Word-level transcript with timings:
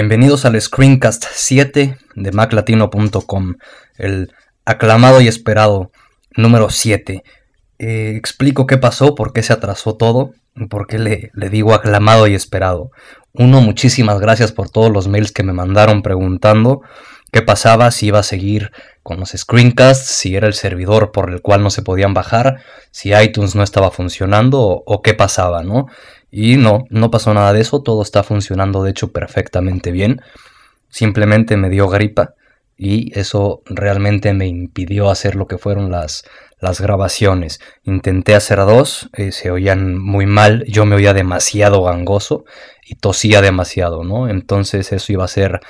Bienvenidos 0.00 0.44
al 0.44 0.60
Screencast 0.60 1.24
7 1.28 1.98
de 2.14 2.30
maclatino.com, 2.30 3.56
el 3.96 4.32
aclamado 4.64 5.20
y 5.20 5.26
esperado 5.26 5.90
número 6.36 6.70
7. 6.70 7.24
Eh, 7.80 8.12
explico 8.16 8.68
qué 8.68 8.78
pasó, 8.78 9.16
por 9.16 9.32
qué 9.32 9.42
se 9.42 9.52
atrasó 9.52 9.96
todo, 9.96 10.34
por 10.70 10.86
qué 10.86 11.00
le, 11.00 11.32
le 11.34 11.50
digo 11.50 11.74
aclamado 11.74 12.28
y 12.28 12.34
esperado. 12.34 12.92
Uno, 13.32 13.60
muchísimas 13.60 14.20
gracias 14.20 14.52
por 14.52 14.70
todos 14.70 14.92
los 14.92 15.08
mails 15.08 15.32
que 15.32 15.42
me 15.42 15.52
mandaron 15.52 16.02
preguntando 16.02 16.82
qué 17.32 17.42
pasaba, 17.42 17.90
si 17.90 18.06
iba 18.06 18.20
a 18.20 18.22
seguir 18.22 18.70
con 19.02 19.18
los 19.18 19.30
screencasts, 19.30 20.10
si 20.10 20.36
era 20.36 20.46
el 20.46 20.54
servidor 20.54 21.12
por 21.12 21.30
el 21.30 21.40
cual 21.40 21.62
no 21.62 21.70
se 21.70 21.82
podían 21.82 22.14
bajar, 22.14 22.60
si 22.90 23.12
iTunes 23.12 23.54
no 23.54 23.62
estaba 23.62 23.90
funcionando 23.90 24.60
o, 24.60 25.02
qué 25.02 25.14
pasaba, 25.14 25.62
¿no? 25.62 25.86
Y 26.30 26.56
no, 26.56 26.84
no 26.90 27.10
pasó 27.10 27.32
nada 27.32 27.52
de 27.52 27.60
eso, 27.60 27.82
todo 27.82 28.02
está 28.02 28.22
funcionando 28.22 28.82
de 28.82 28.90
hecho 28.90 29.12
perfectamente 29.12 29.92
bien. 29.92 30.20
Simplemente 30.88 31.56
me 31.56 31.70
dio 31.70 31.88
gripa 31.88 32.34
y 32.76 33.18
eso 33.18 33.62
realmente 33.66 34.32
me 34.34 34.46
impidió 34.46 35.10
hacer 35.10 35.34
lo 35.34 35.46
que 35.46 35.58
fueron 35.58 35.90
las, 35.90 36.24
las 36.60 36.80
grabaciones. 36.80 37.60
Intenté 37.82 38.34
hacer 38.34 38.58
dos, 38.58 39.10
eh, 39.14 39.32
se 39.32 39.50
oían 39.50 39.98
muy 39.98 40.26
mal, 40.26 40.64
yo 40.68 40.86
me 40.86 40.96
oía 40.96 41.14
demasiado 41.14 41.82
gangoso 41.82 42.44
y 42.86 42.94
tosía 42.94 43.40
demasiado, 43.40 44.04
¿no? 44.04 44.28
Entonces 44.28 44.92
eso 44.92 45.12
iba 45.12 45.24
a 45.24 45.28
ser 45.28 45.60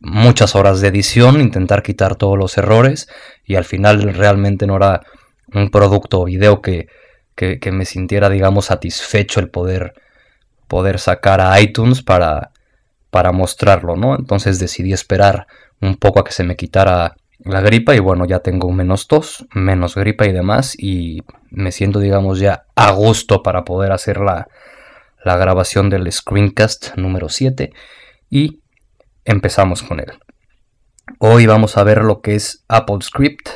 muchas 0.00 0.54
horas 0.54 0.80
de 0.80 0.88
edición, 0.88 1.40
intentar 1.40 1.82
quitar 1.82 2.16
todos 2.16 2.38
los 2.38 2.56
errores 2.58 3.08
y 3.44 3.56
al 3.56 3.64
final 3.64 4.14
realmente 4.14 4.66
no 4.66 4.76
era 4.76 5.02
un 5.52 5.70
producto 5.70 6.20
o 6.20 6.24
video 6.24 6.60
que, 6.60 6.88
que, 7.34 7.72
me 7.72 7.84
sintiera, 7.84 8.28
digamos, 8.28 8.66
satisfecho 8.66 9.40
el 9.40 9.48
poder, 9.48 9.94
poder 10.68 10.98
sacar 10.98 11.40
a 11.40 11.60
iTunes 11.60 12.02
para, 12.02 12.52
para 13.10 13.32
mostrarlo, 13.32 13.96
¿no? 13.96 14.14
Entonces 14.16 14.58
decidí 14.58 14.92
esperar 14.92 15.46
un 15.80 15.96
poco 15.96 16.20
a 16.20 16.24
que 16.24 16.32
se 16.32 16.44
me 16.44 16.56
quitara 16.56 17.16
la 17.38 17.60
gripa 17.60 17.94
y 17.94 18.00
bueno, 18.00 18.26
ya 18.26 18.40
tengo 18.40 18.70
menos 18.70 19.08
tos, 19.08 19.46
menos 19.54 19.94
gripa 19.94 20.26
y 20.26 20.32
demás 20.32 20.74
y 20.78 21.22
me 21.50 21.72
siento, 21.72 22.00
digamos, 22.00 22.38
ya 22.38 22.66
a 22.74 22.90
gusto 22.92 23.42
para 23.42 23.64
poder 23.64 23.92
hacer 23.92 24.18
la, 24.18 24.48
la 25.24 25.36
grabación 25.36 25.88
del 25.88 26.10
screencast 26.10 26.96
número 26.96 27.28
7 27.28 27.72
y 28.30 28.60
empezamos 29.24 29.82
con 29.82 30.00
él. 30.00 30.12
Hoy 31.18 31.46
vamos 31.46 31.76
a 31.76 31.84
ver 31.84 32.02
lo 32.02 32.20
que 32.20 32.34
es 32.34 32.64
Apple 32.68 32.98
Script 33.02 33.48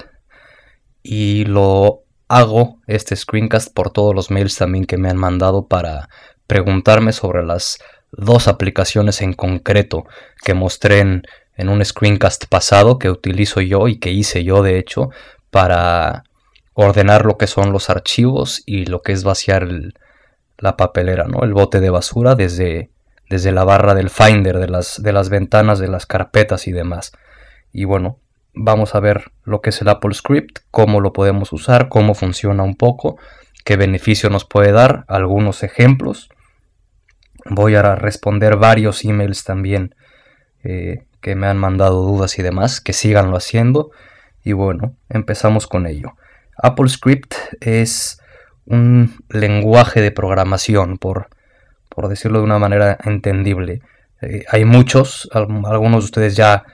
y 1.02 1.44
lo 1.44 2.04
hago 2.28 2.80
este 2.86 3.14
screencast 3.14 3.74
por 3.74 3.90
todos 3.90 4.14
los 4.14 4.30
mails 4.30 4.56
también 4.56 4.86
que 4.86 4.96
me 4.96 5.10
han 5.10 5.18
mandado 5.18 5.66
para 5.66 6.08
preguntarme 6.52 7.12
sobre 7.12 7.42
las 7.42 7.78
dos 8.10 8.46
aplicaciones 8.46 9.22
en 9.22 9.32
concreto 9.32 10.04
que 10.44 10.52
mostré 10.52 10.98
en, 10.98 11.22
un 11.66 11.82
screencast 11.82 12.44
pasado 12.44 12.98
que 12.98 13.08
utilizo 13.08 13.62
yo 13.62 13.88
y 13.88 13.98
que 13.98 14.10
hice 14.10 14.44
yo 14.44 14.62
de 14.62 14.78
hecho 14.78 15.08
para 15.50 16.24
ordenar 16.74 17.24
lo 17.24 17.38
que 17.38 17.46
son 17.46 17.72
los 17.72 17.88
archivos 17.88 18.62
y 18.66 18.84
lo 18.84 19.00
que 19.00 19.12
es 19.12 19.24
vaciar 19.24 19.66
la 20.58 20.76
papelera, 20.76 21.24
¿no? 21.24 21.42
el 21.42 21.54
bote 21.54 21.80
de 21.80 21.88
basura 21.88 22.34
desde 22.34 22.90
desde 23.30 23.50
la 23.50 23.64
barra 23.64 23.94
del 23.94 24.10
Finder, 24.10 24.58
de 24.58 24.68
las, 24.68 25.02
de 25.02 25.10
las 25.14 25.30
ventanas, 25.30 25.78
de 25.78 25.88
las 25.88 26.04
carpetas 26.04 26.66
y 26.66 26.72
demás. 26.72 27.12
Y 27.72 27.84
bueno, 27.84 28.18
vamos 28.52 28.94
a 28.94 29.00
ver 29.00 29.32
lo 29.44 29.62
que 29.62 29.70
es 29.70 29.80
el 29.80 29.88
Apple 29.88 30.12
Script, 30.12 30.58
cómo 30.70 31.00
lo 31.00 31.14
podemos 31.14 31.50
usar, 31.54 31.88
cómo 31.88 32.12
funciona 32.12 32.62
un 32.62 32.76
poco, 32.76 33.16
qué 33.64 33.78
beneficio 33.78 34.28
nos 34.28 34.44
puede 34.44 34.72
dar, 34.72 35.06
algunos 35.08 35.62
ejemplos. 35.62 36.28
Voy 37.46 37.74
a 37.74 37.94
responder 37.94 38.56
varios 38.56 39.04
emails 39.04 39.44
también 39.44 39.94
eh, 40.64 41.04
que 41.20 41.34
me 41.34 41.46
han 41.46 41.58
mandado 41.58 42.02
dudas 42.02 42.38
y 42.38 42.42
demás, 42.42 42.80
que 42.80 42.92
síganlo 42.92 43.36
haciendo. 43.36 43.90
Y 44.44 44.52
bueno, 44.52 44.96
empezamos 45.08 45.66
con 45.66 45.86
ello. 45.86 46.14
Apple 46.56 46.88
Script 46.88 47.34
es 47.60 48.20
un 48.66 49.22
lenguaje 49.28 50.00
de 50.00 50.10
programación, 50.10 50.98
por 50.98 51.28
por 51.94 52.08
decirlo 52.08 52.38
de 52.38 52.44
una 52.44 52.58
manera 52.58 52.98
entendible. 53.04 53.82
Eh, 54.20 54.44
hay 54.48 54.64
muchos, 54.64 55.28
algunos 55.32 56.04
de 56.04 56.06
ustedes 56.06 56.36
ya 56.36 56.64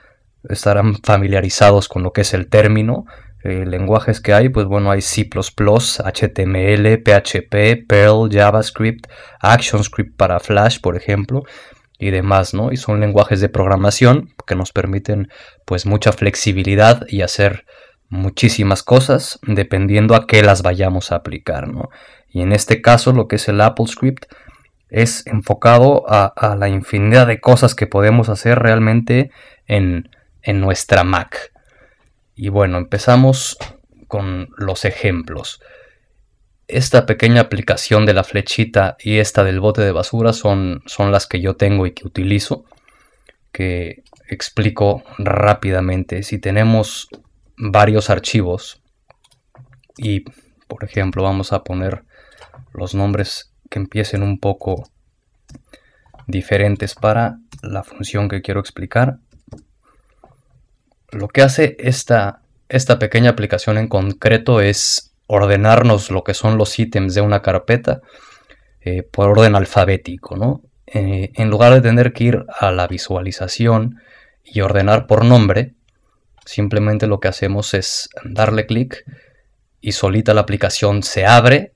estarán 0.47 0.95
familiarizados 1.03 1.89
con 1.89 2.03
lo 2.03 2.13
que 2.13 2.21
es 2.21 2.33
el 2.33 2.47
término. 2.47 3.05
Eh, 3.43 3.65
lenguajes 3.65 4.19
que 4.19 4.33
hay, 4.33 4.49
pues 4.49 4.65
bueno, 4.65 4.91
hay 4.91 5.01
C, 5.01 5.29
HTML, 5.29 7.01
PHP, 7.03 7.85
Perl, 7.87 8.29
JavaScript, 8.29 9.07
ActionScript 9.39 10.17
para 10.17 10.39
Flash, 10.39 10.79
por 10.81 10.97
ejemplo, 10.97 11.43
y 11.97 12.11
demás, 12.11 12.53
¿no? 12.53 12.71
Y 12.71 12.77
son 12.77 12.99
lenguajes 12.99 13.39
de 13.41 13.49
programación 13.49 14.33
que 14.45 14.55
nos 14.55 14.71
permiten, 14.71 15.29
pues, 15.65 15.85
mucha 15.85 16.11
flexibilidad 16.11 17.05
y 17.07 17.21
hacer 17.21 17.65
muchísimas 18.09 18.83
cosas 18.83 19.39
dependiendo 19.43 20.15
a 20.15 20.25
qué 20.25 20.41
las 20.41 20.61
vayamos 20.63 21.11
a 21.11 21.15
aplicar, 21.15 21.67
¿no? 21.67 21.89
Y 22.29 22.41
en 22.41 22.51
este 22.51 22.81
caso, 22.81 23.11
lo 23.13 23.27
que 23.27 23.37
es 23.37 23.47
el 23.47 23.61
Apple 23.61 23.87
Script, 23.87 24.25
es 24.89 25.25
enfocado 25.27 26.05
a, 26.07 26.55
la 26.57 26.67
infinidad 26.67 27.27
de 27.27 27.39
cosas 27.39 27.75
que 27.75 27.87
podemos 27.87 28.29
hacer 28.29 28.59
realmente 28.59 29.31
en, 29.67 30.09
nuestra 30.45 31.03
Mac. 31.03 31.51
Y 32.41 32.47
bueno, 32.47 32.77
empezamos 32.77 33.57
con 34.07 34.47
los 34.55 34.85
ejemplos. 34.85 35.59
Esta 36.69 37.05
pequeña 37.05 37.41
aplicación 37.41 38.05
de 38.05 38.13
la 38.13 38.23
flechita 38.23 38.95
y 38.97 39.17
esta 39.17 39.43
del 39.43 39.59
bote 39.59 39.81
de 39.81 39.91
basura 39.91 40.31
son, 40.31 40.81
son 40.85 41.11
las 41.11 41.27
que 41.27 41.41
yo 41.41 41.57
tengo 41.57 41.85
y 41.85 41.91
que 41.91 42.07
utilizo, 42.07 42.63
que 43.51 44.03
explico 44.29 45.03
rápidamente. 45.17 46.23
Si 46.23 46.39
tenemos 46.39 47.09
varios 47.57 48.09
archivos 48.09 48.81
y, 49.97 50.21
por 50.69 50.85
ejemplo, 50.85 51.23
vamos 51.23 51.51
a 51.51 51.65
poner 51.65 52.05
los 52.71 52.95
nombres 52.95 53.53
que 53.69 53.79
empiecen 53.79 54.23
un 54.23 54.39
poco 54.39 54.89
diferentes 56.25 56.95
para 56.95 57.39
la 57.61 57.83
función 57.83 58.29
que 58.29 58.41
quiero 58.41 58.61
explicar. 58.61 59.19
Lo 61.11 61.27
que 61.27 61.41
hace 61.41 61.75
esta, 61.79 62.41
esta 62.67 62.99
pequeña 62.99 63.31
aplicación 63.31 63.77
en 63.77 63.87
concreto 63.87 64.61
es 64.61 65.13
ordenarnos 65.27 66.11
lo 66.11 66.23
que 66.23 66.33
son 66.33 66.57
los 66.57 66.77
ítems 66.77 67.13
de 67.13 67.21
una 67.21 67.41
carpeta 67.41 68.01
eh, 68.81 69.03
por 69.03 69.29
orden 69.29 69.55
alfabético, 69.55 70.35
¿no? 70.35 70.61
Eh, 70.87 71.31
en 71.35 71.49
lugar 71.49 71.73
de 71.73 71.81
tener 71.81 72.13
que 72.13 72.23
ir 72.23 72.45
a 72.59 72.71
la 72.71 72.87
visualización 72.87 74.01
y 74.43 74.61
ordenar 74.61 75.05
por 75.05 75.23
nombre, 75.23 75.73
simplemente 76.45 77.05
lo 77.05 77.19
que 77.19 77.27
hacemos 77.27 77.75
es 77.75 78.09
darle 78.23 78.65
clic 78.65 79.05
y 79.81 79.91
solita 79.91 80.33
la 80.33 80.41
aplicación 80.41 81.03
se 81.03 81.25
abre 81.25 81.73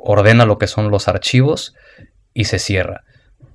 ordena 0.00 0.46
lo 0.46 0.58
que 0.58 0.66
son 0.66 0.90
los 0.90 1.08
archivos 1.08 1.74
y 2.32 2.44
se 2.44 2.58
cierra. 2.58 3.04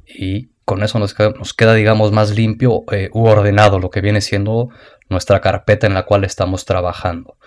Y 0.06 0.50
con 0.66 0.84
eso 0.84 1.00
nos 1.00 1.14
queda, 1.54 1.74
digamos, 1.74 2.12
más 2.12 2.36
limpio 2.36 2.84
eh, 2.92 3.10
u 3.12 3.26
ordenado 3.26 3.80
lo 3.80 3.90
que 3.90 4.02
viene 4.02 4.22
siendo 4.22 4.70
nuestra 5.10 5.42
carpeta 5.42 5.88
en 5.88 5.94
la 5.94 6.04
cual 6.04 6.24
estamos 6.24 6.66
trabajando. 6.66 7.38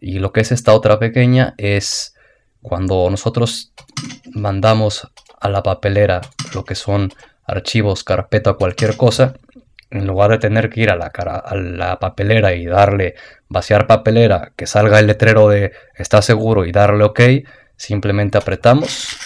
Y 0.00 0.18
lo 0.18 0.32
que 0.32 0.40
es 0.40 0.52
esta 0.52 0.72
otra 0.74 0.98
pequeña 0.98 1.54
es 1.58 2.14
cuando 2.62 3.08
nosotros 3.10 3.72
mandamos 4.32 5.10
a 5.40 5.48
la 5.48 5.62
papelera 5.62 6.20
lo 6.54 6.64
que 6.64 6.74
son 6.74 7.12
archivos, 7.44 8.04
carpeta, 8.04 8.54
cualquier 8.54 8.96
cosa, 8.96 9.34
en 9.90 10.06
lugar 10.06 10.30
de 10.30 10.38
tener 10.38 10.68
que 10.68 10.82
ir 10.82 10.90
a 10.90 10.96
la, 10.96 11.06
a 11.06 11.56
la 11.56 11.98
papelera 11.98 12.54
y 12.54 12.66
darle 12.66 13.14
vaciar 13.48 13.86
papelera, 13.86 14.52
que 14.54 14.66
salga 14.66 14.98
el 14.98 15.06
letrero 15.06 15.48
de 15.48 15.72
está 15.96 16.20
seguro 16.20 16.66
y 16.66 16.72
darle 16.72 17.04
OK, 17.04 17.20
Simplemente 17.78 18.36
apretamos 18.36 19.16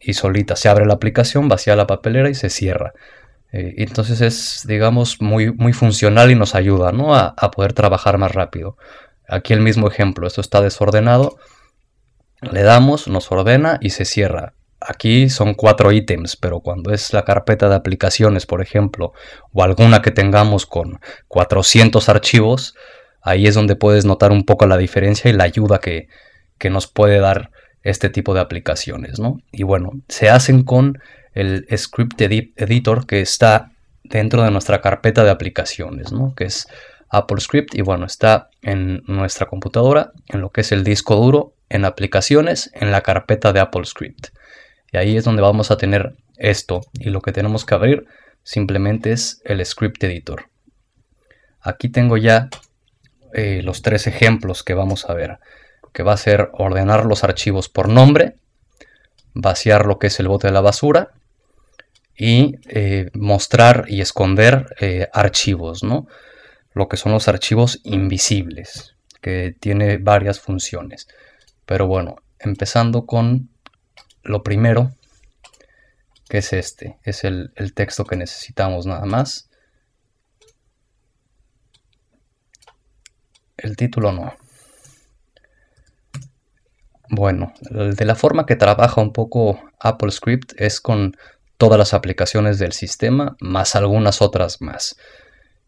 y 0.00 0.14
solita 0.14 0.56
se 0.56 0.70
abre 0.70 0.86
la 0.86 0.94
aplicación, 0.94 1.48
vacía 1.48 1.76
la 1.76 1.86
papelera 1.86 2.30
y 2.30 2.34
se 2.34 2.48
cierra. 2.48 2.94
Eh, 3.52 3.74
entonces 3.78 4.20
es, 4.20 4.64
digamos, 4.66 5.20
muy, 5.20 5.52
muy 5.52 5.72
funcional 5.72 6.30
y 6.30 6.34
nos 6.34 6.54
ayuda 6.54 6.92
¿no? 6.92 7.14
a, 7.14 7.34
poder 7.50 7.72
trabajar 7.72 8.18
más 8.18 8.32
rápido. 8.32 8.76
Aquí 9.28 9.52
el 9.52 9.60
mismo 9.60 9.88
ejemplo, 9.88 10.26
esto 10.26 10.40
está 10.40 10.60
desordenado, 10.60 11.36
le 12.40 12.62
damos, 12.62 13.08
nos 13.08 13.30
ordena 13.30 13.78
y 13.80 13.90
se 13.90 14.04
cierra. 14.04 14.54
Aquí 14.80 15.28
son 15.28 15.54
cuatro 15.54 15.92
ítems, 15.92 16.36
pero 16.36 16.60
cuando 16.60 16.92
es 16.92 17.12
la 17.12 17.24
carpeta 17.24 17.68
de 17.68 17.74
aplicaciones, 17.74 18.46
por 18.46 18.62
ejemplo, 18.62 19.12
o 19.52 19.62
alguna 19.62 20.00
que 20.00 20.10
tengamos 20.10 20.64
con 20.64 21.00
400 21.28 22.08
archivos, 22.08 22.74
ahí 23.20 23.46
es 23.46 23.54
donde 23.54 23.76
puedes 23.76 24.06
notar 24.06 24.32
un 24.32 24.44
poco 24.44 24.66
la 24.66 24.78
diferencia 24.78 25.30
y 25.30 25.34
la 25.34 25.44
ayuda 25.44 25.80
que, 25.80 26.08
que 26.56 26.70
nos 26.70 26.86
puede 26.86 27.18
dar 27.18 27.50
este 27.82 28.08
tipo 28.08 28.32
de 28.32 28.40
aplicaciones, 28.40 29.18
¿no? 29.20 29.38
Y 29.52 29.64
bueno, 29.64 29.92
se 30.08 30.30
hacen 30.30 30.62
con 30.62 30.98
el 31.32 31.66
Script 31.76 32.20
Editor 32.20 33.06
que 33.06 33.20
está 33.20 33.72
dentro 34.04 34.42
de 34.42 34.50
nuestra 34.50 34.80
carpeta 34.80 35.24
de 35.24 35.30
aplicaciones, 35.30 36.12
¿no? 36.12 36.34
Que 36.34 36.44
es 36.44 36.66
Apple 37.08 37.40
Script 37.40 37.74
y 37.74 37.82
bueno, 37.82 38.06
está 38.06 38.50
en 38.62 39.02
nuestra 39.06 39.46
computadora, 39.46 40.12
en 40.28 40.40
lo 40.40 40.50
que 40.50 40.62
es 40.62 40.72
el 40.72 40.84
disco 40.84 41.16
duro, 41.16 41.54
en 41.68 41.84
aplicaciones, 41.84 42.70
en 42.74 42.90
la 42.90 43.02
carpeta 43.02 43.52
de 43.52 43.60
Apple 43.60 43.84
Script. 43.84 44.28
Y 44.92 44.96
ahí 44.96 45.16
es 45.16 45.24
donde 45.24 45.42
vamos 45.42 45.70
a 45.70 45.76
tener 45.76 46.14
esto 46.36 46.80
y 46.94 47.10
lo 47.10 47.20
que 47.20 47.32
tenemos 47.32 47.64
que 47.64 47.74
abrir 47.74 48.06
simplemente 48.42 49.12
es 49.12 49.40
el 49.44 49.64
script 49.64 50.02
editor. 50.02 50.46
Aquí 51.60 51.88
tengo 51.88 52.16
ya 52.16 52.48
eh, 53.34 53.60
los 53.62 53.82
tres 53.82 54.06
ejemplos 54.06 54.64
que 54.64 54.74
vamos 54.74 55.08
a 55.08 55.14
ver, 55.14 55.38
que 55.92 56.02
va 56.02 56.14
a 56.14 56.16
ser 56.16 56.50
ordenar 56.54 57.04
los 57.04 57.22
archivos 57.22 57.68
por 57.68 57.88
nombre, 57.88 58.36
vaciar 59.34 59.86
lo 59.86 59.98
que 59.98 60.08
es 60.08 60.18
el 60.18 60.28
bote 60.28 60.48
de 60.48 60.52
la 60.52 60.62
basura 60.62 61.10
y 62.20 62.58
eh, 62.68 63.10
mostrar 63.14 63.86
y 63.88 64.02
esconder 64.02 64.76
eh, 64.78 65.08
archivos, 65.10 65.82
¿no? 65.82 66.06
Lo 66.74 66.86
que 66.86 66.98
son 66.98 67.12
los 67.12 67.28
archivos 67.28 67.80
invisibles, 67.82 68.94
que 69.22 69.56
tiene 69.58 69.96
varias 69.96 70.38
funciones. 70.38 71.08
Pero 71.64 71.86
bueno, 71.86 72.16
empezando 72.38 73.06
con 73.06 73.48
lo 74.22 74.42
primero, 74.42 74.92
que 76.28 76.38
es 76.38 76.52
este, 76.52 76.98
es 77.04 77.24
el, 77.24 77.54
el 77.56 77.72
texto 77.72 78.04
que 78.04 78.16
necesitamos 78.16 78.84
nada 78.84 79.06
más. 79.06 79.48
El 83.56 83.76
título 83.78 84.12
no. 84.12 84.36
Bueno, 87.08 87.54
de 87.70 88.04
la 88.04 88.14
forma 88.14 88.44
que 88.44 88.56
trabaja 88.56 89.00
un 89.00 89.14
poco 89.14 89.58
Apple 89.78 90.10
Script 90.10 90.52
es 90.58 90.82
con 90.82 91.16
todas 91.60 91.78
las 91.78 91.92
aplicaciones 91.92 92.58
del 92.58 92.72
sistema, 92.72 93.36
más 93.38 93.76
algunas 93.76 94.22
otras 94.22 94.62
más. 94.62 94.96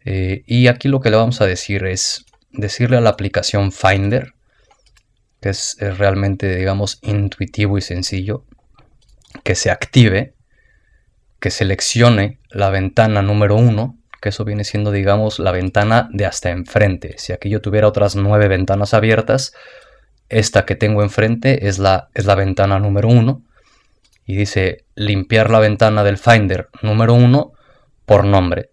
Eh, 0.07 0.43
y 0.47 0.69
aquí 0.69 0.89
lo 0.89 1.01
que 1.01 1.11
le 1.11 1.17
vamos 1.17 1.43
a 1.43 1.47
decir 1.47 1.85
es 1.85 2.25
decirle 2.51 2.97
a 2.97 3.03
la 3.03 3.11
aplicación 3.11 3.73
Finder, 3.73 4.33
que 5.43 5.51
es, 5.51 5.77
realmente, 5.79 6.57
digamos, 6.57 6.99
intuitivo 7.03 7.77
y 7.77 7.83
sencillo, 7.83 8.47
que 9.45 9.55
se 9.55 9.71
active, 9.71 10.35
que 11.41 11.51
seleccione 11.51 12.39
la 12.49 12.71
ventana 12.71 13.21
número 13.21 13.57
1 13.57 13.99
que 14.23 14.29
eso 14.29 14.45
viene 14.45 14.63
siendo, 14.63 14.93
digamos, 14.93 15.41
la 15.41 15.51
ventana 15.51 16.09
de 16.13 16.27
hasta 16.27 16.51
enfrente. 16.51 17.17
Si 17.19 17.33
aquí 17.33 17.51
yo 17.51 17.61
tuviera 17.61 17.89
otras 17.89 18.15
nueve 18.15 18.47
ventanas 18.47 18.95
abiertas, 18.95 19.53
esta 20.29 20.65
que 20.65 20.77
tengo 20.77 21.03
enfrente 21.03 21.67
es 21.67 21.81
la, 21.81 22.09
es 22.15 22.25
la 22.25 22.37
ventana 22.37 22.79
número 22.79 23.09
uno. 23.09 23.43
Y 24.25 24.37
dice 24.37 24.85
limpiar 24.95 25.51
la 25.51 25.59
ventana 25.59 26.05
del 26.05 26.19
Finder 26.19 26.69
número 26.83 27.15
uno 27.15 27.53
por 28.07 28.25
nombre 28.25 28.71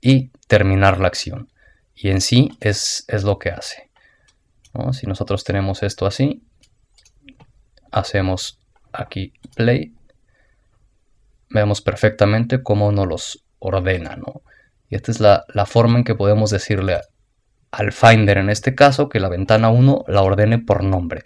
y 0.00 0.30
terminar 0.46 1.00
la 1.00 1.08
acción. 1.08 1.48
Y 1.94 2.10
en 2.10 2.20
sí 2.20 2.50
es, 2.60 3.04
es 3.08 3.24
lo 3.24 3.38
que 3.38 3.50
hace. 3.50 3.90
Si 4.92 5.06
nosotros 5.06 5.44
tenemos 5.44 5.82
esto 5.84 6.04
así, 6.04 6.42
hacemos 7.92 8.58
aquí 8.92 9.32
play, 9.54 9.94
vemos 11.50 11.80
perfectamente 11.80 12.62
cómo 12.62 12.90
nos 12.90 13.06
los 13.06 13.44
ordena. 13.60 14.16
¿no? 14.16 14.42
Y 14.88 14.96
esta 14.96 15.12
es 15.12 15.20
la, 15.20 15.44
forma 15.66 15.98
en 15.98 16.04
que 16.04 16.14
podemos 16.14 16.50
decirle 16.50 17.00
al 17.70 17.92
Finder 17.92 18.38
en 18.38 18.50
este 18.50 18.74
caso 18.74 19.08
que 19.08 19.20
la 19.20 19.28
ventana 19.28 19.70
1 19.70 20.04
la 20.08 20.22
ordene 20.22 20.58
por 20.58 20.82
nombre. 20.82 21.22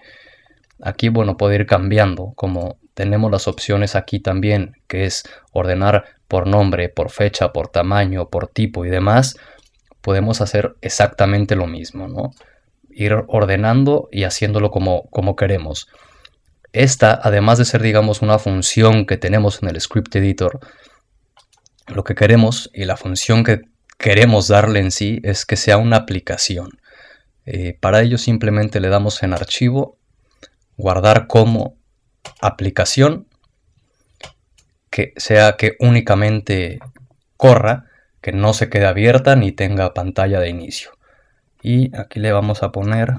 Aquí, 0.81 1.08
bueno, 1.08 1.37
puede 1.37 1.56
ir 1.56 1.66
cambiando, 1.66 2.32
como 2.37 2.78
tenemos 2.98 3.30
las 3.30 3.46
opciones 3.46 3.94
aquí 3.94 4.18
también, 4.18 4.72
que 4.88 5.04
es 5.04 5.22
ordenar 5.52 6.06
por 6.26 6.48
nombre, 6.48 6.88
por 6.88 7.10
fecha, 7.10 7.52
por 7.52 7.68
tamaño, 7.68 8.28
por 8.28 8.48
tipo 8.48 8.84
y 8.84 8.88
demás, 8.88 9.36
podemos 10.00 10.40
hacer 10.40 10.74
exactamente 10.80 11.54
lo 11.54 11.68
mismo, 11.68 12.08
¿no? 12.08 12.32
Ir 12.90 13.14
ordenando 13.28 14.08
y 14.10 14.24
haciéndolo 14.24 14.72
como, 14.72 15.08
como 15.10 15.36
queremos. 15.36 15.86
Esta, 16.72 17.16
además 17.22 17.58
de 17.58 17.66
ser, 17.66 17.82
digamos, 17.82 18.20
una 18.20 18.40
función 18.40 19.06
que 19.06 19.16
tenemos 19.16 19.62
en 19.62 19.68
el 19.68 19.80
script 19.80 20.16
editor, 20.16 20.58
lo 21.86 22.02
que 22.02 22.16
queremos 22.16 22.68
y 22.74 22.84
la 22.84 22.96
función 22.96 23.44
que 23.44 23.60
queremos 23.96 24.48
darle 24.48 24.80
en 24.80 24.90
sí 24.90 25.20
es 25.22 25.46
que 25.46 25.54
sea 25.54 25.76
una 25.76 25.98
aplicación. 25.98 26.80
Eh, 27.46 27.78
para 27.78 28.00
ello 28.00 28.18
simplemente 28.18 28.80
le 28.80 28.88
damos 28.88 29.22
en 29.22 29.34
archivo, 29.34 29.98
guardar 30.76 31.28
como 31.28 31.77
aplicación, 32.40 33.26
que 34.90 35.12
sea 35.16 35.56
que 35.56 35.76
únicamente 35.80 36.78
corra, 37.36 37.86
que 38.20 38.32
no 38.32 38.52
se 38.52 38.69
quede 38.69 38.86
abierta 38.86 39.36
ni 39.36 39.52
tenga 39.52 39.94
pantalla 39.94 40.40
de 40.40 40.48
inicio. 40.48 40.90
Y 41.62 41.96
aquí 41.96 42.20
le 42.20 42.32
vamos 42.32 42.62
a 42.62 42.72
poner 42.72 43.19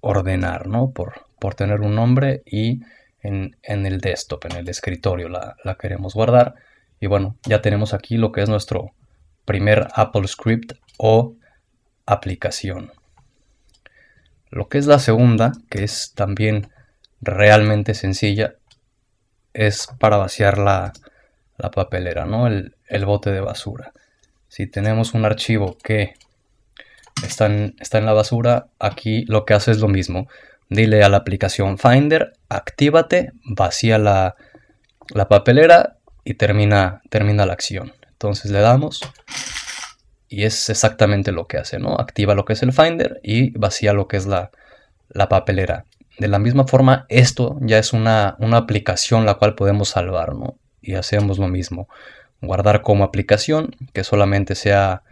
ordenar, 0.00 0.66
¿no? 0.66 0.90
Por, 0.90 1.26
por 1.38 1.54
tener 1.54 1.80
un 1.80 1.94
nombre 1.94 2.42
y 2.46 2.80
en, 3.22 3.56
el 3.62 4.00
desktop, 4.00 4.46
en 4.46 4.56
el 4.56 4.68
escritorio 4.68 5.28
la, 5.28 5.56
la 5.64 5.76
queremos 5.76 6.14
guardar. 6.14 6.54
Y 7.00 7.06
bueno, 7.06 7.36
ya 7.44 7.60
tenemos 7.62 7.94
aquí 7.94 8.16
lo 8.16 8.32
que 8.32 8.42
es 8.42 8.48
nuestro 8.48 8.92
primer 9.44 9.88
Apple 9.94 10.26
Script 10.26 10.72
o 10.98 11.34
aplicación. 12.06 12.92
Lo 14.50 14.68
que 14.68 14.78
es 14.78 14.86
la 14.86 14.98
segunda, 14.98 15.52
que 15.70 15.84
es 15.84 16.12
también 16.14 16.68
realmente 17.20 17.94
sencilla, 17.94 18.54
es 19.52 19.88
para 19.98 20.16
vaciar 20.16 20.58
la, 20.58 20.92
papelera, 21.72 22.24
¿no? 22.24 22.46
El, 22.46 22.76
el, 22.86 23.04
bote 23.04 23.30
de 23.30 23.40
basura. 23.40 23.92
Si 24.48 24.66
tenemos 24.66 25.14
un 25.14 25.24
archivo 25.24 25.76
que 25.82 26.14
está 27.24 27.46
en, 27.46 27.74
está 27.80 27.98
en 27.98 28.06
la 28.06 28.12
basura, 28.12 28.68
aquí 28.78 29.24
lo 29.26 29.44
que 29.44 29.54
hace 29.54 29.72
es 29.72 29.78
lo 29.78 29.88
mismo. 29.88 30.28
Dile 30.70 31.02
a 31.02 31.08
la 31.08 31.16
aplicación 31.18 31.78
Finder, 31.78 32.34
actívate, 32.48 33.32
vacía 33.44 33.98
la, 33.98 34.36
la 35.14 35.28
papelera 35.28 35.96
y 36.24 36.34
termina, 36.34 37.02
termina 37.08 37.46
la 37.46 37.54
acción. 37.54 37.92
Entonces 38.10 38.50
le 38.50 38.60
damos 38.60 39.00
y 40.28 40.44
es 40.44 40.68
exactamente 40.68 41.32
lo 41.32 41.46
que 41.46 41.56
hace, 41.56 41.78
¿no? 41.78 41.98
Activa 41.98 42.34
lo 42.34 42.44
que 42.44 42.52
es 42.52 42.62
el 42.62 42.72
Finder 42.72 43.20
y 43.22 43.56
vacía 43.58 43.92
lo 43.92 44.08
que 44.08 44.18
es 44.18 44.26
la, 44.26 44.50
papelera. 45.28 45.84
De 46.18 46.28
la 46.28 46.38
misma 46.38 46.66
forma, 46.66 47.06
esto 47.08 47.56
ya 47.60 47.78
es 47.78 47.92
una, 47.92 48.36
aplicación 48.52 49.24
la 49.24 49.34
cual 49.34 49.54
podemos 49.54 49.90
salvar, 49.90 50.34
¿no? 50.34 50.56
Y 50.80 50.94
hacemos 50.94 51.38
lo 51.38 51.48
mismo. 51.48 51.88
Guardar 52.40 52.82
como 52.82 53.04
aplicación, 53.04 53.76
que 53.92 54.04
solamente 54.04 54.54
sea 54.54 55.02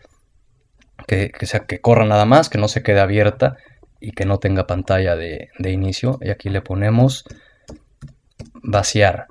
que, 1.07 1.33
sea 1.43 1.61
que 1.61 1.81
corra 1.81 2.05
nada 2.05 2.25
más, 2.25 2.49
que 2.49 2.59
no 2.59 2.69
se 2.69 2.83
quede 2.83 3.01
abierta 3.01 3.57
y 4.01 4.13
que 4.13 4.25
no 4.25 4.39
tenga 4.39 4.67
pantalla 4.67 5.17
de, 5.17 5.51
de 5.59 5.71
inicio. 5.71 6.19
Y 6.21 6.31
aquí 6.31 6.49
le 6.49 6.61
ponemos 6.61 7.25
vaciar 8.63 9.29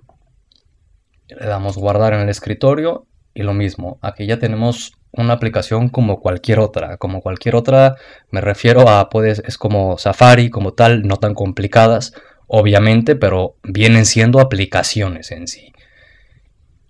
le 1.28 1.46
damos 1.46 1.78
guardar 1.78 2.14
en 2.14 2.22
el 2.22 2.30
escritorio 2.30 3.08
y 3.34 3.44
lo 3.44 3.54
mismo, 3.54 4.00
aquí 4.02 4.26
ya 4.26 4.40
tenemos 4.40 4.94
una 5.18 5.34
aplicación 5.34 5.90
como 5.90 6.20
cualquier 6.20 6.60
otra, 6.60 6.98
como 6.98 7.22
cualquier 7.22 7.56
otra 7.56 7.96
me 8.32 8.42
refiero 8.42 8.90
a, 8.90 9.10
puedes, 9.10 9.40
es 9.46 9.58
como 9.58 9.98
Safari, 9.98 10.50
como 10.50 10.74
tal, 10.74 11.04
no 11.04 11.18
tan 11.18 11.34
complicadas, 11.34 12.14
obviamente, 12.48 13.16
pero 13.16 13.56
vienen 13.64 14.06
siendo 14.06 14.40
aplicaciones 14.40 15.32
en 15.32 15.48
sí. 15.48 15.74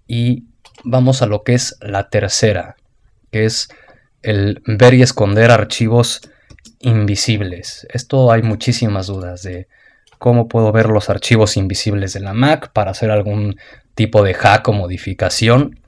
Y 0.07 0.45
vamos 0.83 1.21
a 1.21 1.25
lo 1.25 1.43
que 1.43 1.53
es 1.53 1.77
la 1.81 2.09
tercera, 2.09 2.75
que 3.31 3.45
es 3.45 3.69
el 4.21 4.61
ver 4.65 4.93
y 4.93 5.01
esconder 5.01 5.51
archivos 5.51 6.21
invisibles. 6.79 7.87
Esto 7.91 8.31
hay 8.31 8.41
muchísimas 8.41 9.07
dudas 9.07 9.43
de 9.43 9.67
cómo 10.17 10.47
puedo 10.47 10.71
ver 10.71 10.89
los 10.89 11.09
archivos 11.09 11.57
invisibles 11.57 12.13
de 12.13 12.21
la 12.21 12.33
Mac 12.33 12.71
para 12.73 12.91
hacer 12.91 13.11
algún 13.11 13.57
tipo 13.95 14.23
de 14.23 14.33
hack 14.33 14.67
o 14.67 14.73
modificación. 14.73 15.79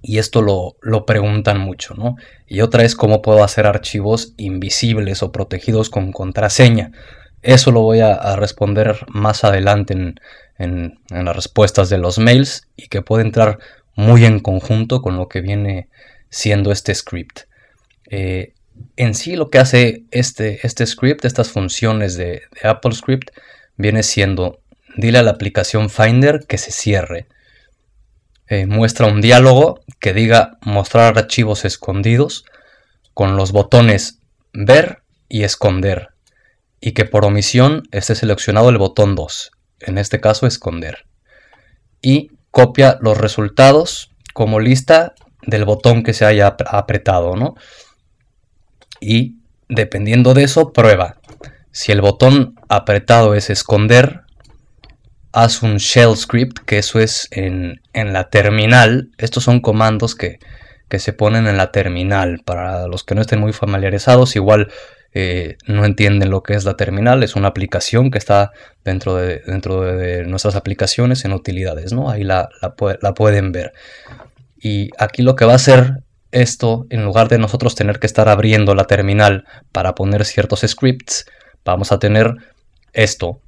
Y 0.00 0.18
esto 0.18 0.42
lo, 0.42 0.76
lo, 0.80 1.06
preguntan 1.06 1.58
mucho, 1.58 1.94
¿no? 1.94 2.16
Y 2.46 2.60
otra 2.60 2.84
es 2.84 2.94
cómo 2.94 3.20
puedo 3.20 3.42
hacer 3.42 3.66
archivos 3.66 4.32
invisibles 4.36 5.22
o 5.22 5.32
protegidos 5.32 5.90
con 5.90 6.12
contraseña. 6.12 6.92
Eso 7.42 7.72
lo 7.72 7.80
voy 7.80 8.00
a, 8.00 8.36
responder 8.36 9.06
más 9.08 9.44
adelante 9.44 9.94
en, 9.94 10.20
en, 10.58 10.98
las 11.10 11.34
respuestas 11.34 11.88
de 11.88 11.98
los 11.98 12.18
mails 12.18 12.68
y 12.76 12.88
que 12.88 13.02
puede 13.02 13.24
entrar 13.24 13.58
muy 13.94 14.24
en 14.24 14.40
conjunto 14.40 15.02
con 15.02 15.16
lo 15.16 15.28
que 15.28 15.40
viene 15.40 15.88
siendo 16.30 16.70
este 16.72 16.94
script. 16.94 17.40
Eh, 18.10 18.54
en 18.96 19.14
sí 19.14 19.34
lo 19.34 19.50
que 19.50 19.58
hace 19.58 20.04
este, 20.10 20.60
este 20.64 20.86
script, 20.86 21.24
estas 21.24 21.50
funciones 21.50 22.16
de, 22.16 22.42
de 22.60 22.68
Apple 22.68 22.92
Script, 22.92 23.30
viene 23.76 24.02
siendo 24.02 24.60
dile 24.98 25.18
a 25.18 25.22
la 25.22 25.30
aplicación 25.30 25.88
Finder 25.88 26.44
que 26.46 26.58
se 26.58 26.72
cierre. 26.72 27.26
Eh, 28.48 28.66
muestra 28.66 29.06
un 29.06 29.20
diálogo 29.20 29.80
que 30.00 30.14
diga 30.14 30.58
mostrar 30.62 31.18
archivos 31.18 31.64
escondidos 31.64 32.44
con 33.14 33.36
los 33.36 33.52
botones 33.52 34.20
ver 34.52 35.02
y 35.28 35.42
esconder 35.42 36.08
y 36.80 36.92
que 36.92 37.04
por 37.04 37.24
omisión 37.24 37.82
esté 37.90 38.14
seleccionado 38.14 38.68
el 38.68 38.78
botón 38.78 39.14
2, 39.14 39.50
en 39.80 39.98
este 39.98 40.20
caso 40.20 40.46
esconder. 40.46 41.06
Y 42.00 42.30
copia 42.50 42.98
los 43.00 43.18
resultados 43.18 44.12
como 44.32 44.60
lista 44.60 45.14
del 45.42 45.64
botón 45.64 46.02
que 46.02 46.14
se 46.14 46.24
haya 46.24 46.56
apretado, 46.66 47.34
¿no? 47.34 47.54
Y 49.00 49.36
dependiendo 49.68 50.34
de 50.34 50.44
eso, 50.44 50.72
prueba. 50.72 51.16
Si 51.72 51.92
el 51.92 52.00
botón 52.00 52.54
apretado 52.68 53.34
es 53.34 53.50
esconder, 53.50 54.22
haz 55.32 55.62
un 55.62 55.76
shell 55.76 56.16
script, 56.16 56.58
que 56.64 56.78
eso 56.78 56.98
es 56.98 57.28
en, 57.30 57.80
la 57.94 58.28
terminal. 58.30 59.10
Estos 59.18 59.44
son 59.44 59.60
comandos 59.60 60.14
que, 60.14 60.38
se 60.98 61.12
ponen 61.12 61.46
en 61.46 61.56
la 61.56 61.70
terminal. 61.70 62.40
Para 62.44 62.86
los 62.86 63.04
que 63.04 63.14
no 63.14 63.20
estén 63.20 63.40
muy 63.40 63.52
familiarizados, 63.52 64.36
igual 64.36 64.68
eh, 65.12 65.56
no 65.66 65.84
entienden 65.84 66.30
lo 66.30 66.42
que 66.42 66.54
es 66.54 66.64
la 66.64 66.76
terminal. 66.76 67.22
Es 67.22 67.36
una 67.36 67.48
aplicación 67.48 68.10
que 68.10 68.18
está 68.18 68.52
dentro 68.84 69.16
de, 69.16 69.42
dentro 69.46 69.82
de 69.82 70.24
nuestras 70.24 70.56
aplicaciones 70.56 71.24
en 71.24 71.32
utilidades, 71.32 71.92
¿no? 71.92 72.10
Ahí 72.10 72.24
la, 72.24 72.48
la, 72.60 73.14
pueden 73.14 73.52
ver. 73.52 73.72
Y 74.60 74.90
aquí 74.98 75.22
lo 75.22 75.36
que 75.36 75.44
va 75.44 75.52
a 75.52 75.56
hacer 75.56 76.02
esto, 76.30 76.86
en 76.90 77.04
lugar 77.04 77.28
de 77.28 77.38
nosotros 77.38 77.74
tener 77.74 77.98
que 77.98 78.06
estar 78.06 78.28
abriendo 78.28 78.74
la 78.74 78.84
terminal 78.84 79.44
para 79.72 79.94
poner 79.94 80.24
ciertos 80.24 80.60
scripts, 80.66 81.26
vamos 81.64 81.92
a 81.92 81.98
tener 81.98 82.34
esto, 82.92 83.40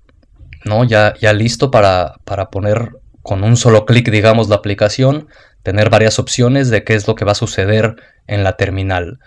¿no? 0.64 0.84
Ya, 0.84 1.14
ya 1.20 1.32
listo 1.32 1.70
para, 1.70 2.14
para 2.24 2.50
poner 2.50 2.90
con 3.22 3.44
un 3.44 3.56
solo 3.56 3.84
clic, 3.86 4.10
digamos, 4.10 4.48
la 4.48 4.56
aplicación, 4.56 5.28
tener 5.62 5.90
varias 5.90 6.18
opciones 6.18 6.70
de 6.70 6.84
qué 6.84 6.94
es 6.94 7.06
lo 7.06 7.14
que 7.14 7.24
va 7.24 7.32
a 7.32 7.36
suceder 7.36 7.96
en 8.26 8.44
la 8.44 8.56
terminal. 8.56 9.18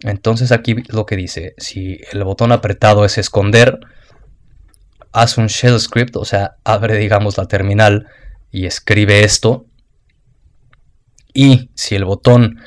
Entonces 0.00 0.52
aquí 0.52 0.76
lo 0.88 1.06
que 1.06 1.16
dice, 1.16 1.54
si 1.58 2.00
el 2.12 2.24
botón 2.24 2.52
apretado 2.52 3.04
es 3.04 3.18
esconder, 3.18 3.78
haz 5.12 5.38
un 5.38 5.46
shell 5.46 5.80
script, 5.80 6.16
o 6.16 6.24
sea, 6.24 6.56
abre, 6.64 6.96
digamos, 6.96 7.36
la 7.36 7.46
terminal 7.46 8.06
y 8.50 8.66
escribe 8.66 9.24
esto. 9.24 9.66
Y 11.34 11.70
si 11.74 11.94
el 11.94 12.04
botón 12.04 12.60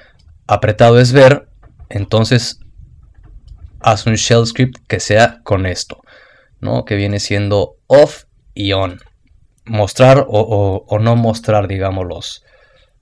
apretado 0.48 1.00
es 1.00 1.14
ver, 1.14 1.48
entonces 1.90 2.60
haz 3.80 4.06
un 4.06 4.16
shell 4.16 4.46
script 4.46 4.78
que 4.88 5.00
sea 5.00 5.42
con 5.44 5.66
esto, 5.66 6.02
¿no? 6.62 6.86
Que 6.86 6.96
viene 6.96 7.20
siendo 7.20 7.76
off 7.88 8.24
y 8.54 8.74
on. 8.74 9.00
Mostrar 9.66 10.26
o, 10.28 10.98
no 11.00 11.16
mostrar, 11.16 11.68
digamos, 11.68 12.06
los, 12.08 12.44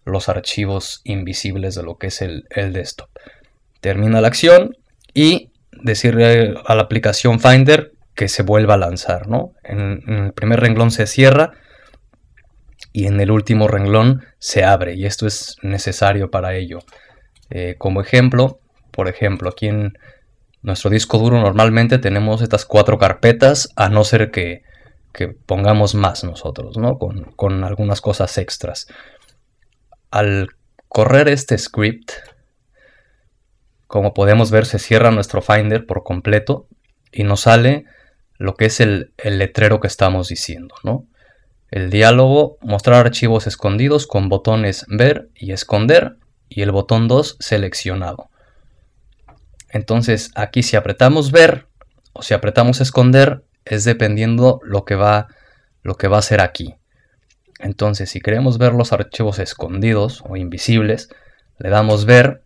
los, 0.06 0.30
archivos 0.30 1.02
invisibles 1.04 1.76
de 1.76 1.84
lo 1.84 1.98
que 1.98 2.08
es 2.08 2.22
el, 2.22 2.46
desktop. 2.50 3.10
Termina 3.80 4.22
la 4.22 4.28
acción 4.28 4.76
y 5.14 5.52
decirle 5.72 6.56
a 6.66 6.76
la 6.76 6.82
aplicación 6.84 7.40
Finder 7.40 7.94
que 8.14 8.28
se 8.28 8.44
vuelva 8.44 8.74
a 8.74 8.78
lanzar, 8.78 9.28
¿no? 9.28 9.54
En, 9.64 10.04
en 10.08 10.26
el 10.26 10.34
primer 10.34 10.60
renglón 10.60 10.92
se 10.92 11.08
cierra 11.08 11.54
y 12.92 13.08
en 13.08 13.20
el 13.22 13.32
último 13.32 13.68
renglón 13.68 14.26
se 14.40 14.64
abre 14.64 14.96
y 14.96 15.06
esto 15.06 15.28
es 15.28 15.56
necesario 15.62 16.30
para 16.30 16.56
ello. 16.56 16.80
Eh, 17.50 17.76
como 17.78 18.02
ejemplo, 18.02 18.60
por 18.92 19.08
ejemplo, 19.08 19.50
aquí 19.50 19.68
en 19.68 19.98
nuestro 20.62 20.90
disco 20.90 21.18
duro 21.18 21.40
normalmente 21.40 22.00
tenemos 22.00 22.42
estas 22.42 22.66
cuatro 22.66 22.98
carpetas, 22.98 23.70
a 23.76 23.90
no 23.90 24.04
ser 24.04 24.32
que, 24.32 24.64
pongamos 25.46 25.96
más 25.96 26.24
nosotros, 26.24 26.78
¿no? 26.78 26.98
Con, 26.98 27.64
algunas 27.64 28.02
cosas 28.02 28.38
extras. 28.38 28.88
Al 30.12 30.50
correr 30.88 31.28
este 31.28 31.58
script, 31.58 32.12
como 33.88 34.14
podemos 34.14 34.52
ver, 34.52 34.66
se 34.66 34.80
cierra 34.80 35.12
nuestro 35.12 35.42
Finder 35.42 35.86
por 35.86 36.04
completo 36.04 36.68
y 37.12 37.24
nos 37.24 37.42
sale 37.42 37.86
lo 38.38 38.56
que 38.56 38.66
es 38.66 38.80
el, 38.80 39.14
el 39.18 39.40
letrero 39.40 39.80
que 39.80 39.88
estamos 39.88 40.30
diciendo, 40.30 40.76
¿no? 40.84 41.06
El 41.72 41.90
diálogo, 41.90 42.58
mostrar 42.62 43.06
archivos 43.06 43.46
escondidos 43.46 44.08
con 44.08 44.30
botones 44.30 44.86
ver 44.88 45.30
y 45.36 45.52
esconder 45.52 46.18
y 46.48 46.64
el 46.64 46.72
botón 46.72 47.08
2 47.08 47.38
seleccionado. 47.40 48.30
Entonces 49.70 50.32
aquí 50.36 50.64
si 50.64 50.76
apretamos 50.76 51.32
ver 51.32 51.68
o 52.14 52.22
si 52.22 52.34
apretamos 52.34 52.82
esconder 52.82 53.44
es 53.66 53.84
dependiendo 53.84 54.60
lo 54.64 54.86
que 54.86 54.96
va, 54.96 55.28
lo 55.84 55.96
que 55.96 56.08
va 56.08 56.18
a 56.18 56.24
ser 56.24 56.42
aquí. 56.42 56.76
Entonces 57.60 58.10
si 58.10 58.20
queremos 58.20 58.58
ver 58.58 58.74
los 58.74 58.94
archivos 58.94 59.40
escondidos 59.40 60.24
o 60.28 60.36
invisibles, 60.36 61.10
le 61.58 61.70
damos 61.70 62.06
ver 62.06 62.44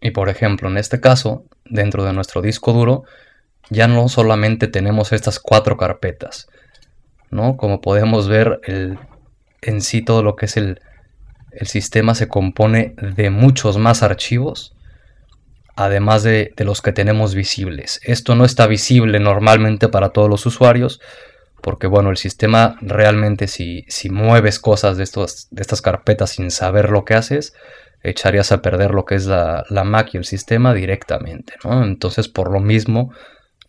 y 0.00 0.10
por 0.10 0.28
ejemplo 0.28 0.68
en 0.68 0.78
este 0.78 1.00
caso 1.00 1.44
dentro 1.64 2.04
de 2.04 2.12
nuestro 2.12 2.40
disco 2.42 2.72
duro 2.72 3.04
ya 3.70 3.88
no 3.88 4.08
solamente 4.08 4.68
tenemos 4.68 5.12
estas 5.12 5.40
cuatro 5.40 5.76
carpetas, 5.76 6.46
¿no? 7.30 7.56
Como 7.56 7.80
podemos 7.80 8.28
ver 8.28 8.60
el, 8.64 8.98
en 9.62 9.80
sí 9.80 10.02
todo 10.02 10.22
lo 10.22 10.36
que 10.36 10.46
es 10.46 10.56
el, 10.56 10.80
el 11.50 11.66
sistema 11.66 12.14
se 12.14 12.28
compone 12.28 12.94
de 13.16 13.30
muchos 13.30 13.76
más 13.78 14.04
archivos, 14.04 14.75
además 15.76 16.22
de, 16.22 16.52
los 16.58 16.82
que 16.82 16.92
tenemos 16.92 17.34
visibles. 17.34 18.00
Esto 18.02 18.34
no 18.34 18.44
está 18.44 18.66
visible 18.66 19.20
normalmente 19.20 19.88
para 19.88 20.10
todos 20.10 20.28
los 20.28 20.46
usuarios, 20.46 21.00
porque 21.60 21.86
bueno, 21.86 22.10
el 22.10 22.16
sistema 22.16 22.76
realmente 22.80 23.46
si, 23.46 23.84
si 23.88 24.10
mueves 24.10 24.58
cosas 24.58 24.96
de, 24.96 25.04
estos, 25.04 25.48
de 25.50 25.62
estas 25.62 25.82
carpetas 25.82 26.30
sin 26.30 26.50
saber 26.50 26.90
lo 26.90 27.04
que 27.04 27.14
haces, 27.14 27.54
echarías 28.02 28.52
a 28.52 28.62
perder 28.62 28.92
lo 28.92 29.04
que 29.04 29.16
es 29.16 29.26
la, 29.26 29.64
Mac 29.84 30.10
y 30.12 30.16
el 30.16 30.24
sistema 30.24 30.74
directamente. 30.74 31.54
Entonces, 31.64 32.28
por 32.28 32.50
lo 32.50 32.60
mismo, 32.60 33.12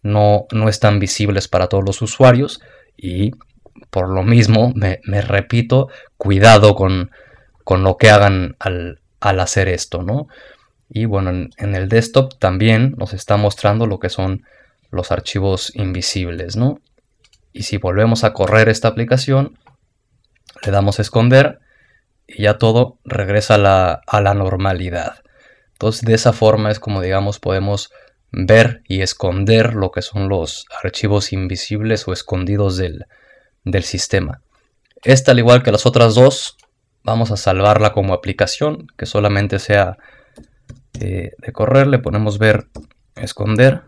no, 0.01 0.45
no 0.51 0.69
están 0.69 0.99
visibles 0.99 1.47
para 1.47 1.67
todos 1.67 1.83
los 1.85 2.01
usuarios 2.01 2.61
y 2.95 3.31
por 3.89 4.09
lo 4.09 4.23
mismo, 4.23 4.73
me 4.75 5.21
repito, 5.21 5.89
cuidado 6.17 6.75
con, 6.75 7.11
con 7.67 7.83
lo 7.83 7.97
que 7.97 8.09
hagan 8.09 8.55
al, 8.59 9.01
hacer 9.19 9.67
esto, 9.67 10.01
¿no? 10.01 10.29
Y 10.89 11.05
bueno, 11.05 11.29
en, 11.29 11.75
el 11.75 11.89
desktop 11.89 12.37
también 12.39 12.95
nos 12.97 13.13
está 13.13 13.37
mostrando 13.37 13.87
lo 13.87 13.99
que 13.99 14.09
son 14.09 14.45
los 14.89 15.11
archivos 15.11 15.75
invisibles, 15.75 16.55
¿no? 16.55 16.79
Y 17.51 17.63
si 17.63 17.77
volvemos 17.77 18.23
a 18.23 18.33
correr 18.33 18.69
esta 18.69 18.87
aplicación, 18.87 19.57
le 20.63 20.71
damos 20.71 20.99
esconder 20.99 21.59
y 22.27 22.43
ya 22.43 22.57
todo 22.57 22.99
regresa 23.03 23.55
a 23.55 23.57
la, 23.57 24.01
a 24.05 24.21
la 24.21 24.33
normalidad. 24.33 25.23
Entonces 25.73 26.01
de 26.03 26.13
esa 26.13 26.33
forma 26.33 26.71
es 26.71 26.79
como 26.79 27.01
digamos 27.01 27.39
podemos 27.39 27.91
ver 28.31 28.81
y 28.87 29.01
esconder 29.01 29.73
lo 29.73 29.91
que 29.91 30.01
son 30.01 30.29
los 30.29 30.65
archivos 30.83 31.33
invisibles 31.33 32.07
o 32.07 32.13
escondidos 32.13 32.77
del, 32.77 33.05
del 33.63 33.83
sistema. 33.83 34.41
Esta 35.03 35.31
al 35.31 35.39
igual 35.39 35.63
que 35.63 35.71
las 35.71 35.85
otras 35.85 36.15
dos 36.15 36.57
Vamos 37.07 37.31
a 37.31 37.37
salvarla 37.37 37.93
como 37.93 38.13
aplicación, 38.13 38.87
que 38.97 39.05
solamente 39.05 39.59
sea 39.59 39.97
de 40.97 41.51
correr. 41.53 41.87
Le 41.87 41.99
ponemos 41.99 42.37
ver, 42.37 42.67
esconder. 43.15 43.83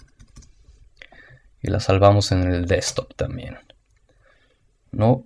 Y 1.62 1.70
la 1.70 1.80
salvamos 1.80 2.32
en 2.32 2.44
el 2.44 2.66
desktop 2.66 3.13
también. 3.16 3.58
¿No? 4.92 5.25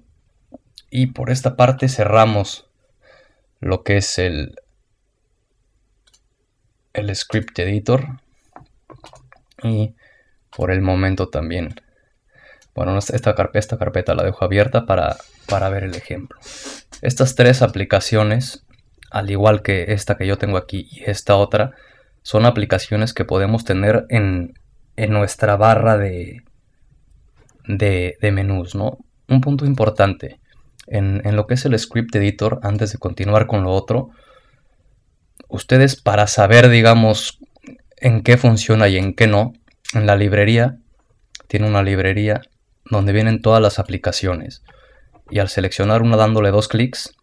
Y 0.90 1.08
por 1.08 1.30
esta 1.30 1.56
parte 1.56 1.90
cerramos 1.90 2.68
lo 3.60 3.84
que 3.84 3.98
es 3.98 4.20
el, 4.20 4.56
el 6.94 7.16
script 7.16 7.58
editor. 7.60 8.20
Y 9.64 9.96
por 10.56 10.72
el 10.72 10.82
momento 10.82 11.30
también. 11.30 11.76
Bueno, 12.76 12.98
esta 12.98 13.36
carpeta, 13.36 13.60
esta 13.60 13.78
carpeta 13.78 14.16
la 14.16 14.24
dejo 14.24 14.44
abierta 14.44 14.86
para, 14.86 15.18
para 15.48 15.70
ver 15.70 15.84
el 15.84 15.96
ejemplo. 15.96 16.40
Estas 17.02 17.36
tres 17.36 17.62
aplicaciones, 17.62 18.66
al 19.14 19.30
igual 19.30 19.62
que 19.62 19.94
esta 19.94 20.18
que 20.18 20.26
yo 20.26 20.38
tengo 20.40 20.58
aquí 20.58 20.90
y 20.92 21.04
esta 21.10 21.36
otra, 21.36 21.72
son 22.24 22.46
aplicaciones 22.46 23.14
que 23.14 23.26
podemos 23.26 23.64
tener 23.64 24.06
en, 24.10 24.56
nuestra 24.98 25.56
barra 25.56 25.98
de, 25.98 26.42
de, 27.68 28.32
menús, 28.32 28.74
¿no? 28.76 28.98
Un 29.28 29.40
punto 29.40 29.66
importante 29.66 30.40
en, 30.88 31.22
en 31.26 31.36
lo 31.36 31.46
que 31.46 31.54
es 31.54 31.66
el 31.66 31.78
script 31.78 32.16
editor, 32.16 32.60
antes 32.64 32.92
de 32.92 32.98
continuar 32.98 33.46
con 33.46 33.64
lo 33.64 33.72
otro, 33.72 34.10
ustedes 35.48 36.02
para 36.02 36.26
saber, 36.26 36.70
digamos, 36.70 37.40
en 37.98 38.24
qué 38.24 38.38
funciona 38.38 38.88
y 38.88 38.98
en 38.98 39.14
qué 39.14 39.28
no, 39.28 39.54
en 39.94 40.08
la 40.08 40.16
librería, 40.16 40.78
tiene 41.48 41.68
una 41.68 41.84
librería 41.84 42.42
donde 42.86 43.14
vienen 43.14 43.44
todas 43.44 43.62
las 43.62 43.78
aplicaciones 43.78 44.64
y 45.30 45.38
al 45.38 45.50
seleccionar 45.50 46.02
una 46.02 46.18
dándole 46.18 46.50
dos 46.50 46.68
clics 46.68 47.14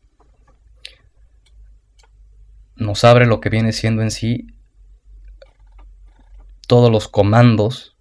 nos 2.81 3.05
abre 3.05 3.27
lo 3.27 3.41
que 3.41 3.51
viene 3.51 3.73
siendo 3.73 4.03
en 4.03 4.11
sí 4.11 4.47
todos 6.67 6.91
los 6.91 7.09
comandos 7.09 7.95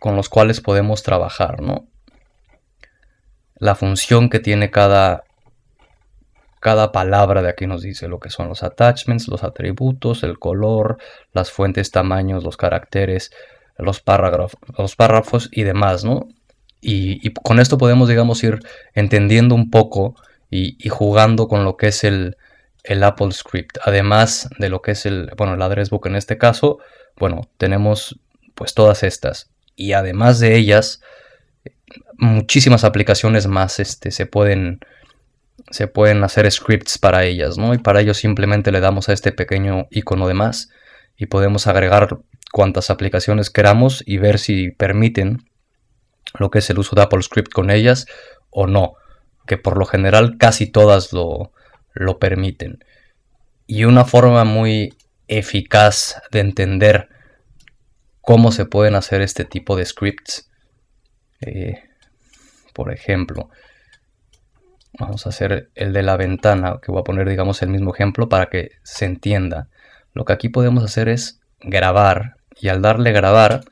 con 0.00 0.16
los 0.16 0.28
cuales 0.28 0.60
podemos 0.60 1.02
trabajar, 1.02 1.62
¿no? 1.62 1.86
La 3.56 3.74
función 3.74 4.28
que 4.28 4.40
tiene 4.40 4.70
cada, 4.70 5.24
cada 6.60 6.92
palabra 6.92 7.40
de 7.40 7.50
aquí 7.50 7.66
nos 7.66 7.82
dice 7.82 8.08
lo 8.08 8.18
que 8.18 8.30
son 8.30 8.48
los 8.48 8.62
attachments, 8.62 9.28
los 9.28 9.44
atributos, 9.44 10.24
el 10.24 10.38
color, 10.38 10.98
las 11.32 11.52
fuentes, 11.52 11.90
tamaños, 11.90 12.42
los 12.42 12.56
caracteres, 12.56 13.30
los 13.78 14.00
párrafos, 14.00 14.58
los 14.76 14.96
párrafos 14.96 15.48
y 15.52 15.62
demás, 15.62 16.04
¿no? 16.04 16.28
Y, 16.80 17.30
con 17.32 17.60
esto 17.60 17.78
podemos, 17.78 18.08
digamos, 18.08 18.42
ir 18.44 18.58
entendiendo 18.92 19.54
un 19.54 19.70
poco 19.70 20.16
y, 20.50 20.76
jugando 20.88 21.48
con 21.48 21.64
lo 21.64 21.76
que 21.76 21.88
es 21.88 22.04
el, 22.04 22.36
Apple 23.02 23.32
Script. 23.32 23.78
Además 23.82 24.48
de 24.58 24.68
lo 24.68 24.82
que 24.82 24.92
es 24.92 25.06
el, 25.06 25.30
bueno, 25.36 25.54
el 25.54 25.62
address 25.62 25.90
book 25.90 26.06
en 26.06 26.16
este 26.16 26.38
caso, 26.38 26.78
bueno, 27.16 27.48
tenemos 27.56 28.20
pues 28.54 28.74
todas 28.74 29.02
estas. 29.02 29.50
Y 29.74 29.92
además 29.92 30.38
de 30.38 30.56
ellas, 30.56 31.00
muchísimas 32.16 32.84
aplicaciones 32.84 33.46
más 33.46 33.80
este, 33.80 34.10
se 34.10 34.26
pueden 34.26 34.80
se 35.70 35.86
pueden 35.86 36.22
hacer 36.24 36.50
scripts 36.50 36.98
para 36.98 37.24
ellas, 37.24 37.56
¿no? 37.56 37.74
Y 37.74 37.78
para 37.78 38.00
ello 38.00 38.12
simplemente 38.12 38.70
le 38.70 38.80
damos 38.80 39.08
a 39.08 39.12
este 39.12 39.32
pequeño 39.32 39.86
icono 39.90 40.28
de 40.28 40.34
más 40.34 40.68
y 41.16 41.26
podemos 41.26 41.66
agregar 41.66 42.18
cuantas 42.52 42.90
aplicaciones 42.90 43.50
queramos 43.50 44.02
y 44.04 44.18
ver 44.18 44.38
si 44.38 44.72
permiten 44.72 45.48
lo 46.38 46.50
que 46.50 46.58
es 46.58 46.68
el 46.70 46.78
uso 46.78 46.96
de 46.96 47.02
Apple 47.02 47.22
Script 47.22 47.52
con 47.52 47.70
ellas 47.70 48.06
o 48.50 48.66
no, 48.66 48.94
que 49.46 49.56
por 49.56 49.78
lo 49.78 49.86
general 49.86 50.36
casi 50.38 50.66
todas 50.66 51.12
lo, 51.12 51.52
lo 51.94 52.18
permiten. 52.18 52.84
Y 53.66 53.84
una 53.84 54.04
forma 54.04 54.44
muy 54.44 54.94
eficaz 55.28 56.20
de 56.30 56.40
entender 56.40 57.08
cómo 58.20 58.52
se 58.52 58.66
pueden 58.66 58.94
hacer 58.94 59.22
este 59.22 59.44
tipo 59.44 59.76
de 59.76 59.84
scripts. 59.86 60.50
Eh, 61.40 61.82
por 62.72 62.92
ejemplo, 62.92 63.48
vamos 64.98 65.26
a 65.26 65.28
hacer 65.30 65.70
el 65.74 65.92
de 65.92 66.02
la 66.02 66.16
ventana, 66.16 66.78
que 66.82 66.90
voy 66.90 67.00
a 67.00 67.04
poner 67.04 67.28
digamos 67.28 67.62
el 67.62 67.68
mismo 67.68 67.94
ejemplo 67.94 68.28
para 68.28 68.46
que 68.46 68.72
se 68.82 69.04
entienda. 69.04 69.68
Lo 70.12 70.24
que 70.24 70.32
aquí 70.32 70.48
podemos 70.48 70.84
hacer 70.84 71.08
es 71.08 71.40
grabar 71.60 72.36
y 72.60 72.68
al 72.68 72.82
darle 72.82 73.12
grabar, 73.12 73.62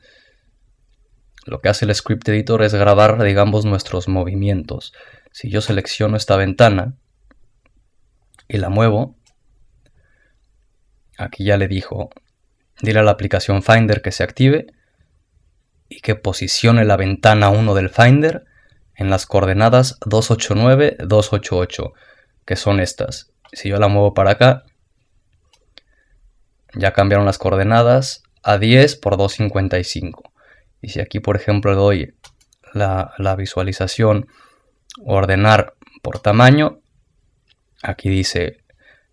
lo 1.45 1.59
que 1.59 1.69
hace 1.69 1.85
el 1.85 1.93
script 1.93 2.27
editor 2.29 2.63
es 2.63 2.73
grabar 2.73 3.21
digamos 3.21 3.65
nuestros 3.65 4.07
movimientos. 4.07 4.93
Si 5.31 5.49
yo 5.49 5.61
selecciono 5.61 6.15
esta 6.15 6.37
ventana 6.37 6.93
y 8.53 8.57
la 8.57 8.69
muevo, 8.69 9.15
aquí 11.17 11.43
ya 11.43 11.57
le 11.57 11.67
dijo, 11.67 12.11
dile 12.83 12.99
a 12.99 13.03
la 13.03 13.09
aplicación 13.09 13.63
Finder 13.63 14.03
que 14.03 14.11
se 14.11 14.23
active 14.23 14.67
y 15.89 16.01
que 16.01 16.13
posicione 16.13 16.85
la 16.85 16.95
ventana 16.95 17.49
1 17.49 17.73
del 17.73 17.89
Finder 17.89 18.45
en 18.95 19.09
las 19.09 19.25
coordenadas 19.25 19.97
289, 20.05 20.97
288, 20.99 21.93
que 22.45 22.55
son 22.55 22.79
estas. 22.79 23.31
Si 23.51 23.69
yo 23.69 23.79
la 23.79 23.87
muevo 23.87 24.13
para 24.13 24.31
acá, 24.31 24.65
ya 26.75 26.93
cambiaron 26.93 27.25
las 27.25 27.39
coordenadas 27.39 28.21
a 28.43 28.59
10 28.59 28.97
por 28.97 29.17
255. 29.17 30.31
Y 30.79 30.89
si 30.89 30.99
aquí, 30.99 31.19
por 31.19 31.37
ejemplo, 31.37 31.73
doy 31.73 32.13
la, 32.71 33.15
la 33.17 33.35
visualización 33.35 34.27
ordenar 35.03 35.73
por 36.03 36.19
tamaño, 36.19 36.82
aquí 37.83 38.09
dice 38.09 38.63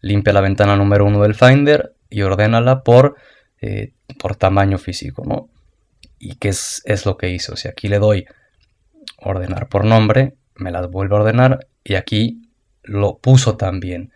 limpia 0.00 0.32
la 0.32 0.40
ventana 0.40 0.76
número 0.76 1.04
1 1.04 1.22
del 1.22 1.34
Finder 1.34 1.94
y 2.08 2.22
ordénala 2.22 2.82
por, 2.82 3.16
eh, 3.60 3.92
por 4.18 4.36
tamaño 4.36 4.78
físico, 4.78 5.22
¿no? 5.26 5.48
¿Y 6.18 6.36
qué 6.36 6.48
es, 6.48 7.06
lo 7.06 7.16
que 7.16 7.30
hizo? 7.30 7.56
Si 7.56 7.68
aquí 7.68 7.88
le 7.88 7.98
doy 7.98 8.26
ordenar 9.18 9.68
por 9.68 9.84
nombre, 9.84 10.34
me 10.54 10.70
las 10.70 10.88
vuelve 10.88 11.16
a 11.16 11.20
ordenar 11.20 11.66
y 11.82 11.94
aquí 11.94 12.42
lo 12.82 13.18
puso 13.18 13.56
también. 13.56 14.12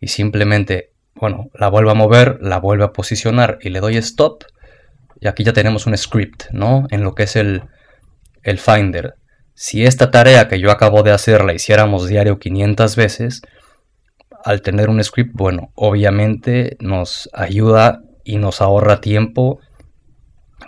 Y 0.00 0.08
simplemente, 0.08 0.92
bueno, 1.14 1.50
la 1.54 1.68
vuelvo 1.68 1.90
a 1.90 1.94
mover, 1.94 2.38
la 2.42 2.58
vuelve 2.58 2.84
a 2.84 2.92
posicionar 2.92 3.58
y 3.62 3.70
le 3.70 3.80
doy 3.80 3.96
stop. 3.96 4.44
Y 5.18 5.28
aquí 5.28 5.44
ya 5.44 5.54
tenemos 5.54 5.86
un 5.86 5.96
script, 5.96 6.44
¿no? 6.50 6.86
En 6.90 7.02
lo 7.02 7.14
que 7.14 7.22
es 7.22 7.36
el, 7.36 7.62
el 8.42 8.58
Finder. 8.58 9.14
Si 9.54 9.86
esta 9.86 10.10
tarea 10.10 10.48
que 10.48 10.60
yo 10.60 10.70
acabo 10.70 11.02
de 11.02 11.12
hacer 11.12 11.42
la 11.42 11.54
hiciéramos 11.54 12.06
diario 12.06 12.38
500 12.38 12.96
veces, 12.96 13.42
al 14.46 14.62
tener 14.62 14.88
un 14.90 15.02
script, 15.02 15.32
bueno, 15.34 15.72
obviamente 15.74 16.76
nos 16.78 17.28
ayuda 17.32 18.02
y 18.22 18.36
nos 18.36 18.60
ahorra 18.60 19.00
tiempo, 19.00 19.58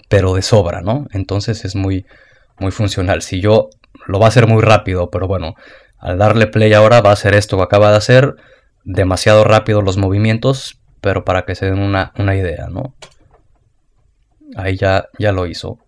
pero 0.08 0.34
de 0.34 0.42
sobra, 0.42 0.80
¿no? 0.80 1.06
Entonces 1.12 1.64
es 1.64 1.76
muy, 1.76 2.04
muy 2.58 2.72
funcional. 2.72 3.22
Si 3.22 3.40
yo 3.40 3.70
lo 4.08 4.18
va 4.18 4.26
a 4.26 4.28
hacer 4.30 4.48
muy 4.48 4.62
rápido, 4.62 5.10
pero 5.10 5.28
bueno, 5.28 5.54
al 5.96 6.18
darle 6.18 6.48
play 6.48 6.72
ahora 6.72 7.02
va 7.02 7.10
a 7.10 7.12
hacer 7.12 7.36
esto 7.36 7.56
que 7.56 7.62
acaba 7.62 7.92
de 7.92 7.98
hacer, 7.98 8.34
demasiado 8.82 9.44
rápido 9.44 9.80
los 9.80 9.96
movimientos, 9.96 10.80
pero 11.00 11.24
para 11.24 11.44
que 11.44 11.54
se 11.54 11.66
den 11.66 11.78
una, 11.78 12.12
idea, 12.16 12.66
¿no? 12.68 12.96
Ahí 14.56 14.76
ya, 14.76 15.06
ya 15.20 15.30
lo 15.30 15.46
hizo. 15.46 15.78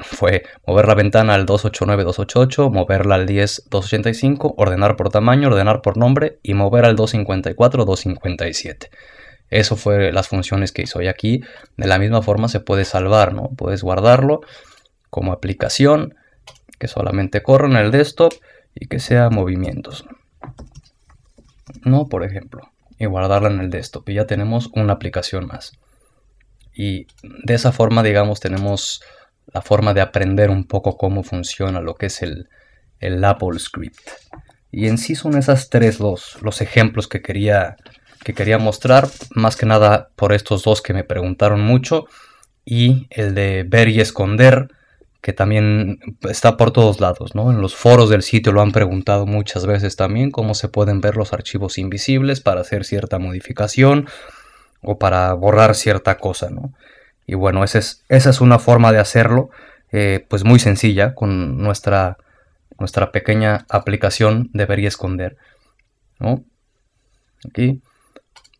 Fue 0.00 0.44
mover 0.66 0.86
la 0.86 0.94
ventana 0.94 1.34
al 1.34 1.46
289-288, 1.46 2.70
moverla 2.70 3.16
al 3.16 3.26
10-285, 3.26 4.54
ordenar 4.56 4.96
por 4.96 5.10
tamaño, 5.10 5.48
ordenar 5.48 5.82
por 5.82 5.96
nombre 5.96 6.38
y 6.42 6.54
mover 6.54 6.84
al 6.84 6.96
254-257. 6.96 8.90
Eso 9.50 9.76
fue 9.76 10.12
las 10.12 10.28
funciones 10.28 10.72
que 10.72 10.82
hizo. 10.82 11.02
Y 11.02 11.08
aquí 11.08 11.42
de 11.76 11.86
la 11.86 11.98
misma 11.98 12.22
forma 12.22 12.48
se 12.48 12.60
puede 12.60 12.84
salvar, 12.84 13.34
¿no? 13.34 13.50
Puedes 13.56 13.82
guardarlo 13.82 14.42
como 15.10 15.32
aplicación 15.32 16.14
que 16.78 16.88
solamente 16.88 17.42
corra 17.42 17.66
en 17.66 17.76
el 17.76 17.90
desktop 17.90 18.34
y 18.74 18.86
que 18.86 19.00
sea 19.00 19.30
movimientos. 19.30 20.04
No, 21.82 22.08
por 22.08 22.24
ejemplo, 22.24 22.70
y 22.98 23.06
guardarla 23.06 23.48
en 23.48 23.60
el 23.60 23.70
desktop 23.70 24.08
y 24.08 24.14
ya 24.14 24.26
tenemos 24.26 24.70
una 24.74 24.94
aplicación 24.94 25.46
más. 25.46 25.72
Y 26.74 27.06
de 27.22 27.54
esa 27.54 27.72
forma, 27.72 28.02
digamos, 28.02 28.38
tenemos 28.40 29.02
la 29.52 29.62
forma 29.62 29.94
de 29.94 30.00
aprender 30.00 30.50
un 30.50 30.64
poco 30.64 30.96
cómo 30.96 31.22
funciona 31.22 31.80
lo 31.80 31.94
que 31.94 32.06
es 32.06 32.22
el, 32.22 32.48
el 33.00 33.24
Apple 33.24 33.58
Script. 33.58 33.98
Y 34.70 34.88
en 34.88 34.98
sí 34.98 35.14
son 35.14 35.36
esas 35.36 35.70
tres 35.70 36.00
los, 36.00 36.40
los 36.42 36.60
ejemplos 36.60 37.08
que 37.08 37.22
quería, 37.22 37.76
que 38.24 38.34
quería 38.34 38.58
mostrar, 38.58 39.08
más 39.34 39.56
que 39.56 39.66
nada 39.66 40.10
por 40.16 40.32
estos 40.32 40.62
dos 40.62 40.82
que 40.82 40.92
me 40.92 41.04
preguntaron 41.04 41.60
mucho, 41.60 42.06
y 42.64 43.06
el 43.10 43.34
de 43.34 43.64
ver 43.66 43.88
y 43.88 44.00
esconder, 44.00 44.68
que 45.22 45.32
también 45.32 45.98
está 46.28 46.56
por 46.56 46.70
todos 46.70 47.00
lados, 47.00 47.34
¿no? 47.34 47.50
En 47.50 47.60
los 47.60 47.74
foros 47.74 48.10
del 48.10 48.22
sitio 48.22 48.52
lo 48.52 48.60
han 48.60 48.72
preguntado 48.72 49.26
muchas 49.26 49.66
veces 49.66 49.96
también, 49.96 50.30
cómo 50.30 50.54
se 50.54 50.68
pueden 50.68 51.00
ver 51.00 51.16
los 51.16 51.32
archivos 51.32 51.78
invisibles 51.78 52.40
para 52.40 52.60
hacer 52.60 52.84
cierta 52.84 53.18
modificación 53.18 54.06
o 54.82 54.98
para 54.98 55.32
borrar 55.32 55.74
cierta 55.74 56.18
cosa, 56.18 56.50
¿no? 56.50 56.74
Y 57.28 57.34
bueno, 57.34 57.62
esa 57.62 57.78
es, 57.78 58.02
esa 58.08 58.30
es 58.30 58.40
una 58.40 58.58
forma 58.58 58.90
de 58.90 58.98
hacerlo, 58.98 59.50
eh, 59.92 60.26
pues 60.30 60.44
muy 60.44 60.58
sencilla, 60.58 61.14
con 61.14 61.58
nuestra, 61.58 62.16
nuestra 62.78 63.12
pequeña 63.12 63.66
aplicación 63.68 64.48
de 64.54 64.64
ver 64.64 64.78
y 64.78 64.86
esconder, 64.86 65.36
¿no? 66.18 66.42
Aquí, 67.46 67.82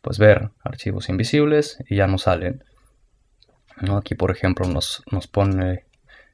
pues 0.03 0.19
ver 0.19 0.51
archivos 0.63 1.09
invisibles 1.09 1.83
y 1.89 1.97
ya 1.97 2.07
nos 2.07 2.25
salen. 2.25 2.63
¿no? 3.81 3.97
Aquí, 3.97 4.15
por 4.15 4.31
ejemplo, 4.31 4.69
nos, 4.69 5.03
nos 5.11 5.29
pone 5.29 5.87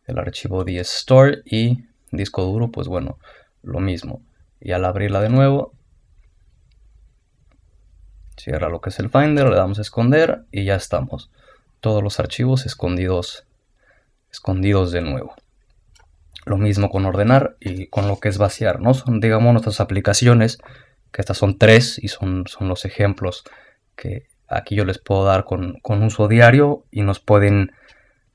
el 0.08 0.18
archivo 0.18 0.64
store 0.66 1.42
y 1.44 1.84
disco 2.10 2.42
duro, 2.42 2.72
pues 2.72 2.88
bueno, 2.88 3.20
lo 3.62 3.78
mismo. 3.78 4.22
Y 4.60 4.72
al 4.72 4.84
abrirla 4.84 5.20
de 5.20 5.28
nuevo, 5.28 5.72
cierra 8.36 8.68
lo 8.68 8.80
que 8.80 8.90
es 8.90 8.98
el 8.98 9.08
Finder, 9.08 9.48
le 9.48 9.54
damos 9.54 9.78
a 9.78 9.82
esconder 9.82 10.46
y 10.50 10.64
ya 10.64 10.74
estamos. 10.74 11.30
Todos 11.84 12.02
los 12.02 12.18
archivos 12.18 12.64
escondidos, 12.64 13.44
escondidos 14.32 14.90
de 14.90 15.02
nuevo. 15.02 15.34
Lo 16.46 16.56
mismo 16.56 16.88
con 16.88 17.04
ordenar 17.04 17.58
y 17.60 17.88
con 17.88 18.08
lo 18.08 18.18
que 18.20 18.30
es 18.30 18.38
vaciar, 18.38 18.80
¿no? 18.80 18.94
Son, 18.94 19.20
digamos, 19.20 19.52
nuestras 19.52 19.80
aplicaciones, 19.80 20.56
que 21.12 21.20
estas 21.20 21.36
son 21.36 21.58
tres 21.58 22.02
y 22.02 22.08
son, 22.08 22.44
son 22.46 22.68
los 22.68 22.86
ejemplos 22.86 23.44
que 23.96 24.22
aquí 24.48 24.76
yo 24.76 24.86
les 24.86 24.96
puedo 24.96 25.26
dar 25.26 25.44
con, 25.44 25.78
con 25.82 26.02
uso 26.02 26.26
diario 26.26 26.86
y 26.90 27.02
nos 27.02 27.20
pueden 27.20 27.72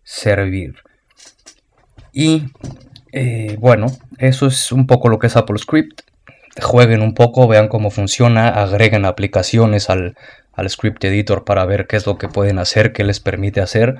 servir. 0.04 0.76
Y 2.14 2.52
eh, 3.12 3.58
bueno, 3.58 3.88
eso 4.20 4.46
es 4.46 4.72
un 4.72 4.86
poco 4.86 5.10
lo 5.10 5.18
que 5.18 5.26
es 5.26 5.36
Apple 5.36 5.58
Script. 5.58 6.02
Jueguen 6.62 7.02
un 7.02 7.16
poco, 7.16 7.48
vean 7.48 7.68
cómo 7.68 7.90
funciona, 7.90 8.50
agreguen 8.50 9.06
aplicaciones 9.06 9.90
al, 9.90 10.16
Script 10.68 11.04
Editor 11.04 11.46
para 11.46 11.64
ver 11.66 11.86
qué 11.86 11.96
es 11.96 12.08
lo 12.08 12.18
que 12.18 12.28
pueden 12.28 12.58
hacer, 12.58 12.92
qué 12.92 13.04
les 13.04 13.20
permite 13.20 13.62
hacer. 13.62 14.00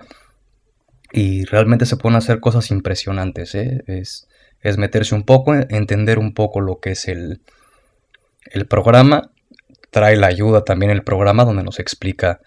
Y 1.12 1.46
realmente 1.46 1.86
se 1.86 1.98
pueden 1.98 2.18
hacer 2.18 2.40
cosas 2.40 2.72
impresionantes. 2.72 3.54
¿eh? 3.54 3.84
Es, 3.86 4.28
es, 4.62 4.78
meterse 4.78 5.14
un 5.14 5.24
poco, 5.24 5.54
entender 5.54 6.18
un 6.18 6.34
poco 6.34 6.60
lo 6.60 6.80
que 6.80 6.92
es 6.92 7.08
el, 7.08 7.42
el 8.52 8.66
programa. 8.66 9.32
Trae 9.92 10.16
la 10.16 10.28
ayuda 10.28 10.64
también 10.64 10.92
el 10.92 11.04
programa 11.04 11.46
donde 11.46 11.64
nos 11.64 11.80
explica 11.80 12.40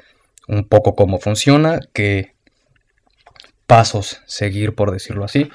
un 0.49 0.65
poco 0.65 0.97
cómo 0.97 1.19
funciona, 1.19 1.79
qué, 1.93 2.33
pasos 3.73 4.21
seguir, 4.27 4.75
por 4.75 4.91
decirlo 4.91 5.25
así. 5.25 5.49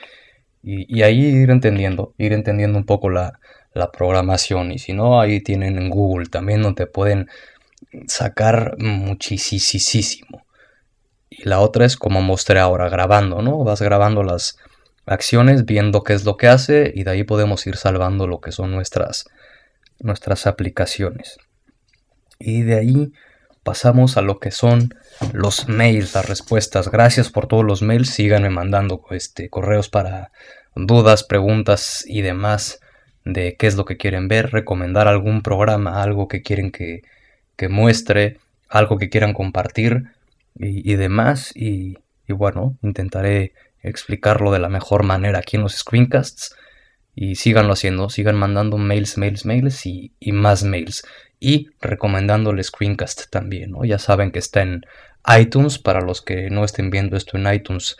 Y, 0.63 1.03
ahí 1.03 1.23
ir 1.23 1.51
entendiendo, 1.51 2.15
ir 2.17 2.33
entendiendo 2.33 2.79
un 2.79 2.85
poco 2.85 3.11
la, 3.11 3.39
programación. 3.93 4.71
Y 4.71 4.79
si 4.79 4.93
no, 4.93 5.21
ahí 5.21 5.39
tienen 5.39 5.77
en 5.77 5.91
Google 5.91 6.25
también 6.25 6.63
donde 6.63 6.87
pueden 6.87 7.27
sacar 8.07 8.75
muchísimo. 8.79 10.45
Y 11.29 11.47
la 11.47 11.59
otra 11.59 11.85
es 11.85 11.97
como 11.97 12.21
mostré 12.21 12.59
ahora, 12.59 12.89
grabando, 12.89 13.41
¿no? 13.41 13.63
Vas 13.63 13.81
grabando 13.81 14.23
las 14.23 14.57
acciones, 15.05 15.65
viendo 15.65 16.03
qué 16.03 16.13
es 16.13 16.25
lo 16.25 16.37
que 16.37 16.47
hace 16.47 16.91
y 16.93 17.03
de 17.03 17.11
ahí 17.11 17.23
podemos 17.23 17.65
ir 17.67 17.77
salvando 17.77 18.27
lo 18.27 18.41
que 18.41 18.51
son 18.51 18.71
nuestras, 18.71 19.25
nuestras 19.99 20.47
aplicaciones. 20.47 21.37
Y 22.39 22.61
de 22.63 22.75
ahí 22.75 23.13
pasamos 23.63 24.17
a 24.17 24.21
lo 24.21 24.39
que 24.39 24.51
son 24.51 24.93
los 25.33 25.67
mails, 25.67 26.13
las 26.13 26.27
respuestas. 26.27 26.89
Gracias 26.89 27.29
por 27.29 27.47
todos 27.47 27.65
los 27.65 27.81
mails. 27.81 28.09
Síganme 28.09 28.49
mandando 28.49 29.01
este, 29.11 29.49
correos 29.49 29.89
para 29.89 30.31
dudas, 30.75 31.23
preguntas 31.23 32.03
y 32.07 32.21
demás 32.21 32.79
de 33.25 33.55
qué 33.57 33.67
es 33.67 33.75
lo 33.75 33.85
que 33.85 33.97
quieren 33.97 34.27
ver, 34.27 34.51
recomendar 34.51 35.07
algún 35.07 35.41
programa, 35.41 36.01
algo 36.01 36.27
que 36.27 36.41
quieren 36.41 36.71
que, 36.71 37.01
muestre, 37.69 38.37
algo 38.69 38.97
que 38.97 39.09
quieran 39.09 39.33
compartir 39.33 40.11
y, 40.55 40.95
demás. 40.95 41.51
Y, 41.55 41.97
bueno, 42.27 42.77
intentaré 42.81 43.53
explicarlo 43.81 44.51
de 44.51 44.59
la 44.59 44.69
mejor 44.69 45.03
manera 45.03 45.39
aquí 45.39 45.57
en 45.57 45.63
los 45.63 45.73
screencasts. 45.75 46.55
Y 47.15 47.35
síganlo 47.35 47.73
haciendo, 47.73 48.09
sigan 48.09 48.35
mandando 48.35 48.77
mails, 48.77 49.17
mails, 49.17 49.45
mails 49.45 49.85
y, 49.85 50.13
más 50.31 50.63
mails. 50.63 51.03
Y 51.39 51.69
recomendando 51.81 52.51
el 52.51 52.63
screencast 52.63 53.29
también, 53.31 53.71
¿no? 53.71 53.85
Ya 53.85 53.97
saben 53.97 54.31
que 54.31 54.39
está 54.39 54.61
en 54.61 54.85
iTunes, 55.39 55.79
para 55.79 56.01
los 56.01 56.21
que 56.21 56.49
no 56.49 56.63
estén 56.63 56.89
viendo 56.89 57.17
esto 57.17 57.37
en 57.37 57.51
iTunes 57.51 57.97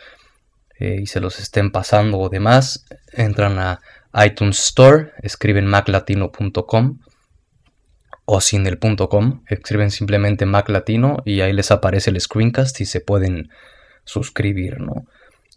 eh, 0.78 1.00
y 1.02 1.06
se 1.06 1.20
los 1.20 1.38
estén 1.40 1.70
pasando 1.70 2.18
o 2.18 2.28
demás, 2.28 2.86
entran 3.12 3.58
a 3.58 3.80
iTunes 4.24 4.58
Store, 4.60 5.12
escriben 5.22 5.66
maclatino.com 5.66 6.98
o 8.30 8.42
sin 8.42 8.66
el 8.66 8.78
.com, 8.78 9.42
escriben 9.48 9.90
simplemente 9.90 10.44
maclatino 10.44 11.22
y 11.24 11.40
ahí 11.40 11.54
les 11.54 11.70
aparece 11.70 12.10
el 12.10 12.20
screencast 12.20 12.78
y 12.82 12.84
se 12.84 13.00
pueden 13.00 13.48
suscribir, 14.04 14.80
¿no? 14.80 15.06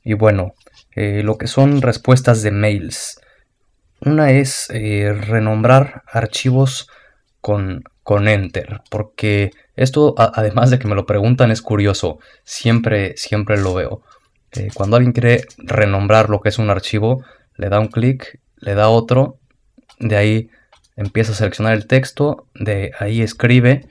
Y 0.05 0.13
bueno, 0.13 0.53
eh, 0.95 1.21
lo 1.21 1.37
que 1.37 1.47
son 1.47 1.81
respuestas 1.81 2.43
de 2.43 2.51
mails. 2.51 3.19
Una 3.99 4.31
es 4.31 4.69
eh, 4.69 5.11
renombrar 5.11 6.03
archivos 6.07 6.87
con, 7.41 7.83
con 8.03 8.29
enter, 8.29 8.79
porque 8.89 9.51
esto, 9.75 10.15
además 10.17 10.69
de 10.69 10.79
que 10.79 10.87
me 10.87 10.95
lo 10.95 11.05
preguntan, 11.05 11.51
es 11.51 11.61
curioso. 11.61 12.19
Siempre, 12.45 13.17
siempre 13.17 13.57
lo 13.59 13.73
veo. 13.73 14.01
Eh, 14.53 14.69
cuando 14.73 14.95
alguien 14.95 15.11
quiere 15.11 15.43
renombrar 15.57 16.29
lo 16.29 16.39
que 16.39 16.47
es 16.47 16.57
un 16.57 16.69
archivo, 16.69 17.21
le 17.57 17.67
da 17.67 17.81
un 17.81 17.89
clic, 17.89 18.39
le 18.55 18.75
da 18.75 18.87
otro, 18.87 19.39
de 19.99 20.15
ahí 20.15 20.49
empieza 20.95 21.31
a 21.31 21.35
seleccionar 21.35 21.73
el 21.73 21.87
texto, 21.87 22.47
de 22.53 22.91
ahí 22.99 23.21
escribe 23.21 23.87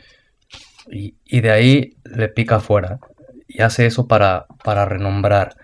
y, 0.90 1.40
de 1.40 1.50
ahí 1.50 1.96
le 2.04 2.28
pica 2.28 2.56
afuera. 2.56 2.98
Y 3.46 3.62
hace 3.62 3.86
eso 3.86 4.06
para, 4.06 4.46
para 4.62 4.84
renombrar. 4.84 5.56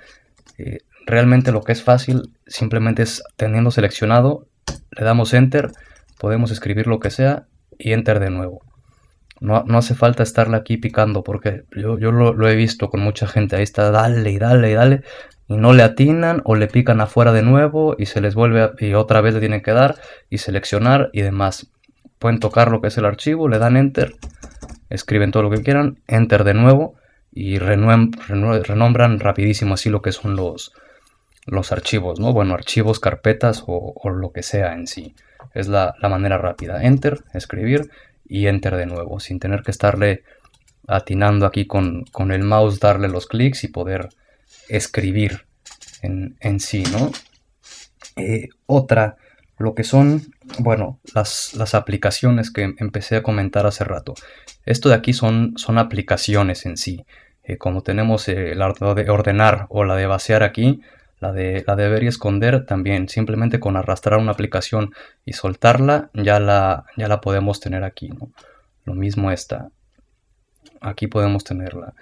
Eh, 0.59 0.79
realmente 1.07 1.53
lo 1.53 1.63
que 1.63 1.73
es 1.73 1.83
fácil 1.83 2.31
simplemente 2.47 3.03
es 3.03 3.23
teniendo 3.37 3.71
seleccionado, 3.71 4.49
le 4.91 5.05
damos 5.05 5.35
enter, 5.35 5.71
podemos 6.19 6.51
escribir 6.51 6.87
lo 6.87 7.01
que 7.01 7.11
sea 7.11 7.47
y 7.79 7.93
enter 7.93 8.21
de 8.21 8.31
nuevo. 8.31 8.66
No, 9.41 9.65
hace 9.77 9.95
falta 9.95 10.23
estarle 10.23 10.57
aquí 10.57 10.79
picando 10.79 11.23
porque 11.23 11.65
yo, 11.77 11.99
yo 11.99 12.11
lo, 12.11 12.49
he 12.49 12.57
visto 12.57 12.89
con 12.89 13.01
mucha 13.01 13.27
gente. 13.27 13.57
Ahí 13.57 13.63
está, 13.63 13.91
dale 13.91 14.31
y 14.31 14.39
dale 14.39 14.71
y 14.71 14.75
dale. 14.75 15.03
Y 15.49 15.57
no 15.57 15.73
le 15.73 15.83
atinan 15.83 16.41
o 16.45 16.55
le 16.55 16.67
pican 16.67 17.01
afuera 17.01 17.33
de 17.33 17.43
nuevo 17.43 17.95
y 17.99 18.07
se 18.07 18.21
les 18.21 18.35
vuelve 18.35 18.71
y 18.79 18.95
otra 18.95 19.21
vez 19.21 19.35
le 19.35 19.41
tienen 19.41 19.63
que 19.63 19.73
dar 19.73 19.97
y 20.31 20.39
seleccionar 20.39 21.11
y 21.13 21.23
demás. 21.23 21.69
Pueden 22.19 22.41
tocar 22.41 22.71
lo 22.71 22.81
que 22.81 22.89
es 22.89 22.99
el 22.99 23.05
archivo, 23.05 23.49
le 23.49 23.59
dan 23.59 23.77
enter, 23.77 24.15
escriben 24.89 25.31
todo 25.31 25.43
lo 25.43 25.51
que 25.51 25.63
quieran, 25.63 26.01
enter 26.07 26.43
de 26.43 26.55
nuevo 26.55 26.95
y 27.31 27.59
renombran 27.59 29.21
rapidísimo 29.21 29.75
así 29.75 29.91
lo 29.91 30.01
que 30.01 30.13
son 30.13 30.35
los, 30.35 30.73
los 31.45 31.71
archivos, 31.73 32.19
¿no? 32.19 32.33
Bueno, 32.33 32.55
archivos, 32.55 32.99
carpetas 32.99 33.63
o, 33.67 33.95
lo 34.09 34.33
que 34.33 34.43
sea 34.43 34.73
en 34.73 34.87
sí. 34.87 35.15
Es 35.55 35.69
la, 35.69 35.95
la 36.01 36.09
manera 36.09 36.39
rápida. 36.39 36.83
Enter, 36.83 37.21
escribir 37.35 37.91
y 38.29 38.47
enter 38.47 38.77
de 38.77 38.87
nuevo, 38.87 39.21
sin 39.21 39.39
tener 39.39 39.63
que 39.63 39.71
estarle 39.71 40.25
atinando 40.87 41.47
aquí 41.47 41.67
con, 41.67 42.05
el 42.31 42.45
mouse, 42.45 42.81
darle 42.81 43.09
los 43.09 43.27
clics 43.27 43.65
y 43.65 43.69
poder 43.69 44.09
escribir 44.69 45.47
en, 46.03 46.61
sí, 46.61 46.85
¿no? 46.93 47.11
Eh, 48.17 48.49
otra, 48.67 49.17
lo 49.59 49.75
que 49.75 49.83
son, 49.83 50.23
bueno, 50.59 51.01
las, 51.15 51.55
las, 51.55 51.75
aplicaciones 51.75 52.53
que 52.53 52.75
empecé 52.79 53.17
a 53.17 53.23
comentar 53.23 53.67
hace 53.67 53.85
rato. 53.85 54.15
Esto 54.65 54.89
de 54.89 54.95
aquí 54.95 55.13
son, 55.13 55.55
son 55.57 55.79
aplicaciones 55.79 56.65
en 56.67 56.77
sí. 56.77 57.05
Eh, 57.47 57.59
como 57.59 57.83
tenemos 57.83 58.29
eh, 58.29 58.55
la 58.57 58.73
de 58.73 59.09
ordenar 59.09 59.67
o 59.69 59.85
la 59.85 59.95
de 59.95 60.07
vaciar 60.07 60.43
aquí, 60.43 60.81
la 61.19 61.33
de, 61.33 61.65
la 61.67 61.77
de 61.77 61.89
ver 61.89 62.03
y 62.03 62.09
esconder 62.09 62.67
también, 62.67 63.09
simplemente 63.09 63.59
con 63.59 63.77
arrastrar 63.77 64.19
una 64.19 64.33
aplicación 64.33 64.93
y 65.25 65.33
soltarla, 65.33 66.11
ya 66.15 66.41
la, 66.41 66.85
ya 66.97 67.09
la 67.09 67.21
podemos 67.21 67.61
tener 67.61 67.85
aquí. 67.85 68.11
Lo 68.85 68.95
mismo 68.95 69.31
esta. 69.31 69.71
Aquí 70.81 71.07
podemos 71.07 71.45
tenerla. 71.45 71.95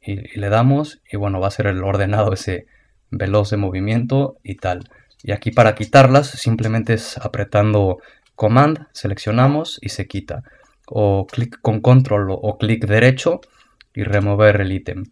Y, 0.00 0.38
le 0.38 0.48
damos 0.48 1.00
y 1.10 1.16
bueno, 1.16 1.40
va 1.40 1.48
a 1.48 1.52
ser 1.52 1.66
el 1.66 1.82
ordenado 1.84 2.32
ese 2.32 2.66
veloz 3.10 3.50
de 3.50 3.58
movimiento 3.58 4.38
y 4.42 4.56
tal. 4.56 4.88
Y 5.22 5.32
aquí 5.32 5.50
para 5.50 5.74
quitarlas 5.74 6.28
simplemente 6.28 6.94
es 6.94 7.18
apretando 7.18 7.98
Command, 8.34 8.86
seleccionamos 8.92 9.78
y 9.82 9.90
se 9.90 10.06
quita. 10.06 10.42
O 10.88 11.26
clic 11.26 11.58
con 11.60 11.80
control 11.80 12.28
o 12.30 12.58
clic 12.58 12.86
derecho 12.86 13.40
y 13.94 14.04
remover 14.04 14.60
el 14.60 14.72
ítem. 14.72 15.04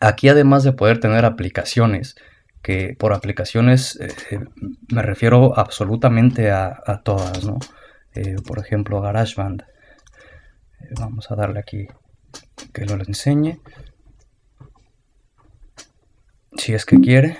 Aquí 0.00 0.28
además 0.28 0.62
de 0.62 0.72
poder 0.72 1.00
tener 1.00 1.24
aplicaciones, 1.24 2.16
que 2.62 2.96
por 2.98 3.12
aplicaciones 3.12 3.98
eh, 4.00 4.08
eh, 4.30 4.40
me 4.92 5.02
refiero 5.02 5.56
absolutamente 5.58 6.50
a, 6.50 7.00
todas, 7.04 7.44
¿no? 7.44 7.58
Eh, 8.14 8.36
por 8.46 8.58
ejemplo, 8.58 9.00
GarageBand. 9.00 9.64
vamos 10.98 11.30
a 11.30 11.36
darle 11.36 11.60
aquí 11.60 11.86
que 12.72 12.84
lo 12.84 12.94
enseñe. 12.94 13.60
Si 16.56 16.74
es 16.74 16.84
que 16.84 17.00
quiere. 17.00 17.38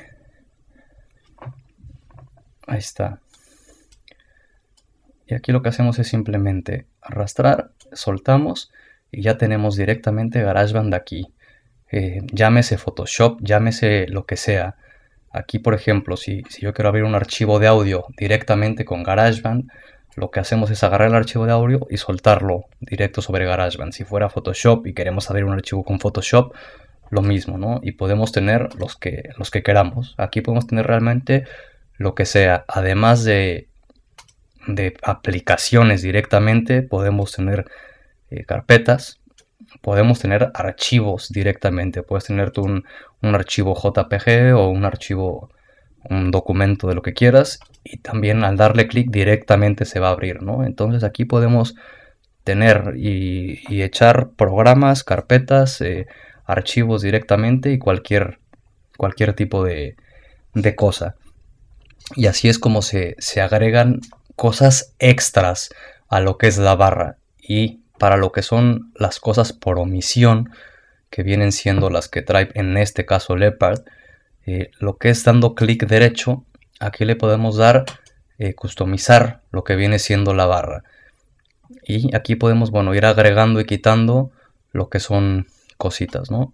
Ahí 2.66 2.78
está. 2.78 3.20
Y 5.26 5.34
aquí 5.34 5.52
lo 5.52 5.62
que 5.62 5.70
hacemos 5.70 5.98
es 5.98 6.08
simplemente 6.08 6.86
arrastrar, 7.00 7.72
soltamos 7.92 8.70
y 9.10 9.22
ya 9.22 9.38
tenemos 9.38 9.76
directamente 9.76 10.42
GarageBand 10.42 10.94
aquí. 10.94 11.32
Eh, 11.90 12.20
llámese 12.32 12.78
Photoshop, 12.78 13.38
llámese 13.40 14.06
lo 14.08 14.26
que 14.26 14.36
sea. 14.36 14.76
Aquí, 15.32 15.58
por 15.58 15.74
ejemplo, 15.74 16.16
si, 16.16 16.42
yo 16.60 16.72
quiero 16.72 16.88
abrir 16.88 17.04
un 17.04 17.14
archivo 17.14 17.58
de 17.58 17.66
audio 17.66 18.06
directamente 18.16 18.84
con 18.84 19.02
GarageBand, 19.02 19.70
lo 20.16 20.30
que 20.30 20.40
hacemos 20.40 20.70
es 20.70 20.82
agarrar 20.82 21.08
el 21.08 21.14
archivo 21.14 21.44
de 21.44 21.52
audio 21.52 21.86
y 21.90 21.98
soltarlo 21.98 22.64
directo 22.80 23.20
sobre 23.20 23.44
GarageBand. 23.44 23.92
Si 23.92 24.04
fuera 24.04 24.30
Photoshop 24.30 24.86
y 24.86 24.94
queremos 24.94 25.28
abrir 25.30 25.44
un 25.44 25.52
archivo 25.52 25.84
con 25.84 26.00
Photoshop, 26.00 26.54
lo 27.10 27.22
mismo, 27.22 27.58
¿no? 27.58 27.80
Y 27.82 27.92
podemos 27.92 28.32
tener 28.32 28.74
los 28.76 28.96
que, 28.96 29.30
los 29.36 29.50
que 29.50 29.62
queramos. 29.62 30.14
Aquí 30.16 30.40
podemos 30.40 30.66
tener 30.66 30.86
realmente 30.86 31.44
lo 31.98 32.14
que 32.14 32.24
sea. 32.24 32.64
Además 32.66 33.24
de, 33.24 33.68
de 34.66 34.96
aplicaciones 35.02 36.02
directamente, 36.02 36.82
podemos 36.82 37.32
tener 37.32 37.66
eh, 38.30 38.44
carpetas, 38.44 39.15
podemos 39.86 40.18
tener 40.18 40.50
archivos 40.52 41.28
directamente. 41.28 42.02
Puedes 42.02 42.24
tener 42.24 42.50
tú 42.50 42.64
un, 42.64 42.84
archivo 43.22 43.72
JPG 43.80 44.52
o 44.56 44.68
un 44.68 44.84
archivo, 44.84 45.48
un 46.10 46.32
documento 46.32 46.88
de 46.88 46.96
lo 46.96 47.02
que 47.02 47.12
quieras 47.12 47.60
y 47.84 47.98
también 47.98 48.42
al 48.42 48.56
darle 48.56 48.88
clic 48.88 49.12
directamente 49.12 49.84
se 49.84 50.00
va 50.00 50.08
a 50.08 50.10
abrir, 50.10 50.42
¿no? 50.42 50.64
Entonces 50.64 51.04
aquí 51.04 51.24
podemos 51.24 51.76
tener 52.42 52.94
y, 52.96 53.80
echar 53.80 54.30
programas, 54.30 55.04
carpetas, 55.04 55.80
eh, 55.80 56.08
archivos 56.46 57.02
directamente 57.02 57.70
y 57.70 57.78
cualquier, 57.78 58.40
cualquier 58.96 59.34
tipo 59.34 59.62
de, 59.62 59.94
de 60.52 60.74
cosa. 60.74 61.14
Y 62.16 62.26
así 62.26 62.48
es 62.48 62.58
como 62.58 62.82
se, 62.82 63.14
se 63.20 63.40
agregan 63.40 64.00
cosas 64.34 64.96
extras 64.98 65.70
a 66.08 66.18
lo 66.18 66.38
que 66.38 66.48
es 66.48 66.58
la 66.58 66.74
barra. 66.74 67.18
Y 67.40 67.85
para 67.98 68.16
lo 68.16 68.32
que 68.32 68.42
son 68.42 68.92
las 68.94 69.20
cosas 69.20 69.52
por 69.52 69.78
omisión, 69.78 70.50
que 71.10 71.22
vienen 71.22 71.52
siendo 71.52 71.90
las 71.90 72.08
que 72.08 72.22
trae 72.22 72.50
en 72.54 72.76
este 72.76 73.06
caso 73.06 73.36
Leopard, 73.36 73.80
eh, 74.46 74.70
lo 74.78 74.96
que 74.96 75.10
es 75.10 75.24
dando 75.24 75.54
clic 75.54 75.86
derecho, 75.86 76.44
aquí 76.78 77.04
le 77.04 77.16
podemos 77.16 77.56
dar 77.56 77.84
eh, 78.38 78.54
customizar 78.54 79.40
lo 79.50 79.64
que 79.64 79.76
viene 79.76 79.98
siendo 79.98 80.34
la 80.34 80.46
barra. 80.46 80.84
Y 81.82 82.14
aquí 82.14 82.36
podemos, 82.36 82.70
bueno, 82.70 82.94
ir 82.94 83.06
agregando 83.06 83.60
y 83.60 83.64
quitando 83.64 84.30
lo 84.72 84.88
que 84.88 85.00
son 85.00 85.46
cositas, 85.76 86.30
¿no? 86.30 86.52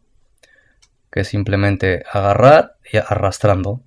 Que 1.11 1.25
simplemente 1.25 2.05
agarrar 2.11 2.77
y 2.91 2.99
arrastrando. 2.99 3.81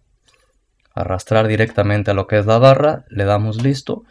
Arrastrar 0.94 1.48
directamente 1.48 2.12
a 2.12 2.14
lo 2.14 2.28
que 2.28 2.38
es 2.38 2.46
la 2.46 2.58
barra, 2.58 3.06
le 3.10 3.26
damos 3.26 3.62
listo 3.62 4.04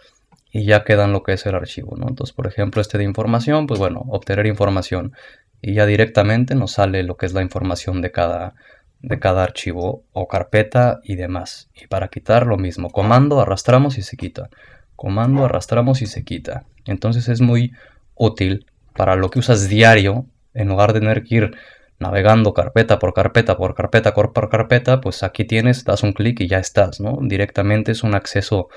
y 0.55 0.65
ya 0.67 0.85
quedan 0.85 1.13
lo 1.13 1.25
que 1.25 1.33
es 1.33 1.45
el 1.47 1.57
archivo, 1.57 1.97
¿no? 1.97 2.07
Entonces, 2.09 2.33
por 2.33 2.47
ejemplo, 2.47 2.81
este 2.81 2.97
de 2.97 3.03
información, 3.03 3.67
pues 3.67 3.81
bueno, 3.81 4.05
obtener 4.09 4.47
información 4.47 5.13
y 5.61 5.75
ya 5.75 5.85
directamente 5.85 6.55
nos 6.55 6.71
sale 6.71 7.03
lo 7.03 7.17
que 7.17 7.27
es 7.27 7.33
la 7.33 7.43
información 7.43 8.01
de 8.01 8.13
cada, 8.13 8.55
de 9.01 9.19
cada 9.19 9.43
archivo 9.43 10.05
o 10.13 10.29
carpeta 10.29 11.01
y 11.03 11.17
demás. 11.17 11.71
Y 11.75 11.89
para 11.89 12.07
quitar 12.07 12.47
lo 12.47 12.57
mismo, 12.57 12.91
comando, 12.91 13.41
arrastramos 13.41 13.99
y 13.99 14.03
se 14.03 14.17
quita. 14.17 14.49
Comando, 14.95 15.45
arrastramos 15.45 16.03
y 16.03 16.07
se 16.07 16.23
quita. 16.23 16.63
Entonces 16.85 17.29
es 17.29 17.41
muy 17.41 17.73
útil 18.15 18.67
para 18.95 19.17
lo 19.17 19.31
que 19.31 19.41
usas 19.41 19.69
diario, 19.69 20.25
en 20.55 20.69
lugar 20.69 20.93
de 20.93 21.01
tener 21.01 21.25
que 21.25 21.35
ir 21.35 21.57
navegando 21.99 22.55
carpeta 22.55 23.01
por 23.01 23.13
carpeta 23.13 23.57
por 23.57 23.75
carpeta 23.75 24.15
por 24.15 24.49
carpeta, 24.49 25.01
pues 25.01 25.25
aquí 25.25 25.45
tienes, 25.45 25.83
das 25.83 26.05
un 26.05 26.13
clic 26.13 26.39
y 26.41 26.47
ya 26.47 26.59
estás, 26.59 27.01
¿no? 27.01 27.19
Directamente 27.23 27.91
es 27.91 28.05
un 28.05 28.15
acceso, 28.15 28.69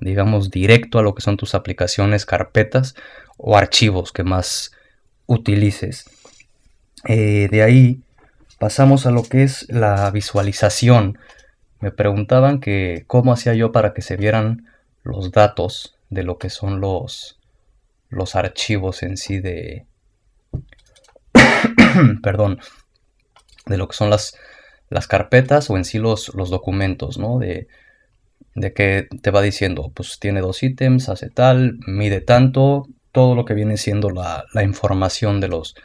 digamos, 0.00 0.50
directo 0.50 0.98
a 0.98 1.02
lo 1.02 1.14
que 1.14 1.22
son 1.22 1.36
tus 1.36 1.54
aplicaciones, 1.54 2.26
carpetas 2.26 2.94
o 3.36 3.56
archivos 3.56 4.12
que 4.12 4.24
más 4.24 4.72
utilices. 5.26 6.10
Eh, 7.06 7.48
de 7.50 7.62
ahí 7.62 8.00
pasamos 8.58 9.06
a 9.06 9.10
lo 9.10 9.22
que 9.22 9.42
es 9.42 9.68
la 9.68 10.10
visualización. 10.10 11.18
Me 11.80 11.90
preguntaban 11.90 12.60
que 12.60 13.04
cómo 13.06 13.32
hacía 13.32 13.54
yo 13.54 13.72
para 13.72 13.94
que 13.94 14.02
se 14.02 14.16
vieran 14.16 14.66
los 15.02 15.30
datos 15.30 15.96
de 16.10 16.22
lo 16.22 16.38
que 16.38 16.50
son 16.50 16.80
los, 16.80 17.38
los 18.08 18.34
archivos 18.34 19.02
en 19.02 19.16
sí 19.16 19.40
de, 19.40 19.86
perdón, 22.22 22.60
de 23.66 23.76
lo 23.76 23.88
que 23.88 23.96
son 23.96 24.10
las, 24.10 24.36
las 24.88 25.06
carpetas 25.06 25.70
o 25.70 25.76
en 25.76 25.84
sí 25.84 25.98
los, 25.98 26.34
los 26.34 26.50
documentos, 26.50 27.18
¿no? 27.18 27.38
De, 27.38 27.68
de 28.56 28.72
que 28.72 29.06
te 29.22 29.30
va 29.30 29.42
diciendo, 29.42 29.92
pues 29.94 30.18
tiene 30.18 30.40
dos 30.40 30.62
ítems, 30.62 31.08
hace 31.08 31.30
tal, 31.30 31.78
mide 31.86 32.20
tanto, 32.20 32.86
todo 33.12 33.34
lo 33.34 33.44
que 33.44 33.54
viene 33.54 33.76
siendo 33.76 34.10
la, 34.10 34.44
la 34.52 34.62
información 34.62 35.40
de 35.40 35.48
los 35.48 35.76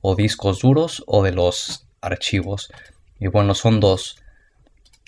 o 0.00 0.14
discos 0.14 0.60
duros 0.60 1.02
o 1.06 1.24
de 1.24 1.32
los 1.32 1.88
archivos. 2.00 2.70
Y 3.18 3.26
bueno, 3.28 3.54
son 3.54 3.80
dos. 3.80 4.22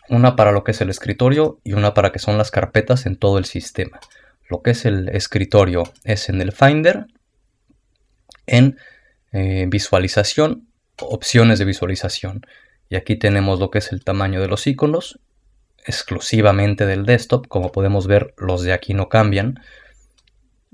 Una 0.09 0.35
para 0.35 0.51
lo 0.51 0.65
que 0.65 0.73
es 0.73 0.81
el 0.81 0.91
escritorio 0.91 1.61
y 1.63 1.75
una 1.75 1.95
para 1.95 2.11
que 2.11 2.19
son 2.19 2.37
las 2.39 2.51
carpetas 2.51 3.07
en 3.07 3.17
todo 3.17 3.39
el 3.39 3.45
sistema. 3.45 4.01
Lo 4.49 4.63
que 4.63 4.73
es 4.73 4.85
el 4.85 5.09
escritorio 5.11 5.85
es 6.05 6.29
en 6.29 6.41
el 6.41 6.53
Finder, 6.53 7.07
en 8.47 8.79
eh, 9.33 9.67
visualización, 9.69 10.69
opciones 10.99 11.59
de 11.59 11.67
visualización. 11.67 12.47
Y 12.89 12.97
aquí 12.97 13.15
tenemos 13.17 13.61
lo 13.61 13.71
que 13.71 13.79
es 13.79 13.93
el 13.93 14.03
tamaño 14.03 14.41
de 14.41 14.49
los 14.49 14.67
iconos, 14.67 15.21
exclusivamente 15.87 16.87
del 16.87 17.07
desktop. 17.07 17.47
Como 17.49 17.73
podemos 17.73 18.07
ver, 18.07 18.35
los 18.37 18.63
de 18.63 18.73
aquí 18.73 18.95
no 18.95 19.09
cambian. 19.09 19.61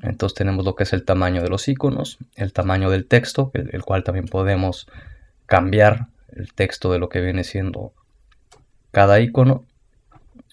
Entonces 0.02 0.36
tenemos 0.36 0.64
lo 0.64 0.74
que 0.74 0.82
es 0.82 0.92
el 0.92 1.04
tamaño 1.04 1.42
de 1.42 1.48
los 1.48 1.68
iconos, 1.68 2.18
el 2.34 2.52
tamaño 2.52 2.90
del 2.90 3.06
texto, 3.06 3.50
el, 3.54 3.82
cual 3.82 4.04
también 4.04 4.26
podemos 4.26 4.86
cambiar 5.46 6.08
el 6.28 6.52
texto 6.52 6.92
de 6.92 6.98
lo 6.98 7.08
que 7.08 7.20
viene 7.20 7.44
siendo 7.44 7.92
cada 8.90 9.20
icono. 9.20 9.64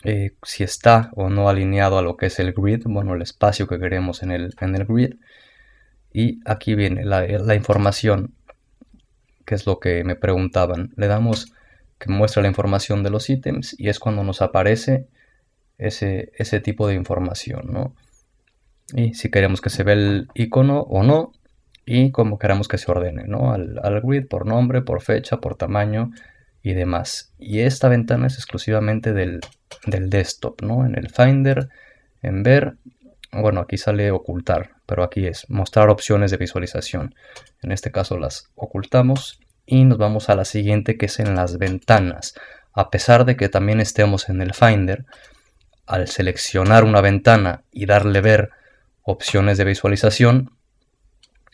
Eh, 0.06 0.34
si 0.44 0.64
está 0.64 1.12
o 1.16 1.30
no 1.30 1.48
alineado 1.50 1.98
a 1.98 2.02
lo 2.02 2.18
que 2.18 2.26
es 2.26 2.40
el 2.40 2.54
grid, 2.54 2.84
bueno, 2.86 3.16
el 3.16 3.22
espacio 3.22 3.68
que 3.68 3.80
queremos 3.80 4.24
en 4.24 4.32
el, 4.32 4.54
en 4.60 4.76
el 4.76 4.86
grid. 4.86 5.16
Y 6.14 6.40
aquí 6.46 6.76
viene 6.76 7.04
la, 7.04 7.56
información, 7.56 8.36
que 9.46 9.56
es 9.56 9.66
lo 9.66 9.80
que 9.80 10.04
me 10.04 10.16
preguntaban. 10.16 10.94
Le 10.96 11.08
damos 11.08 11.52
que 12.04 12.12
muestra 12.12 12.42
la 12.42 12.50
información 12.50 13.02
de 13.04 13.10
los 13.10 13.30
ítems 13.30 13.76
y 13.80 13.88
es 13.88 14.00
cuando 14.00 14.24
nos 14.24 14.42
aparece 14.42 15.08
ese, 15.78 16.32
ese 16.36 16.60
tipo 16.60 16.88
de 16.88 16.96
información, 16.96 17.72
¿no? 17.72 17.96
Y 18.94 19.14
si 19.14 19.32
queremos 19.32 19.62
que 19.62 19.70
se 19.70 19.84
vea 19.84 19.96
el 19.96 20.28
icono 20.34 20.82
o 20.82 21.04
no, 21.04 21.32
y 21.86 22.12
cómo 22.12 22.40
queramos 22.40 22.68
que 22.68 22.78
se 22.78 22.92
ordene, 22.92 23.24
¿no? 23.26 23.54
Al, 23.54 23.80
al, 23.84 24.02
grid 24.02 24.28
por 24.28 24.46
nombre, 24.46 24.82
por 24.82 25.02
fecha, 25.02 25.38
por 25.38 25.56
tamaño 25.56 26.12
y 26.62 26.74
demás. 26.74 27.34
Y 27.38 27.60
esta 27.60 27.90
ventana 27.90 28.28
es 28.28 28.36
exclusivamente 28.36 29.14
del, 29.14 29.42
del 29.86 30.10
desktop, 30.10 30.62
¿no? 30.62 30.86
En 30.86 30.98
el 30.98 31.10
Finder, 31.10 31.70
en 32.22 32.44
ver, 32.44 32.76
bueno, 33.32 33.62
aquí 33.62 33.78
sale 33.78 34.12
ocultar, 34.12 34.72
pero 34.86 35.04
aquí 35.04 35.26
es 35.26 35.50
mostrar 35.50 35.90
opciones 35.90 36.32
de 36.32 36.38
visualización. 36.38 37.16
En 37.62 37.72
este 37.72 37.92
caso 37.92 38.18
las 38.18 38.50
ocultamos 38.56 39.40
y 39.66 39.84
nos 39.86 39.98
vamos 39.98 40.30
a 40.30 40.36
la 40.36 40.46
siguiente 40.46 40.98
que 40.98 41.08
es 41.08 41.20
en 41.20 41.36
las 41.36 41.58
ventanas. 41.58 42.36
A 42.74 42.90
pesar 42.90 43.26
de 43.26 43.36
que 43.36 43.50
también 43.50 43.80
estemos 43.80 44.30
en 44.30 44.42
el 44.42 44.54
Finder, 44.54 45.06
al 45.86 46.08
seleccionar 46.08 46.84
una 46.84 47.02
ventana 47.02 47.64
y 47.72 47.86
darle 47.86 48.22
ver 48.22 48.50
opciones 49.04 49.58
de 49.58 49.66
visualización, 49.66 50.52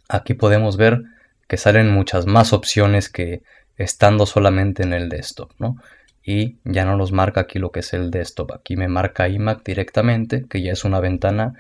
aquí 0.08 0.34
podemos 0.34 0.78
ver 0.78 1.04
que 1.48 1.58
salen 1.58 1.92
muchas 1.92 2.26
más 2.26 2.54
opciones 2.54 3.10
que 3.10 3.42
estando 3.78 4.26
solamente 4.26 4.84
en 4.84 4.94
el 4.94 5.10
desktop, 5.10 5.52
¿no? 5.58 5.78
Y 6.24 6.58
ya 6.64 6.86
no 6.86 6.96
nos 6.96 7.12
marca 7.12 7.42
aquí 7.42 7.58
lo 7.60 7.72
que 7.72 7.80
es 7.80 7.94
el 7.94 8.12
desktop, 8.12 8.52
aquí 8.52 8.76
me 8.76 8.88
marca 8.88 9.28
iMac 9.28 9.64
directamente, 9.64 10.46
que 10.48 10.62
ya 10.62 10.74
es 10.74 10.84
una 10.84 11.00
ventana 11.00 11.56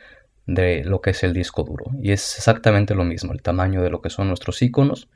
de 0.45 0.83
lo 0.83 1.01
que 1.01 1.11
es 1.11 1.23
el 1.23 1.33
disco 1.33 1.63
duro. 1.63 1.85
Y 2.01 2.11
es 2.11 2.37
exactamente 2.37 2.93
lo 2.93 3.03
mismo, 3.03 3.33
el 3.33 3.41
tamaño 3.41 3.81
de 3.81 3.89
lo 3.89 4.01
que 4.01 4.09
son 4.09 4.27
nuestros 4.27 4.61
iconos, 4.61 5.07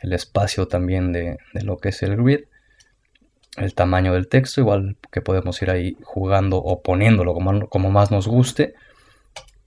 el 0.00 0.12
espacio 0.12 0.66
también 0.68 1.12
de, 1.12 1.38
lo 1.62 1.78
que 1.78 1.90
es 1.90 2.02
el 2.02 2.16
grid, 2.16 2.40
el 3.56 3.74
tamaño 3.74 4.14
del 4.14 4.28
texto, 4.28 4.60
igual 4.60 4.96
que 5.10 5.20
podemos 5.20 5.60
ir 5.62 5.70
ahí 5.70 5.96
jugando 6.02 6.58
o 6.58 6.82
poniéndolo 6.82 7.34
como, 7.34 7.68
como 7.68 7.90
más 7.90 8.10
nos 8.10 8.26
guste. 8.26 8.74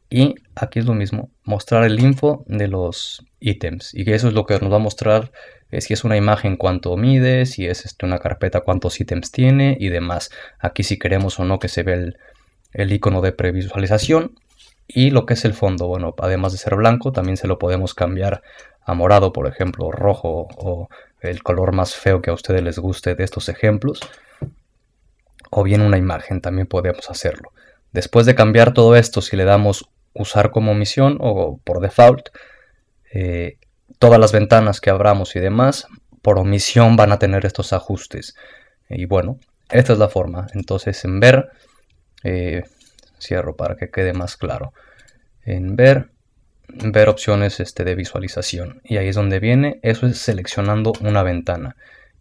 Y 0.09 0.35
aquí 0.55 0.79
es 0.79 0.85
lo 0.85 0.93
mismo, 0.93 1.31
mostrar 1.43 1.83
el 1.83 1.99
info 1.99 2.43
de 2.47 2.67
los 2.67 3.25
ítems. 3.39 3.93
Y 3.93 4.09
eso 4.11 4.27
es 4.27 4.33
lo 4.33 4.45
que 4.45 4.59
nos 4.59 4.71
va 4.71 4.75
a 4.75 4.79
mostrar 4.79 5.31
eh, 5.71 5.81
si 5.81 5.93
es 5.93 6.03
una 6.03 6.17
imagen 6.17 6.55
cuánto 6.55 6.95
mide, 6.97 7.47
si 7.47 7.65
es 7.65 7.85
este, 7.85 8.05
una 8.05 8.19
carpeta 8.19 8.61
cuántos 8.61 8.99
ítems 9.01 9.31
tiene 9.31 9.75
y 9.79 9.89
demás. 9.89 10.29
Aquí 10.59 10.83
si 10.83 10.99
queremos 10.99 11.39
o 11.39 11.45
no 11.45 11.57
que 11.57 11.67
se 11.67 11.81
ve 11.81 11.93
el, 11.93 12.17
el 12.73 12.91
icono 12.91 13.21
de 13.21 13.31
previsualización. 13.31 14.35
Y 14.87 15.11
lo 15.11 15.25
que 15.25 15.33
es 15.33 15.45
el 15.45 15.53
fondo, 15.53 15.87
bueno, 15.87 16.13
además 16.19 16.51
de 16.51 16.57
ser 16.57 16.75
blanco, 16.75 17.11
también 17.11 17.37
se 17.37 17.47
lo 17.47 17.57
podemos 17.57 17.93
cambiar 17.93 18.41
a 18.85 18.93
morado, 18.93 19.31
por 19.31 19.47
ejemplo, 19.47 19.91
rojo 19.91 20.47
o 20.57 20.89
el 21.21 21.41
color 21.41 21.71
más 21.73 21.95
feo 21.95 22.21
que 22.21 22.29
a 22.29 22.33
ustedes 22.33 22.61
les 22.61 22.79
guste 22.79 23.15
de 23.15 23.23
estos 23.23 23.49
ejemplos. 23.49 24.01
O 25.49 25.63
bien 25.63 25.81
una 25.81 25.97
imagen, 25.97 26.41
también 26.41 26.67
podemos 26.67 27.09
hacerlo. 27.09 27.53
Después 27.91 28.25
de 28.25 28.35
cambiar 28.35 28.73
todo 28.73 28.95
esto, 28.95 29.21
si 29.21 29.37
le 29.37 29.45
damos 29.45 29.89
usar 30.13 30.51
como 30.51 30.71
omisión 30.71 31.17
o 31.21 31.59
por 31.63 31.79
default, 31.79 32.29
eh, 33.13 33.57
todas 33.99 34.19
las 34.19 34.31
ventanas 34.31 34.81
que 34.81 34.89
abramos 34.89 35.35
y 35.35 35.39
demás, 35.39 35.87
por 36.21 36.39
omisión 36.39 36.95
van 36.95 37.11
a 37.11 37.19
tener 37.19 37.45
estos 37.45 37.71
ajustes. 37.73 38.35
Y 38.89 39.05
bueno, 39.05 39.39
esta 39.69 39.93
es 39.93 39.99
la 39.99 40.09
forma. 40.09 40.47
Entonces 40.53 41.03
en 41.05 41.19
ver, 41.19 41.49
eh, 42.23 42.63
cierro 43.23 43.55
para 43.55 43.75
que 43.75 43.89
quede 43.89 44.13
más 44.13 44.37
claro. 44.37 44.73
En 45.43 45.75
ver, 45.75 46.09
ver 46.67 47.09
opciones 47.09 47.59
este, 47.59 47.83
de 47.83 47.95
visualización. 47.95 48.81
Y 48.83 48.97
ahí 48.97 49.07
es 49.07 49.15
donde 49.15 49.39
viene, 49.39 49.79
eso 49.81 50.05
es 50.07 50.17
seleccionando 50.17 50.93
una 51.01 51.23
ventana. 51.23 51.75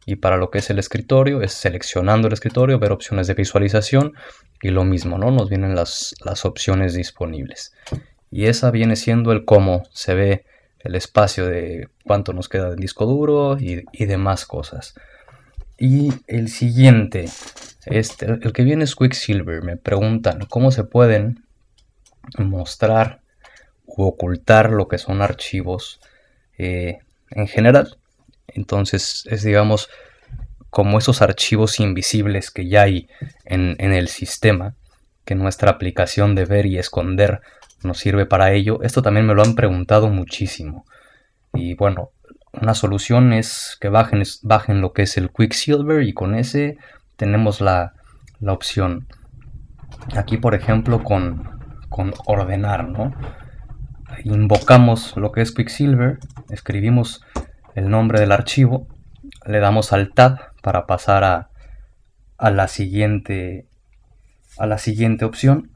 Y 0.05 0.17
para 0.17 0.37
lo 0.37 0.51
que 0.51 0.59
es 0.59 0.71
el 0.71 0.79
escritorio, 0.79 1.43
es 1.43 1.53
seleccionando 1.53 2.27
el 2.27 2.35
escritorio, 2.35 2.79
ver 2.79 2.93
opciones 2.93 3.27
de 3.27 3.35
visualización 3.35 4.15
y 4.61 4.71
lo 4.71 4.85
mismo, 4.85 5.19
¿no? 5.19 5.31
Nos 5.31 5.49
vienen 5.49 5.75
las, 5.75 6.15
las 6.25 6.45
opciones 6.45 6.95
disponibles. 6.95 7.75
Y 8.31 8.47
esa 8.47 8.71
viene 8.71 8.97
siendo 8.97 9.31
el 9.33 9.45
cómo 9.45 9.85
se 9.93 10.15
ve 10.15 10.45
el 10.81 10.97
espacio 10.97 11.47
de 11.47 11.89
cuánto 12.05 12.33
nos 12.33 12.49
queda 12.49 12.71
de 12.71 12.77
disco 12.77 13.07
duro 13.07 13.57
y, 13.59 13.85
y 13.93 14.07
demás 14.07 14.47
cosas. 14.47 14.95
Y 15.85 16.13
el 16.29 16.49
siguiente, 16.49 17.29
este, 17.87 18.27
el 18.27 18.53
que 18.53 18.63
viene 18.63 18.85
es 18.85 18.95
Quicksilver. 18.95 19.65
Me 19.65 19.77
preguntan 19.77 20.47
cómo 20.49 20.71
se 20.71 20.85
pueden 20.85 21.45
mostrar 22.39 23.21
u 23.85 24.05
ocultar 24.05 24.71
lo 24.71 24.87
que 24.87 24.99
son 24.99 25.23
archivos 25.23 25.99
eh, 26.57 27.01
en 27.33 27.49
general. 27.49 27.97
Entonces 28.47 29.25
es 29.29 29.43
digamos 29.43 29.91
como 30.71 30.99
esos 30.99 31.21
archivos 31.21 31.81
invisibles 31.81 32.53
que 32.53 32.69
ya 32.69 32.83
hay 32.83 33.09
en, 33.45 33.75
en, 33.81 33.93
el 33.93 34.07
sistema, 34.07 34.77
que 35.25 35.35
nuestra 35.35 35.73
aplicación 35.73 36.37
de 36.37 36.45
ver 36.45 36.67
y 36.67 36.79
esconder 36.79 37.41
nos 37.83 37.99
sirve 37.99 38.25
para 38.25 38.53
ello. 38.53 38.85
Esto 38.85 39.03
también 39.03 39.27
me 39.27 39.35
lo 39.35 39.43
han 39.43 39.57
preguntado 39.57 40.07
muchísimo. 40.11 40.87
Y 41.53 41.75
bueno, 41.75 42.11
una 42.53 42.75
solución 42.75 43.33
es 43.33 43.79
que 43.81 43.89
bajen, 43.89 44.23
bajen 44.43 44.81
lo 44.81 44.93
que 44.93 45.03
es 45.03 45.17
el 45.17 45.31
Quicksilver 45.31 46.03
y 46.03 46.13
con 46.13 46.35
ese 46.35 46.79
tenemos 47.17 47.61
la, 47.61 47.95
opción. 48.47 49.07
Aquí, 50.17 50.37
por 50.37 50.55
ejemplo, 50.55 51.05
con, 51.05 51.49
con 51.89 52.13
ordenar, 52.27 52.89
¿no? 52.89 53.15
Invocamos 54.25 55.17
lo 55.17 55.31
que 55.31 55.43
es 55.43 55.53
Quicksilver, 55.53 56.19
escribimos 56.51 57.25
el 57.75 57.89
nombre 57.89 58.21
del 58.21 58.33
archivo, 58.33 58.89
le 59.47 59.61
damos 59.61 59.93
al 59.93 60.13
tab 60.13 60.39
para 60.61 60.87
pasar 60.87 61.25
a, 61.25 61.51
a 62.37 62.51
la 62.51 62.69
siguiente 62.69 63.67
a 64.59 64.67
la 64.67 64.77
siguiente 64.77 65.25
opción 65.25 65.71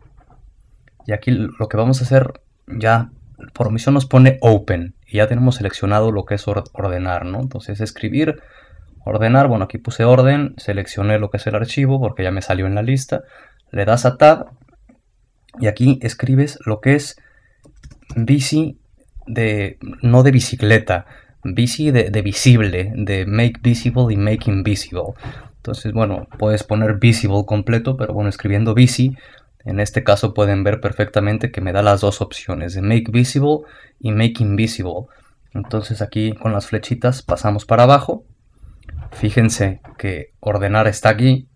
y 1.06 1.12
aquí 1.12 1.30
lo 1.30 1.68
que 1.68 1.76
vamos 1.76 2.00
a 2.00 2.04
hacer 2.04 2.42
ya 2.66 3.10
por 3.52 3.68
omisión 3.68 3.94
nos 3.94 4.06
pone 4.06 4.38
open 4.40 4.94
y 5.06 5.18
ya 5.18 5.26
tenemos 5.26 5.56
seleccionado 5.56 6.12
lo 6.12 6.24
que 6.24 6.34
es 6.36 6.46
ordenar, 6.48 7.26
¿no? 7.26 7.40
Entonces 7.40 7.80
escribir, 7.80 8.40
ordenar, 9.04 9.48
bueno 9.48 9.64
aquí 9.64 9.78
puse 9.78 10.04
orden, 10.04 10.54
seleccioné 10.56 11.18
lo 11.18 11.30
que 11.30 11.36
es 11.36 11.46
el 11.46 11.54
archivo 11.54 12.00
porque 12.00 12.22
ya 12.22 12.30
me 12.30 12.42
salió 12.42 12.66
en 12.66 12.74
la 12.74 12.82
lista, 12.82 13.22
le 13.70 13.84
das 13.84 14.06
a 14.06 14.16
tab 14.16 14.46
y 15.60 15.66
aquí 15.66 15.98
escribes 16.02 16.58
lo 16.64 16.80
que 16.80 16.94
es 16.94 17.16
bici 18.14 18.78
de, 19.26 19.78
no 20.02 20.22
de 20.22 20.30
bicicleta, 20.30 21.06
busy 21.44 21.90
de, 21.90 22.10
de, 22.10 22.22
visible, 22.22 22.92
de 22.94 23.26
make 23.26 23.60
visible 23.62 24.06
y 24.10 24.16
make 24.16 24.50
invisible. 24.50 25.14
Entonces, 25.56 25.92
bueno, 25.92 26.28
puedes 26.38 26.62
poner 26.62 26.98
visible 26.98 27.44
completo, 27.46 27.96
pero 27.96 28.14
bueno, 28.14 28.30
escribiendo 28.30 28.74
busy, 28.74 29.16
en 29.66 29.80
este 29.80 30.04
caso 30.04 30.32
pueden 30.32 30.62
ver 30.62 30.80
perfectamente 30.80 31.50
que 31.50 31.60
me 31.60 31.72
da 31.72 31.82
las 31.82 32.00
dos 32.00 32.20
opciones, 32.20 32.74
de 32.74 32.82
make 32.82 33.10
visible 33.10 33.62
y 33.98 34.12
make 34.12 34.36
invisible. 34.38 35.06
Entonces 35.52 36.00
aquí 36.02 36.32
con 36.34 36.52
las 36.52 36.68
flechitas 36.68 37.22
pasamos 37.22 37.66
para 37.66 37.82
abajo. 37.82 38.24
Fíjense 39.10 39.80
que 39.98 40.32
ordenar 40.38 40.86
está 40.86 41.08
aquí, 41.08 41.48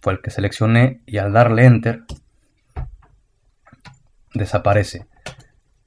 fue 0.00 0.12
el 0.12 0.20
que 0.20 0.30
seleccioné 0.30 1.00
y 1.06 1.18
al 1.18 1.32
darle 1.32 1.64
enter 1.64 2.04
desaparece. 4.32 5.06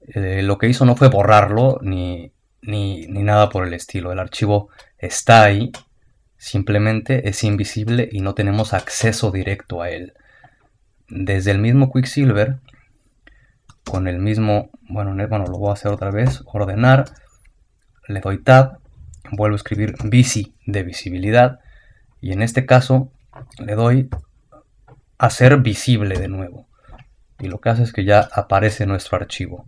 Eh, 0.02 0.42
lo 0.44 0.58
que 0.58 0.68
hizo 0.68 0.84
no 0.84 0.98
fue 0.98 1.08
borrarlo 1.08 1.80
ni, 1.82 2.34
ni, 2.62 3.08
ni 3.08 3.24
nada 3.24 3.48
por 3.48 3.66
el 3.66 3.74
estilo. 3.74 4.12
El 4.12 4.20
archivo 4.20 4.68
está 4.98 5.44
ahí, 5.44 5.72
simplemente 6.36 7.30
es 7.30 7.46
invisible 7.46 8.10
y 8.12 8.20
no 8.20 8.34
tenemos 8.34 8.74
acceso 8.74 9.32
directo 9.32 9.82
a 9.82 9.92
él. 9.92 10.14
Desde 11.14 11.52
el 11.52 11.60
mismo 11.60 11.92
Quicksilver, 11.92 12.58
con 13.84 14.08
el 14.08 14.20
mismo, 14.20 14.70
bueno, 14.90 15.14
bueno, 15.28 15.46
lo 15.46 15.58
voy 15.58 15.70
a 15.70 15.74
hacer 15.74 15.92
otra 15.92 16.10
vez, 16.10 16.42
ordenar, 16.46 17.04
le 18.08 18.22
doy 18.22 18.42
tab, 18.42 18.80
vuelvo 19.32 19.56
a 19.56 19.58
escribir 19.58 19.96
bici 20.06 20.56
de 20.66 20.84
visibilidad 20.84 21.60
y 22.22 22.32
en 22.32 22.42
este 22.42 22.66
caso 22.66 23.12
le 23.60 23.76
doy 23.76 24.10
hacer 25.18 25.58
visible 25.58 26.18
de 26.18 26.30
nuevo 26.30 26.68
y 27.40 27.48
lo 27.48 27.60
que 27.60 27.70
hace 27.70 27.84
es 27.84 27.92
que 27.92 28.06
ya 28.06 28.30
aparece 28.32 28.86
nuestro 28.86 29.18
archivo. 29.18 29.66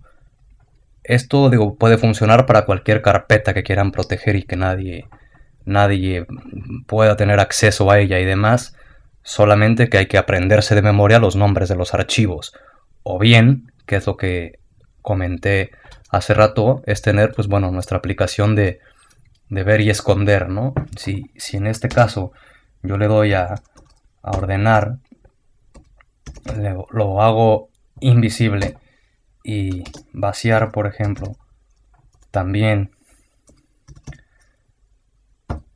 Esto 1.04 1.50
digo, 1.50 1.76
puede 1.76 1.98
funcionar 1.98 2.46
para 2.46 2.64
cualquier 2.64 3.02
carpeta 3.02 3.54
que 3.54 3.64
quieran 3.64 3.92
proteger 3.92 4.38
y 4.38 4.44
que 4.44 4.56
nadie, 4.56 5.10
nadie 5.66 6.26
pueda 6.88 7.18
tener 7.18 7.42
acceso 7.42 7.92
a 7.92 8.00
ella 8.00 8.20
y 8.20 8.26
demás, 8.26 8.78
solamente 9.24 9.90
que 9.90 9.98
hay 9.98 10.06
que 10.08 10.18
aprenderse 10.18 10.76
de 10.76 10.82
memoria 10.82 11.20
los 11.20 11.36
nombres 11.36 11.70
de 11.70 11.76
los 11.76 11.94
archivos. 11.94 12.54
O 13.04 13.20
bien, 13.20 13.72
que 13.86 13.96
es 13.96 14.08
lo 14.08 14.18
que 14.18 14.60
comenté 15.02 15.72
hace 16.10 16.34
rato, 16.34 16.84
es 16.86 17.02
tener, 17.02 17.34
pues 17.34 17.48
bueno, 17.48 17.72
nuestra 17.72 17.98
aplicación 17.98 18.56
de, 18.56 18.80
de 19.50 19.64
ver 19.64 19.82
y 19.82 19.90
esconder, 19.90 20.50
¿no? 20.50 20.74
Si, 20.98 21.32
si, 21.36 21.58
en 21.58 21.68
este 21.68 21.90
caso 21.90 22.32
yo 22.84 22.98
le 22.98 23.08
doy 23.08 23.34
a, 23.34 23.56
a 24.22 24.32
ordenar, 24.32 24.98
lo 26.92 27.22
hago 27.22 27.70
invisible 28.00 28.78
y 29.44 29.84
vaciar, 30.12 30.72
por 30.72 30.88
ejemplo, 30.88 31.36
también 32.32 32.92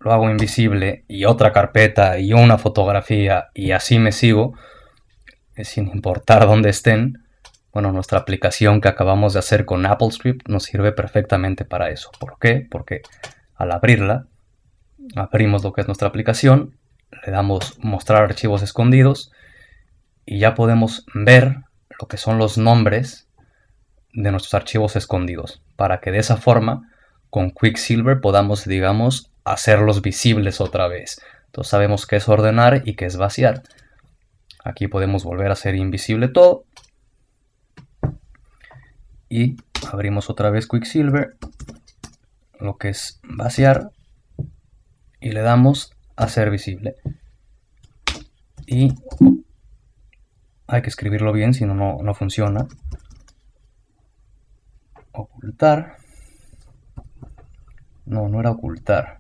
lo 0.08 0.14
hago 0.14 0.30
invisible 0.30 1.04
y 1.10 1.26
otra 1.26 1.52
carpeta 1.52 2.18
y 2.18 2.32
una 2.32 2.58
fotografía 2.58 3.50
y 3.54 3.72
así 3.72 4.00
me 4.00 4.14
sigo, 4.14 4.54
eh, 5.56 5.66
sin 5.66 5.88
importar 5.90 6.48
dónde 6.48 6.70
estén, 6.70 7.26
bueno, 7.74 7.92
nuestra 7.92 8.20
aplicación 8.20 8.80
que 8.80 8.88
acabamos 8.88 9.34
de 9.34 9.40
hacer 9.40 9.66
con 9.66 9.86
AppleScript 9.86 10.48
nos 10.48 10.64
sirve 10.64 10.94
perfectamente 10.94 11.66
para 11.66 11.90
eso. 11.90 12.10
¿Por 12.20 12.40
qué? 12.40 12.66
Porque 12.72 13.02
al 13.56 13.72
abrirla, 13.72 14.28
abrimos 15.16 15.64
lo 15.64 15.74
que 15.74 15.82
es 15.82 15.88
nuestra 15.88 16.08
aplicación, 16.08 16.78
le 17.26 17.32
damos 17.32 17.78
mostrar 17.80 18.24
archivos 18.24 18.64
escondidos 18.64 19.34
y 20.26 20.40
ya 20.40 20.56
podemos 20.56 21.06
ver 21.14 21.58
lo 22.00 22.08
que 22.08 22.16
son 22.18 22.38
los 22.38 22.58
nombres 22.58 23.28
de 24.14 24.32
nuestros 24.32 24.54
archivos 24.54 24.96
escondidos, 24.96 25.62
para 25.76 26.00
que 26.00 26.12
de 26.12 26.20
esa 26.20 26.38
forma 26.38 26.94
con 27.30 27.52
Quicksilver 27.52 28.22
podamos, 28.22 28.64
digamos, 28.64 29.32
hacerlos 29.52 30.02
visibles 30.02 30.62
otra 30.62 30.88
vez. 30.88 31.22
Entonces 31.48 31.72
sabemos 31.72 32.06
qué 32.06 32.18
es 32.18 32.30
ordenar 32.30 32.84
y 32.86 32.96
qué 32.96 33.06
es 33.06 33.18
vaciar. 33.18 33.64
Aquí 34.64 34.88
podemos 34.88 35.24
volver 35.24 35.50
a 35.50 35.54
hacer 35.54 35.76
invisible 35.76 36.28
todo. 36.28 36.66
Y 39.30 39.58
abrimos 39.92 40.30
otra 40.30 40.50
vez 40.50 40.68
Quicksilver, 40.68 41.38
lo 42.60 42.78
que 42.78 42.90
es 42.90 43.20
vaciar, 43.24 43.92
y 45.20 45.32
le 45.32 45.42
damos 45.42 45.92
a 46.16 46.26
hacer 46.26 46.50
visible. 46.50 46.96
Y 48.66 48.94
hay 50.68 50.82
que 50.82 50.90
escribirlo 50.90 51.32
bien, 51.32 51.54
si 51.54 51.66
no, 51.66 51.76
no 51.76 52.14
funciona. 52.14 52.68
Ocultar. 55.14 55.98
No, 58.06 58.28
no 58.30 58.40
era 58.40 58.52
ocultar. 58.52 59.20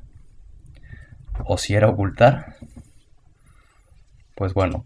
O 1.45 1.57
si 1.57 1.75
era 1.75 1.89
ocultar. 1.89 2.55
Pues 4.35 4.53
bueno, 4.53 4.85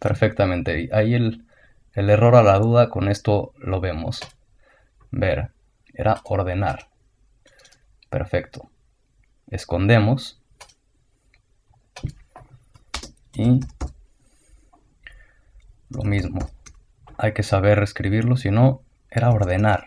perfectamente. 0.00 0.88
Ahí 0.92 1.14
el, 1.14 1.44
el 1.94 2.10
error 2.10 2.36
a 2.36 2.42
la 2.42 2.58
duda, 2.58 2.90
con 2.90 3.08
esto 3.08 3.52
lo 3.58 3.80
vemos. 3.80 4.20
Ver, 5.10 5.50
era 5.94 6.20
ordenar. 6.24 6.88
Perfecto. 8.08 8.70
Escondemos. 9.50 10.40
Y 13.34 13.60
lo 15.90 16.02
mismo. 16.02 16.38
Hay 17.16 17.32
que 17.32 17.42
saber 17.42 17.82
escribirlo, 17.82 18.36
si 18.36 18.50
no, 18.50 18.82
era 19.10 19.30
ordenar. 19.30 19.86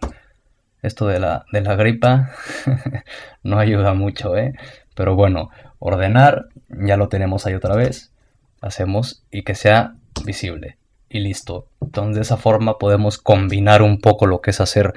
Esto 0.82 1.08
de 1.08 1.20
la, 1.20 1.46
de 1.52 1.62
la 1.62 1.76
gripa 1.76 2.32
no 3.44 3.60
ayuda 3.60 3.94
mucho, 3.94 4.36
¿eh? 4.36 4.54
Pero 4.96 5.16
bueno, 5.16 5.50
ordenar, 5.82 6.46
ya 6.70 6.96
lo 6.96 7.10
tenemos 7.10 7.46
ahí 7.46 7.56
otra 7.56 7.76
vez. 7.76 8.14
Hacemos 8.62 9.24
y 9.32 9.44
que 9.44 9.56
sea 9.56 9.96
visible. 10.24 10.78
Y 11.10 11.20
listo. 11.20 11.68
Entonces 11.82 12.16
de 12.16 12.22
esa 12.22 12.38
forma 12.38 12.78
podemos 12.78 13.18
combinar 13.18 13.82
un 13.82 14.00
poco 14.00 14.28
lo 14.28 14.40
que 14.40 14.52
es 14.52 14.62
hacer 14.62 14.94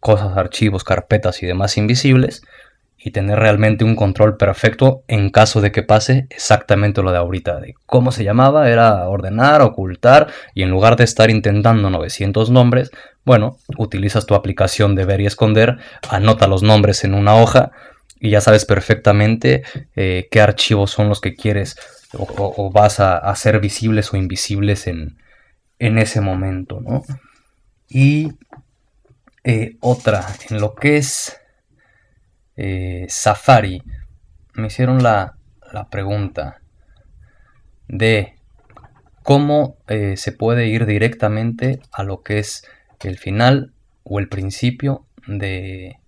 cosas, 0.00 0.36
archivos, 0.36 0.82
carpetas 0.82 1.42
y 1.42 1.46
demás 1.46 1.76
invisibles 1.76 2.42
y 2.96 3.12
tener 3.12 3.38
realmente 3.38 3.84
un 3.84 3.94
control 3.94 4.36
perfecto 4.36 5.02
en 5.06 5.30
caso 5.30 5.60
de 5.60 5.70
que 5.70 5.82
pase 5.82 6.26
exactamente 6.30 7.02
lo 7.02 7.12
de 7.12 7.18
ahorita. 7.18 7.60
De 7.60 7.74
cómo 7.86 8.10
se 8.10 8.24
llamaba 8.24 8.70
era 8.70 9.06
ordenar, 9.08 9.60
ocultar 9.60 10.28
y 10.54 10.62
en 10.62 10.70
lugar 10.70 10.96
de 10.96 11.04
estar 11.04 11.30
intentando 11.30 11.90
900 11.90 12.50
nombres, 12.50 12.90
bueno, 13.24 13.58
utilizas 13.76 14.24
tu 14.24 14.34
aplicación 14.34 14.94
de 14.94 15.04
ver 15.04 15.20
y 15.20 15.26
esconder, 15.26 15.76
anota 16.08 16.48
los 16.48 16.62
nombres 16.62 17.04
en 17.04 17.14
una 17.14 17.36
hoja 17.36 17.70
y 18.20 18.30
ya 18.30 18.40
sabes 18.40 18.64
perfectamente 18.64 19.62
eh, 19.94 20.28
qué 20.30 20.40
archivos 20.40 20.90
son 20.90 21.08
los 21.08 21.20
que 21.20 21.34
quieres 21.34 21.76
o, 22.12 22.70
vas 22.72 23.00
a 23.00 23.18
hacer 23.18 23.60
visibles 23.60 24.12
o 24.12 24.16
invisibles 24.16 24.86
en, 24.86 25.18
en 25.78 25.98
ese 25.98 26.22
momento, 26.22 26.80
¿no? 26.80 27.02
Y 27.88 28.32
eh, 29.44 29.76
otra, 29.80 30.26
en 30.48 30.58
lo 30.58 30.74
que 30.74 30.96
es 30.96 31.38
eh, 32.56 33.04
Safari, 33.08 33.82
me 34.54 34.68
hicieron 34.68 35.02
la, 35.02 35.34
pregunta 35.90 36.62
de 37.88 38.36
cómo 39.22 39.76
se 39.86 40.32
puede 40.32 40.66
ir 40.66 40.86
directamente 40.86 41.78
a 41.92 42.02
lo 42.02 42.22
que 42.22 42.38
es 42.38 42.66
el 43.00 43.18
final 43.18 43.74
o 44.02 44.18
el 44.18 44.30
principio 44.30 45.06
de, 45.26 45.98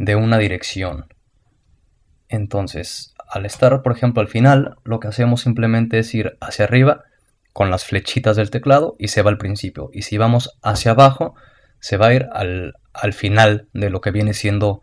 de 0.00 0.16
una 0.16 0.38
dirección. 0.38 1.12
Entonces, 2.28 3.14
al 3.28 3.44
estar, 3.44 3.82
por 3.82 3.92
ejemplo, 3.92 4.22
al 4.22 4.28
final, 4.28 4.76
lo 4.82 4.98
que 4.98 5.08
hacemos 5.08 5.42
simplemente 5.42 5.98
es 5.98 6.14
ir 6.14 6.38
hacia 6.40 6.64
arriba 6.64 7.04
con 7.52 7.70
las 7.70 7.84
flechitas 7.84 8.34
del 8.34 8.48
teclado 8.48 8.96
y 8.98 9.08
se 9.08 9.20
va 9.20 9.30
al 9.30 9.36
principio. 9.36 9.90
Y 9.92 10.02
si 10.02 10.16
vamos 10.16 10.58
hacia 10.62 10.92
abajo, 10.92 11.34
se 11.80 11.98
va 11.98 12.06
a 12.06 12.14
ir 12.14 12.28
al, 12.32 12.76
al 12.94 13.12
final 13.12 13.68
de 13.74 13.90
lo 13.90 14.00
que 14.00 14.10
viene 14.10 14.32
siendo 14.32 14.80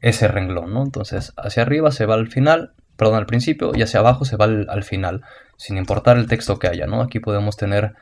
ese 0.00 0.28
renglón, 0.28 0.74
¿no? 0.74 0.82
Entonces, 0.82 1.32
hacia 1.38 1.62
arriba 1.62 1.90
se 1.90 2.04
va 2.04 2.16
al 2.16 2.28
final, 2.28 2.74
perdón, 2.98 3.16
al 3.16 3.26
principio, 3.26 3.72
y 3.74 3.80
hacia 3.80 4.00
abajo 4.00 4.26
se 4.26 4.36
va 4.36 4.44
al, 4.44 4.84
final, 4.84 5.22
sin 5.56 5.78
importar 5.78 6.18
el 6.18 6.26
texto 6.26 6.58
que 6.58 6.68
haya, 6.68 6.86
¿no? 6.86 7.00
Aquí 7.00 7.20
podemos 7.20 7.56
tener, 7.56 7.94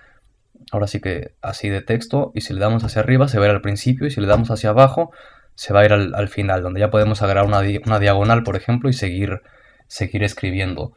ahora 0.72 0.88
sí 0.88 1.00
que 1.00 1.36
así 1.42 1.68
de 1.68 1.80
texto, 1.80 2.32
y 2.34 2.40
si 2.40 2.54
le 2.54 2.60
damos 2.60 2.82
hacia 2.82 3.02
arriba 3.02 3.28
se 3.28 3.38
va 3.38 3.46
al 3.46 3.60
principio, 3.60 4.08
y 4.08 4.10
si 4.10 4.20
le 4.20 4.26
damos 4.26 4.50
hacia 4.50 4.70
abajo 4.70 5.12
se 5.56 5.72
va 5.72 5.80
a 5.80 5.84
ir 5.86 5.92
al, 5.92 6.28
final, 6.28 6.62
donde 6.62 6.80
ya 6.80 6.90
podemos 6.90 7.22
agregar 7.22 7.46
una, 7.46 7.98
diagonal, 7.98 8.42
por 8.42 8.56
ejemplo, 8.56 8.90
y 8.90 8.92
seguir, 8.92 9.40
seguir 9.88 10.22
escribiendo. 10.22 10.92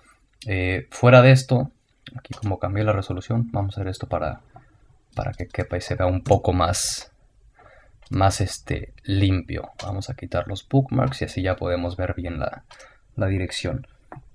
Eh, 0.46 0.88
fuera 0.92 1.22
de 1.22 1.32
esto, 1.32 1.72
aquí 2.16 2.34
como 2.34 2.60
cambié 2.60 2.84
la 2.84 2.92
resolución, 2.92 3.50
vamos 3.52 3.78
a 3.78 3.82
hacer 3.82 3.90
esto 3.90 4.08
para, 4.08 4.42
para 5.16 5.32
que 5.32 5.48
quepa 5.48 5.78
y 5.78 5.82
se 5.82 5.96
vea 5.96 6.08
un 6.08 6.24
poco 6.24 6.52
más, 6.52 7.14
más 8.10 8.42
este, 8.42 8.94
limpio. 9.04 9.70
Vamos 9.82 10.10
a 10.10 10.16
quitar 10.16 10.50
los 10.50 10.68
bookmarks 10.68 11.22
y 11.22 11.26
así 11.26 11.42
ya 11.42 11.56
podemos 11.56 11.96
ver 11.96 12.14
bien 12.14 12.38
la, 12.40 12.64
dirección. 13.28 13.88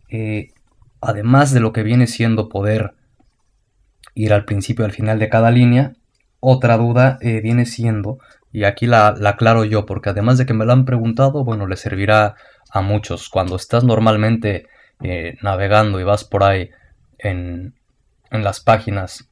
Eh, 0.08 0.52
además 1.00 1.52
de 1.52 1.60
lo 1.60 1.72
que 1.72 1.82
viene 1.82 2.06
siendo 2.06 2.48
poder 2.48 2.94
ir 4.14 4.32
al 4.32 4.44
principio 4.44 4.84
y 4.84 4.86
al 4.86 4.92
final 4.92 5.18
de 5.18 5.28
cada 5.28 5.50
línea, 5.50 5.94
otra 6.40 6.76
duda 6.76 7.18
eh, 7.20 7.40
viene 7.40 7.66
siendo, 7.66 8.18
y 8.54 8.64
aquí 8.64 8.86
la, 8.86 9.14
la 9.18 9.30
aclaro 9.30 9.64
yo, 9.64 9.84
porque 9.84 10.10
además 10.10 10.38
de 10.38 10.46
que 10.46 10.54
me 10.54 10.64
lo 10.64 10.72
han 10.72 10.84
preguntado, 10.84 11.44
bueno, 11.44 11.66
le 11.66 11.76
servirá 11.76 12.36
a 12.70 12.80
muchos. 12.82 13.28
Cuando 13.28 13.56
estás 13.56 13.82
normalmente 13.82 14.68
eh, 15.02 15.36
navegando 15.42 15.98
y 15.98 16.04
vas 16.04 16.22
por 16.22 16.44
ahí 16.44 16.70
en, 17.18 17.74
en 18.30 18.44
las 18.44 18.60
páginas 18.60 19.28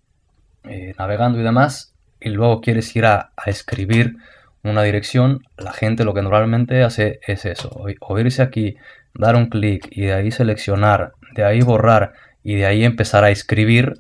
eh, 0.65 0.95
navegando 0.99 1.39
y 1.39 1.45
demás, 1.45 1.95
y 2.21 2.31
luego 2.31 2.61
quieres 2.61 2.95
ir 2.97 3.07
a, 3.07 3.33
escribir 3.47 4.17
una 4.65 4.83
dirección, 4.83 5.45
la 5.57 5.73
gente 5.73 6.03
lo 6.03 6.15
que 6.15 6.23
normalmente 6.23 6.83
hace 6.83 7.21
es 7.25 7.45
eso, 7.45 7.71
o, 8.01 8.19
irse 8.19 8.43
aquí, 8.43 8.77
dar 9.15 9.37
un 9.37 9.47
clic 9.47 9.87
y 9.93 10.03
de 10.03 10.15
ahí 10.15 10.33
seleccionar, 10.33 11.13
de 11.35 11.45
ahí 11.45 11.61
borrar 11.61 12.13
y 12.43 12.57
de 12.57 12.67
ahí 12.67 12.85
empezar 12.85 13.23
a 13.23 13.31
escribir, 13.31 13.95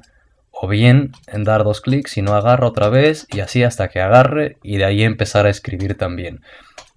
o 0.65 0.69
bien 0.69 1.11
en 1.27 1.43
dar 1.43 1.65
dos 1.65 1.81
clics 1.81 2.17
y 2.17 2.23
no 2.23 2.35
agarra 2.35 2.69
otra 2.69 2.89
vez 2.89 3.27
y 3.33 3.41
así 3.41 3.65
hasta 3.65 3.89
que 3.89 4.01
agarre 4.01 4.59
y 4.63 4.77
de 4.77 4.85
ahí 4.85 5.03
empezar 5.03 5.45
a 5.45 5.51
escribir 5.51 5.99
también. 5.99 6.41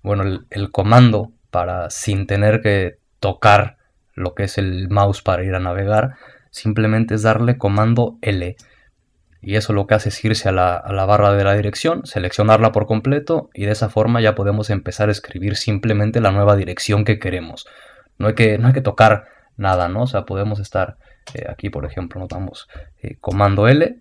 Bueno, 0.03 0.43
el, 0.51 0.71
comando 0.71 1.31
para 1.49 1.89
sin 1.89 2.27
tener 2.27 2.61
que 2.61 2.97
tocar 3.19 3.77
lo 4.13 4.35
que 4.35 4.43
es 4.43 4.59
el 4.59 4.87
mouse 4.89 5.23
para 5.23 5.43
ir 5.43 5.55
a 5.55 5.59
navegar, 5.59 6.13
simplemente 6.51 7.15
es 7.15 7.23
darle 7.23 7.57
comando 7.57 8.19
L 8.21 8.55
y 9.41 9.55
eso 9.55 9.73
lo 9.73 9.87
que 9.87 9.95
hace 9.95 10.09
es 10.09 10.23
irse 10.23 10.47
a 10.47 10.51
la, 10.51 11.05
barra 11.07 11.31
de 11.31 11.43
la 11.43 11.55
dirección, 11.55 12.05
seleccionarla 12.05 12.71
por 12.71 12.85
completo 12.85 13.49
y 13.51 13.65
de 13.65 13.71
esa 13.71 13.89
forma 13.89 14.21
ya 14.21 14.35
podemos 14.35 14.69
empezar 14.69 15.09
a 15.09 15.11
escribir 15.11 15.55
simplemente 15.55 16.21
la 16.21 16.29
nueva 16.29 16.55
dirección 16.55 17.03
que 17.03 17.17
queremos. 17.17 17.65
No 18.19 18.27
hay 18.27 18.35
que, 18.35 18.59
no 18.59 18.67
hay 18.67 18.73
que 18.75 18.81
tocar 18.81 19.25
nada, 19.57 19.89
¿no? 19.89 20.03
O 20.03 20.07
sea, 20.07 20.23
podemos 20.25 20.59
estar 20.59 20.97
eh, 21.33 21.45
aquí, 21.49 21.69
por 21.69 21.85
ejemplo, 21.85 22.19
notamos 22.19 22.67
eh, 23.01 23.17
comando 23.19 23.67
L 23.67 23.97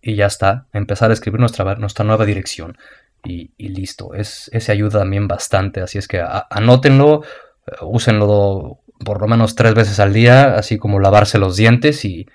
y 0.00 0.14
ya 0.14 0.26
está, 0.26 0.66
empezar 0.72 1.10
a 1.10 1.14
escribir 1.14 1.40
nuestra, 1.40 1.74
nuestra 1.76 2.04
nueva 2.04 2.24
dirección 2.24 2.76
y, 3.22 3.50
listo. 3.58 4.14
Es, 4.14 4.50
ese 4.52 4.72
ayuda 4.72 5.00
también 5.00 5.26
bastante, 5.28 5.80
así 5.80 5.98
es 5.98 6.08
que 6.08 6.22
anótenlo, 6.50 7.22
eh, 7.66 7.72
úsenlo 7.82 8.80
por 9.04 9.20
lo 9.20 9.26
menos 9.26 9.54
tres 9.54 9.74
veces 9.74 9.98
al 10.00 10.12
día, 10.12 10.56
así 10.56 10.78
como 10.78 11.00
lavarse 11.00 11.38
los 11.38 11.56
dientes 11.56 12.04
y 12.04 12.26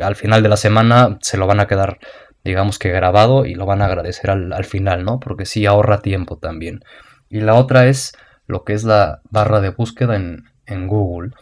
al 0.00 0.16
final 0.16 0.42
de 0.42 0.48
la 0.48 0.56
semana 0.56 1.18
se 1.20 1.36
lo 1.36 1.46
van 1.46 1.60
a 1.60 1.66
quedar, 1.66 1.98
digamos 2.44 2.78
que 2.78 2.90
grabado 2.90 3.44
y 3.44 3.54
lo 3.54 3.66
van 3.66 3.82
a 3.82 3.86
agradecer 3.86 4.30
al, 4.30 4.64
final, 4.64 5.04
¿no? 5.04 5.20
Porque 5.20 5.46
sí 5.46 5.66
ahorra 5.66 6.00
tiempo 6.00 6.38
también. 6.38 6.84
Y 7.28 7.40
la 7.40 7.54
otra 7.54 7.86
es 7.86 8.12
lo 8.46 8.64
que 8.64 8.72
es 8.72 8.84
la 8.84 9.20
barra 9.30 9.60
de 9.60 9.70
búsqueda 9.70 10.16
en, 10.16 10.44
Google. 10.86 11.32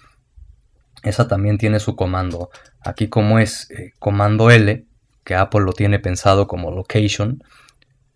Esa 1.03 1.29
también 1.29 1.59
tiene 1.59 1.81
su 1.81 1.97
comando. 1.97 2.51
Aquí 2.85 3.09
como 3.09 3.39
es 3.39 3.71
eh, 3.71 3.93
comando 3.99 4.51
L, 4.51 4.85
que 5.25 5.35
Apple 5.35 5.63
lo 5.63 5.73
tiene 5.73 5.99
pensado 5.99 6.47
como 6.47 6.71
location, 6.71 7.43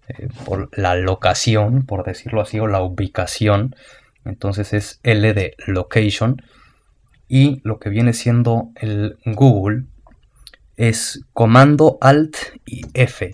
eh, 0.09 0.29
por 0.45 0.69
la 0.77 0.95
locación, 0.95 1.87
por 1.87 2.05
decirlo 2.05 2.41
así, 2.41 2.59
o 2.59 2.67
la 2.67 2.83
ubicación. 2.83 3.75
Entonces 4.25 4.73
es 4.73 5.01
L 5.03 5.33
de 5.33 5.55
location 5.67 6.43
y 7.29 7.61
lo 7.65 7.79
que 7.79 7.91
viene 7.91 8.13
siendo 8.13 8.71
el 8.77 9.19
Google 9.25 9.85
es 10.77 11.25
comando 11.33 11.99
Alt 12.01 12.37
y 12.67 12.83
F 12.95 13.33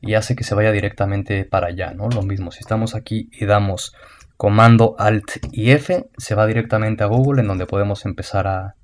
y 0.00 0.14
hace 0.14 0.34
que 0.34 0.44
se 0.44 0.54
vaya 0.54 0.72
directamente 0.72 1.44
para 1.44 1.68
allá, 1.68 1.92
¿no? 1.92 2.08
Lo 2.08 2.22
mismo, 2.22 2.50
si 2.50 2.60
estamos 2.60 2.94
aquí 2.94 3.30
y 3.32 3.46
damos 3.46 3.94
comando 4.42 4.96
Alt 4.98 5.36
y 5.52 5.70
F, 5.70 6.10
se 6.18 6.34
va 6.34 6.48
directamente 6.48 7.04
a 7.04 7.06
Google 7.06 7.42
en 7.42 7.46
donde 7.46 7.64
podemos 7.64 8.04
empezar 8.04 8.48
a, 8.48 8.74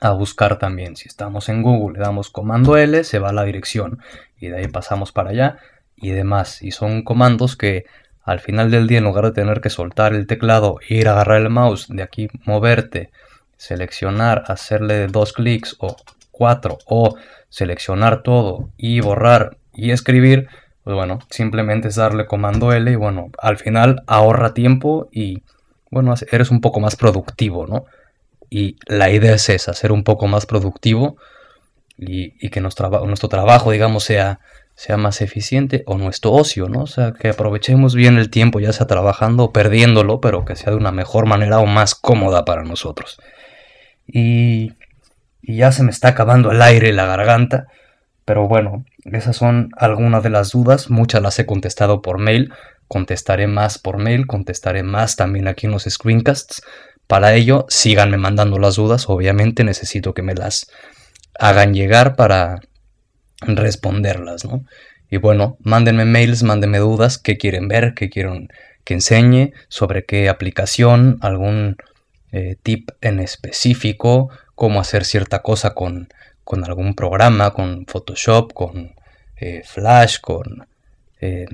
a 0.00 0.10
buscar 0.10 0.58
también. 0.58 0.96
Si 0.96 1.06
estamos 1.06 1.48
en 1.48 1.62
Google, 1.62 2.00
le 2.00 2.04
damos 2.04 2.30
comando 2.30 2.76
L, 2.76 3.04
se 3.04 3.20
va 3.20 3.28
a 3.28 3.32
la 3.32 3.44
dirección 3.44 4.00
y 4.40 4.48
de 4.48 4.56
ahí 4.56 4.66
pasamos 4.66 5.12
para 5.12 5.30
allá 5.30 5.58
y 5.94 6.10
demás. 6.10 6.62
Y 6.62 6.72
son 6.72 7.04
comandos 7.04 7.54
que 7.54 7.84
al 8.24 8.40
final 8.40 8.72
del 8.72 8.88
día, 8.88 8.98
en 8.98 9.04
lugar 9.04 9.26
de 9.26 9.30
tener 9.30 9.60
que 9.60 9.70
soltar 9.70 10.14
el 10.14 10.26
teclado 10.26 10.80
ir 10.88 11.06
a 11.06 11.12
agarrar 11.12 11.42
el 11.42 11.50
mouse, 11.50 11.86
de 11.88 12.02
aquí 12.02 12.26
moverte, 12.44 13.12
seleccionar, 13.56 14.42
hacerle 14.48 15.06
dos 15.06 15.32
clics 15.32 15.76
o 15.78 15.94
cuatro, 16.32 16.78
o 16.86 17.14
seleccionar 17.50 18.24
todo 18.24 18.70
y 18.76 19.00
borrar 19.00 19.58
y 19.72 19.92
escribir, 19.92 20.48
pues 20.84 20.94
bueno, 20.94 21.18
simplemente 21.30 21.88
es 21.88 21.96
darle 21.96 22.26
comando 22.26 22.72
L 22.72 22.90
y 22.90 22.96
bueno, 22.96 23.30
al 23.38 23.56
final 23.58 24.02
ahorra 24.06 24.54
tiempo 24.54 25.08
y 25.12 25.42
bueno, 25.90 26.14
eres 26.30 26.50
un 26.50 26.60
poco 26.60 26.80
más 26.80 26.96
productivo, 26.96 27.66
¿no? 27.66 27.84
Y 28.48 28.76
la 28.86 29.10
idea 29.10 29.34
es 29.34 29.48
esa, 29.48 29.74
ser 29.74 29.92
un 29.92 30.04
poco 30.04 30.26
más 30.26 30.46
productivo 30.46 31.16
y, 31.96 32.48
que 32.50 32.60
nuestro, 32.60 32.88
nuestro 33.06 33.28
trabajo, 33.28 33.70
digamos, 33.70 34.04
sea 34.04 34.40
sea 34.80 34.96
más 34.96 35.20
eficiente 35.20 35.82
o 35.84 35.98
nuestro 35.98 36.32
ocio, 36.32 36.70
¿no? 36.70 36.84
O 36.84 36.86
sea, 36.86 37.12
que 37.12 37.28
aprovechemos 37.28 37.94
bien 37.94 38.16
el 38.16 38.30
tiempo, 38.30 38.60
ya 38.60 38.72
sea 38.72 38.86
trabajando 38.86 39.44
o 39.44 39.52
perdiéndolo, 39.52 40.22
pero 40.22 40.46
que 40.46 40.56
sea 40.56 40.70
de 40.70 40.78
una 40.78 40.90
mejor 40.90 41.26
manera 41.26 41.58
o 41.58 41.66
más 41.66 41.94
cómoda 41.94 42.46
para 42.46 42.64
nosotros. 42.64 43.20
Y, 44.06 44.72
y 45.42 45.56
ya 45.56 45.70
se 45.72 45.82
me 45.82 45.90
está 45.90 46.08
acabando 46.08 46.50
el 46.50 46.62
aire, 46.62 46.94
la 46.94 47.04
garganta, 47.04 47.66
pero 48.30 48.46
bueno, 48.46 48.84
esas 49.06 49.36
son 49.36 49.70
algunas 49.76 50.22
de 50.22 50.30
las 50.30 50.52
dudas, 50.52 50.88
muchas 50.88 51.20
las 51.20 51.36
he 51.40 51.46
contestado 51.46 52.00
por 52.00 52.18
mail, 52.18 52.52
contestaré 52.86 53.48
más 53.48 53.80
por 53.80 53.98
mail, 53.98 54.28
contestaré 54.28 54.84
más 54.84 55.16
también 55.16 55.48
aquí 55.48 55.66
en 55.66 55.72
los 55.72 55.82
screencasts. 55.82 56.62
Para 57.08 57.34
ello, 57.34 57.66
síganme 57.68 58.18
mandando 58.18 58.60
las 58.60 58.76
dudas, 58.76 59.08
obviamente 59.08 59.64
necesito 59.64 60.14
que 60.14 60.22
me 60.22 60.36
las 60.36 60.70
hagan 61.40 61.74
llegar 61.74 62.14
para 62.14 62.60
responderlas, 63.40 64.44
¿no? 64.44 64.64
Y 65.10 65.16
bueno, 65.16 65.56
mándenme 65.58 66.04
mails, 66.04 66.44
mándenme 66.44 66.78
dudas, 66.78 67.18
qué 67.18 67.36
quieren 67.36 67.66
ver, 67.66 67.94
qué 67.94 68.10
quieren 68.10 68.46
que 68.84 68.94
enseñe, 68.94 69.54
sobre 69.66 70.04
qué 70.04 70.28
aplicación, 70.28 71.18
algún 71.20 71.78
eh, 72.30 72.54
tip 72.62 72.90
en 73.00 73.18
específico, 73.18 74.30
cómo 74.54 74.80
hacer 74.80 75.04
cierta 75.04 75.40
cosa 75.42 75.74
con, 75.74 76.10
con 76.44 76.64
algún 76.64 76.94
programa, 76.94 77.52
con 77.52 77.86
Photoshop, 77.86 78.52
con 78.52 78.94
eh, 79.36 79.62
Flash, 79.64 80.20
con 80.20 80.66
eh, 81.20 81.46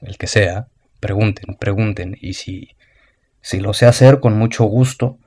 el 0.00 0.18
que 0.18 0.26
sea. 0.26 0.66
Pregunten, 1.00 1.56
pregunten. 1.56 2.16
Y 2.20 2.34
si, 2.34 2.70
si 3.40 3.60
lo 3.60 3.74
sé 3.74 3.86
hacer, 3.86 4.20
con 4.20 4.36
mucho 4.36 4.64
gusto, 4.64 5.18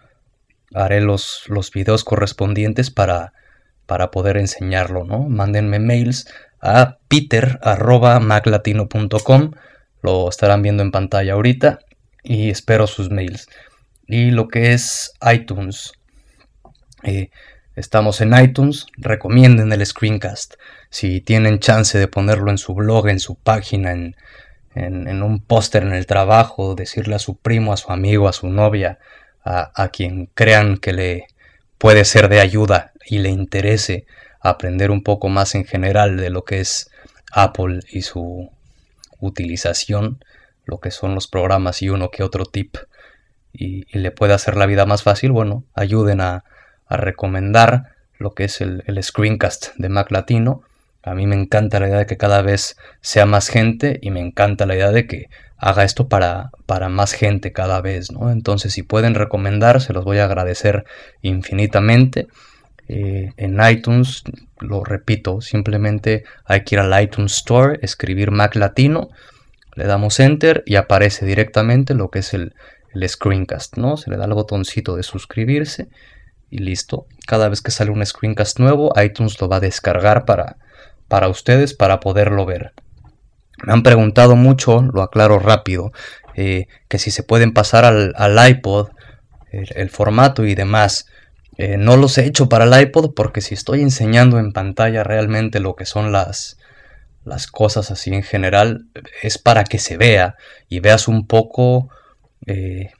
haré 0.73 1.01
los, 1.01 1.43
los 1.47 1.71
videos 1.71 2.03
correspondientes 2.03 2.91
para 2.91 3.33
para 3.85 4.09
poder 4.11 4.37
enseñarlo, 4.37 5.03
¿no? 5.03 5.23
Mándenme 5.23 5.79
mails 5.79 6.31
a 6.61 6.99
peter.maclatino.com, 7.07 9.51
lo 10.01 10.29
estarán 10.29 10.61
viendo 10.61 10.83
en 10.83 10.91
pantalla 10.91 11.33
ahorita 11.33 11.79
y 12.23 12.49
espero 12.49 12.87
sus 12.87 13.11
mails. 13.11 13.49
Y 14.07 14.31
lo 14.31 14.47
que 14.47 14.71
es 14.73 15.11
iTunes, 15.31 15.91
eh, 17.03 17.29
estamos 17.75 18.21
en 18.21 18.37
iTunes, 18.37 18.87
recomienden 18.97 19.71
el 19.71 19.85
screencast. 19.85 20.55
Si 20.89 21.21
tienen 21.21 21.59
chance 21.59 21.97
de 21.97 22.07
ponerlo 22.07 22.51
en 22.51 22.57
su 22.57 22.73
blog, 22.73 23.09
en 23.09 23.19
su 23.19 23.35
página, 23.35 23.91
en, 23.91 24.15
en, 24.75 25.23
un 25.23 25.39
póster 25.41 25.83
en 25.83 25.93
el 25.93 26.05
trabajo, 26.05 26.75
decirle 26.75 27.15
a 27.15 27.19
su 27.19 27.37
primo, 27.37 27.73
a 27.73 27.77
su 27.77 27.91
amigo, 27.91 28.27
a 28.27 28.33
su 28.33 28.47
novia, 28.47 28.99
a, 29.43 29.71
a 29.75 29.89
quien 29.89 30.29
crean 30.33 30.77
que 30.77 30.93
le 30.93 31.27
puede 31.77 32.05
ser 32.05 32.29
de 32.29 32.39
ayuda 32.39 32.91
y 33.05 33.19
le 33.19 33.29
interese 33.29 34.05
aprender 34.39 34.91
un 34.91 35.03
poco 35.03 35.29
más 35.29 35.55
en 35.55 35.65
general 35.65 36.17
de 36.17 36.29
lo 36.29 36.43
que 36.43 36.59
es 36.59 36.91
Apple 37.31 37.79
y 37.89 38.01
su 38.01 38.51
utilización, 39.19 40.23
lo 40.65 40.79
que 40.79 40.91
son 40.91 41.15
los 41.15 41.27
programas 41.27 41.81
y 41.81 41.89
uno 41.89 42.09
que 42.09 42.23
otro 42.23 42.45
tip, 42.45 42.77
y, 43.53 43.85
le 43.97 44.11
puede 44.11 44.33
hacer 44.33 44.57
la 44.57 44.65
vida 44.65 44.85
más 44.85 45.03
fácil, 45.03 45.31
bueno, 45.31 45.63
ayuden 45.73 46.21
a, 46.21 46.43
recomendar 46.89 47.95
lo 48.17 48.33
que 48.33 48.45
es 48.45 48.61
el, 48.61 48.83
screencast 49.01 49.75
de 49.77 49.89
Mac 49.89 50.11
Latino. 50.11 50.61
A 51.03 51.13
mí 51.13 51.27
me 51.27 51.35
encanta 51.35 51.79
la 51.79 51.87
idea 51.87 51.97
de 51.99 52.05
que 52.05 52.17
cada 52.17 52.41
vez 52.41 52.77
sea 53.01 53.25
más 53.25 53.49
gente 53.49 53.99
y 54.01 54.11
me 54.11 54.19
encanta 54.19 54.65
la 54.65 54.75
idea 54.75 54.91
de 54.91 55.05
que 55.05 55.29
haga 55.57 55.83
esto 55.83 56.07
para, 56.07 56.51
para 56.65 56.89
más 56.89 57.13
gente 57.13 57.51
cada 57.51 57.81
vez, 57.81 58.11
¿no? 58.11 58.31
Entonces, 58.31 58.73
si 58.73 58.83
pueden 58.83 59.15
recomendar, 59.15 59.81
se 59.81 59.93
los 59.93 60.03
voy 60.03 60.17
a 60.17 60.25
agradecer 60.25 60.85
infinitamente. 61.21 62.27
Eh, 62.87 63.31
en 63.37 63.59
iTunes, 63.67 64.23
lo 64.59 64.83
repito, 64.83 65.41
simplemente 65.41 66.23
hay 66.45 66.63
que 66.63 66.75
ir 66.75 66.79
al 66.79 67.03
iTunes 67.03 67.33
Store, 67.33 67.79
escribir 67.81 68.31
Mac 68.31 68.55
Latino, 68.55 69.09
le 69.75 69.85
damos 69.85 70.19
Enter 70.19 70.63
y 70.65 70.75
aparece 70.75 71.25
directamente 71.25 71.93
lo 71.93 72.09
que 72.09 72.19
es 72.19 72.33
el, 72.33 72.53
screencast, 73.07 73.75
¿no? 73.77 73.97
Se 73.97 74.09
le 74.09 74.15
da 74.15 74.23
el 74.23 74.33
botoncito 74.33 74.95
de 74.95 75.03
suscribirse 75.03 75.89
y 76.49 76.59
listo. 76.59 77.07
Cada 77.27 77.49
vez 77.49 77.61
que 77.61 77.71
sale 77.71 77.91
un 77.91 78.05
screencast 78.05 78.59
nuevo, 78.59 78.93
iTunes 79.01 79.39
lo 79.41 79.49
va 79.49 79.57
a 79.57 79.61
descargar 79.61 80.25
para, 80.25 80.57
para 81.07 81.27
ustedes 81.27 81.73
para 81.73 81.99
poderlo 81.99 82.45
ver. 82.45 82.73
Me 83.63 83.73
han 83.73 83.83
preguntado 83.83 84.35
mucho, 84.35 84.81
lo 84.81 85.01
aclaro 85.01 85.39
rápido, 85.39 85.91
eh, 86.35 86.67
que 86.87 86.99
si 86.99 87.11
se 87.11 87.23
pueden 87.23 87.53
pasar 87.53 87.85
al, 87.85 88.49
iPod, 88.49 88.89
el, 89.51 89.89
formato 89.89 90.45
y 90.45 90.55
demás. 90.55 91.07
Eh, 91.57 91.77
no 91.77 91.95
los 91.95 92.17
he 92.17 92.25
hecho 92.25 92.49
para 92.49 92.65
el 92.65 92.81
iPod 92.81 93.13
porque 93.13 93.39
si 93.39 93.53
estoy 93.53 93.81
enseñando 93.81 94.39
en 94.39 94.51
pantalla 94.51 95.03
realmente 95.03 95.61
lo 95.61 95.75
que 95.77 95.85
son 95.85 96.11
las, 96.11 96.57
las 97.23 97.47
cosas 97.47 97.91
así 97.91 98.13
en 98.13 98.23
general, 98.23 98.87
es 99.23 99.37
para 99.37 99.63
que 99.63 99.79
se 99.79 99.95
vea 99.95 100.35
y 100.67 100.81
veas 100.81 101.07
un 101.07 101.25
poco 101.27 101.89
eh, 102.45 102.91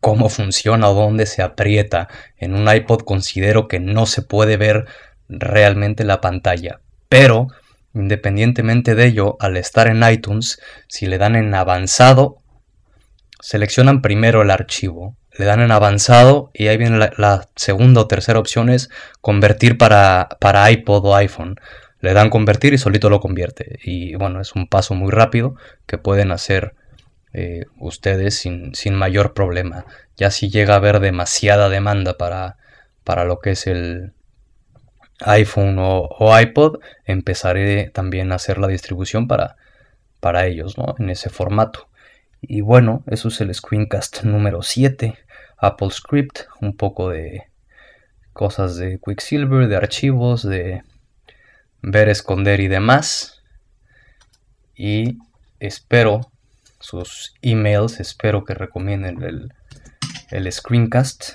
cómo 0.00 0.28
funciona 0.28 0.88
o 0.88 0.94
dónde 0.94 1.26
se 1.26 1.42
aprieta. 1.42 2.08
En 2.36 2.54
un 2.54 2.72
iPod 2.72 3.02
considero 3.02 3.68
que 3.68 3.80
no 3.80 4.06
se 4.06 4.22
puede 4.22 4.56
ver 4.56 4.86
realmente 5.28 6.04
la 6.04 6.20
pantalla, 6.20 6.80
pero 7.08 7.48
independientemente 7.94 8.94
de 8.94 9.06
ello, 9.06 9.36
al 9.40 9.56
estar 9.56 9.88
en 9.88 10.02
iTunes, 10.02 10.60
si 10.86 11.06
le 11.06 11.18
dan 11.18 11.36
en 11.36 11.54
avanzado, 11.54 12.42
seleccionan 13.40 14.02
primero 14.02 14.42
el 14.42 14.50
archivo, 14.50 15.16
le 15.36 15.44
dan 15.44 15.60
en 15.60 15.70
avanzado 15.70 16.50
y 16.52 16.68
ahí 16.68 16.76
viene 16.76 16.98
la, 17.16 17.48
segunda 17.56 18.02
o 18.02 18.06
tercera 18.08 18.38
opción 18.38 18.68
es 18.68 18.90
convertir 19.20 19.78
para, 19.78 20.28
para 20.40 20.70
iPod 20.70 21.06
o 21.06 21.14
iPhone. 21.14 21.56
Le 22.00 22.12
dan 22.12 22.30
convertir 22.30 22.74
y 22.74 22.78
solito 22.78 23.10
lo 23.10 23.20
convierte. 23.20 23.78
Y 23.82 24.14
bueno, 24.14 24.40
es 24.40 24.54
un 24.54 24.68
paso 24.68 24.94
muy 24.94 25.10
rápido 25.10 25.54
que 25.86 25.98
pueden 25.98 26.30
hacer 26.30 26.74
eh, 27.32 27.64
ustedes 27.78 28.36
sin, 28.36 28.94
mayor 28.94 29.34
problema. 29.34 29.84
Ya 30.16 30.30
si 30.30 30.50
llega 30.50 30.74
a 30.74 30.78
haber 30.78 31.00
demasiada 31.00 31.68
demanda 31.68 32.16
para, 32.16 32.56
para 33.04 33.24
lo 33.24 33.40
que 33.40 33.52
es 33.52 33.66
el 33.66 34.12
iPhone 35.20 35.76
o, 35.78 36.38
iPod, 36.40 36.80
empezaré 37.04 37.90
también 37.90 38.32
a 38.32 38.36
hacer 38.36 38.58
la 38.58 38.68
distribución 38.68 39.28
para, 39.28 39.56
para 40.20 40.46
ellos, 40.46 40.78
¿no? 40.78 40.94
En 40.98 41.10
ese 41.10 41.28
formato. 41.30 41.88
Y 42.40 42.60
bueno, 42.60 43.02
eso 43.06 43.28
es 43.28 43.40
el 43.40 43.52
screencast 43.54 44.22
número 44.22 44.62
7. 44.62 45.18
Apple 45.58 45.90
Script, 45.90 46.42
un 46.60 46.76
poco 46.76 47.10
de 47.10 47.48
cosas 48.32 48.76
de 48.76 49.00
Quicksilver, 49.04 49.66
de 49.66 49.76
archivos, 49.76 50.44
de 50.48 50.82
ver, 51.82 52.08
esconder 52.08 52.60
y 52.60 52.68
demás. 52.68 53.42
Y 54.76 55.18
espero 55.58 56.30
sus 56.80 57.34
emails, 57.42 58.00
espero 58.00 58.44
que 58.44 58.54
recomienden 58.54 59.22
el, 59.22 59.52
el 60.30 60.52
screencast. 60.52 61.32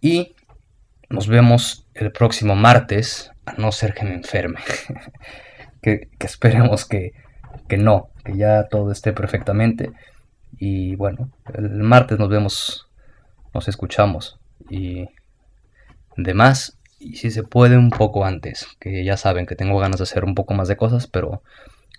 Y 0.00 0.34
nos 1.08 1.28
vemos 1.28 1.86
el 1.94 2.10
próximo 2.12 2.56
martes, 2.56 3.30
a 3.46 3.54
no 3.54 3.72
ser 3.72 3.94
que 3.94 4.04
me 4.04 4.14
enferme. 4.14 4.60
que, 5.82 6.08
esperemos 6.20 6.86
que, 6.86 7.12
que 7.68 7.76
no, 7.76 8.08
que 8.24 8.36
ya 8.36 8.68
todo 8.68 8.90
esté 8.90 9.12
perfectamente. 9.12 9.92
Y 10.58 10.96
bueno, 10.96 11.30
el 11.54 11.70
martes 11.82 12.18
nos 12.18 12.28
vemos, 12.28 12.88
nos 13.52 13.68
escuchamos. 13.68 14.38
Y 14.70 15.08
demás, 16.16 16.78
y 16.98 17.16
si 17.16 17.30
se 17.30 17.42
puede 17.42 17.76
un 17.76 17.90
poco 17.90 18.24
antes, 18.24 18.66
que 18.78 19.04
ya 19.04 19.16
saben 19.16 19.46
que 19.46 19.56
tengo 19.56 19.78
ganas 19.78 19.98
de 19.98 20.04
hacer 20.04 20.24
un 20.24 20.34
poco 20.34 20.54
más 20.54 20.68
de 20.68 20.76
cosas, 20.76 21.06
pero 21.06 21.42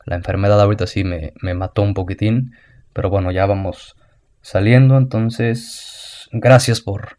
la 0.05 0.15
enfermedad 0.15 0.61
ahorita 0.61 0.87
sí 0.87 1.03
me, 1.03 1.33
me 1.41 1.53
mató 1.53 1.81
un 1.81 1.93
poquitín. 1.93 2.53
Pero 2.93 3.09
bueno, 3.09 3.31
ya 3.31 3.45
vamos 3.45 3.95
saliendo, 4.41 4.97
entonces 4.97 6.29
gracias 6.31 6.81
por 6.81 7.17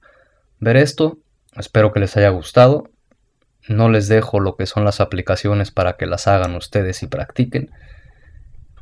ver 0.61 0.77
esto. 0.77 1.19
Espero 1.57 1.93
que 1.93 2.01
les 2.01 2.17
haya 2.17 2.29
gustado. 2.31 2.91
No 3.69 3.89
les 3.89 4.09
dejo 4.09 4.41
lo 4.41 4.57
que 4.57 4.67
son 4.67 4.85
las 4.85 5.01
aplicaciones 5.01 5.71
para 5.71 5.97
que 5.97 6.07
las 6.07 6.27
hagan 6.27 6.55
ustedes 6.55 7.03
y 7.03 7.07
practiquen. 7.07 7.71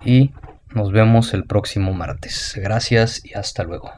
Y 0.04 0.32
nos 0.74 0.90
vemos 0.90 1.34
el 1.34 1.44
próximo 1.44 1.92
martes. 1.92 2.54
Gracias 2.56 3.24
y 3.24 3.34
hasta 3.34 3.62
luego. 3.62 3.92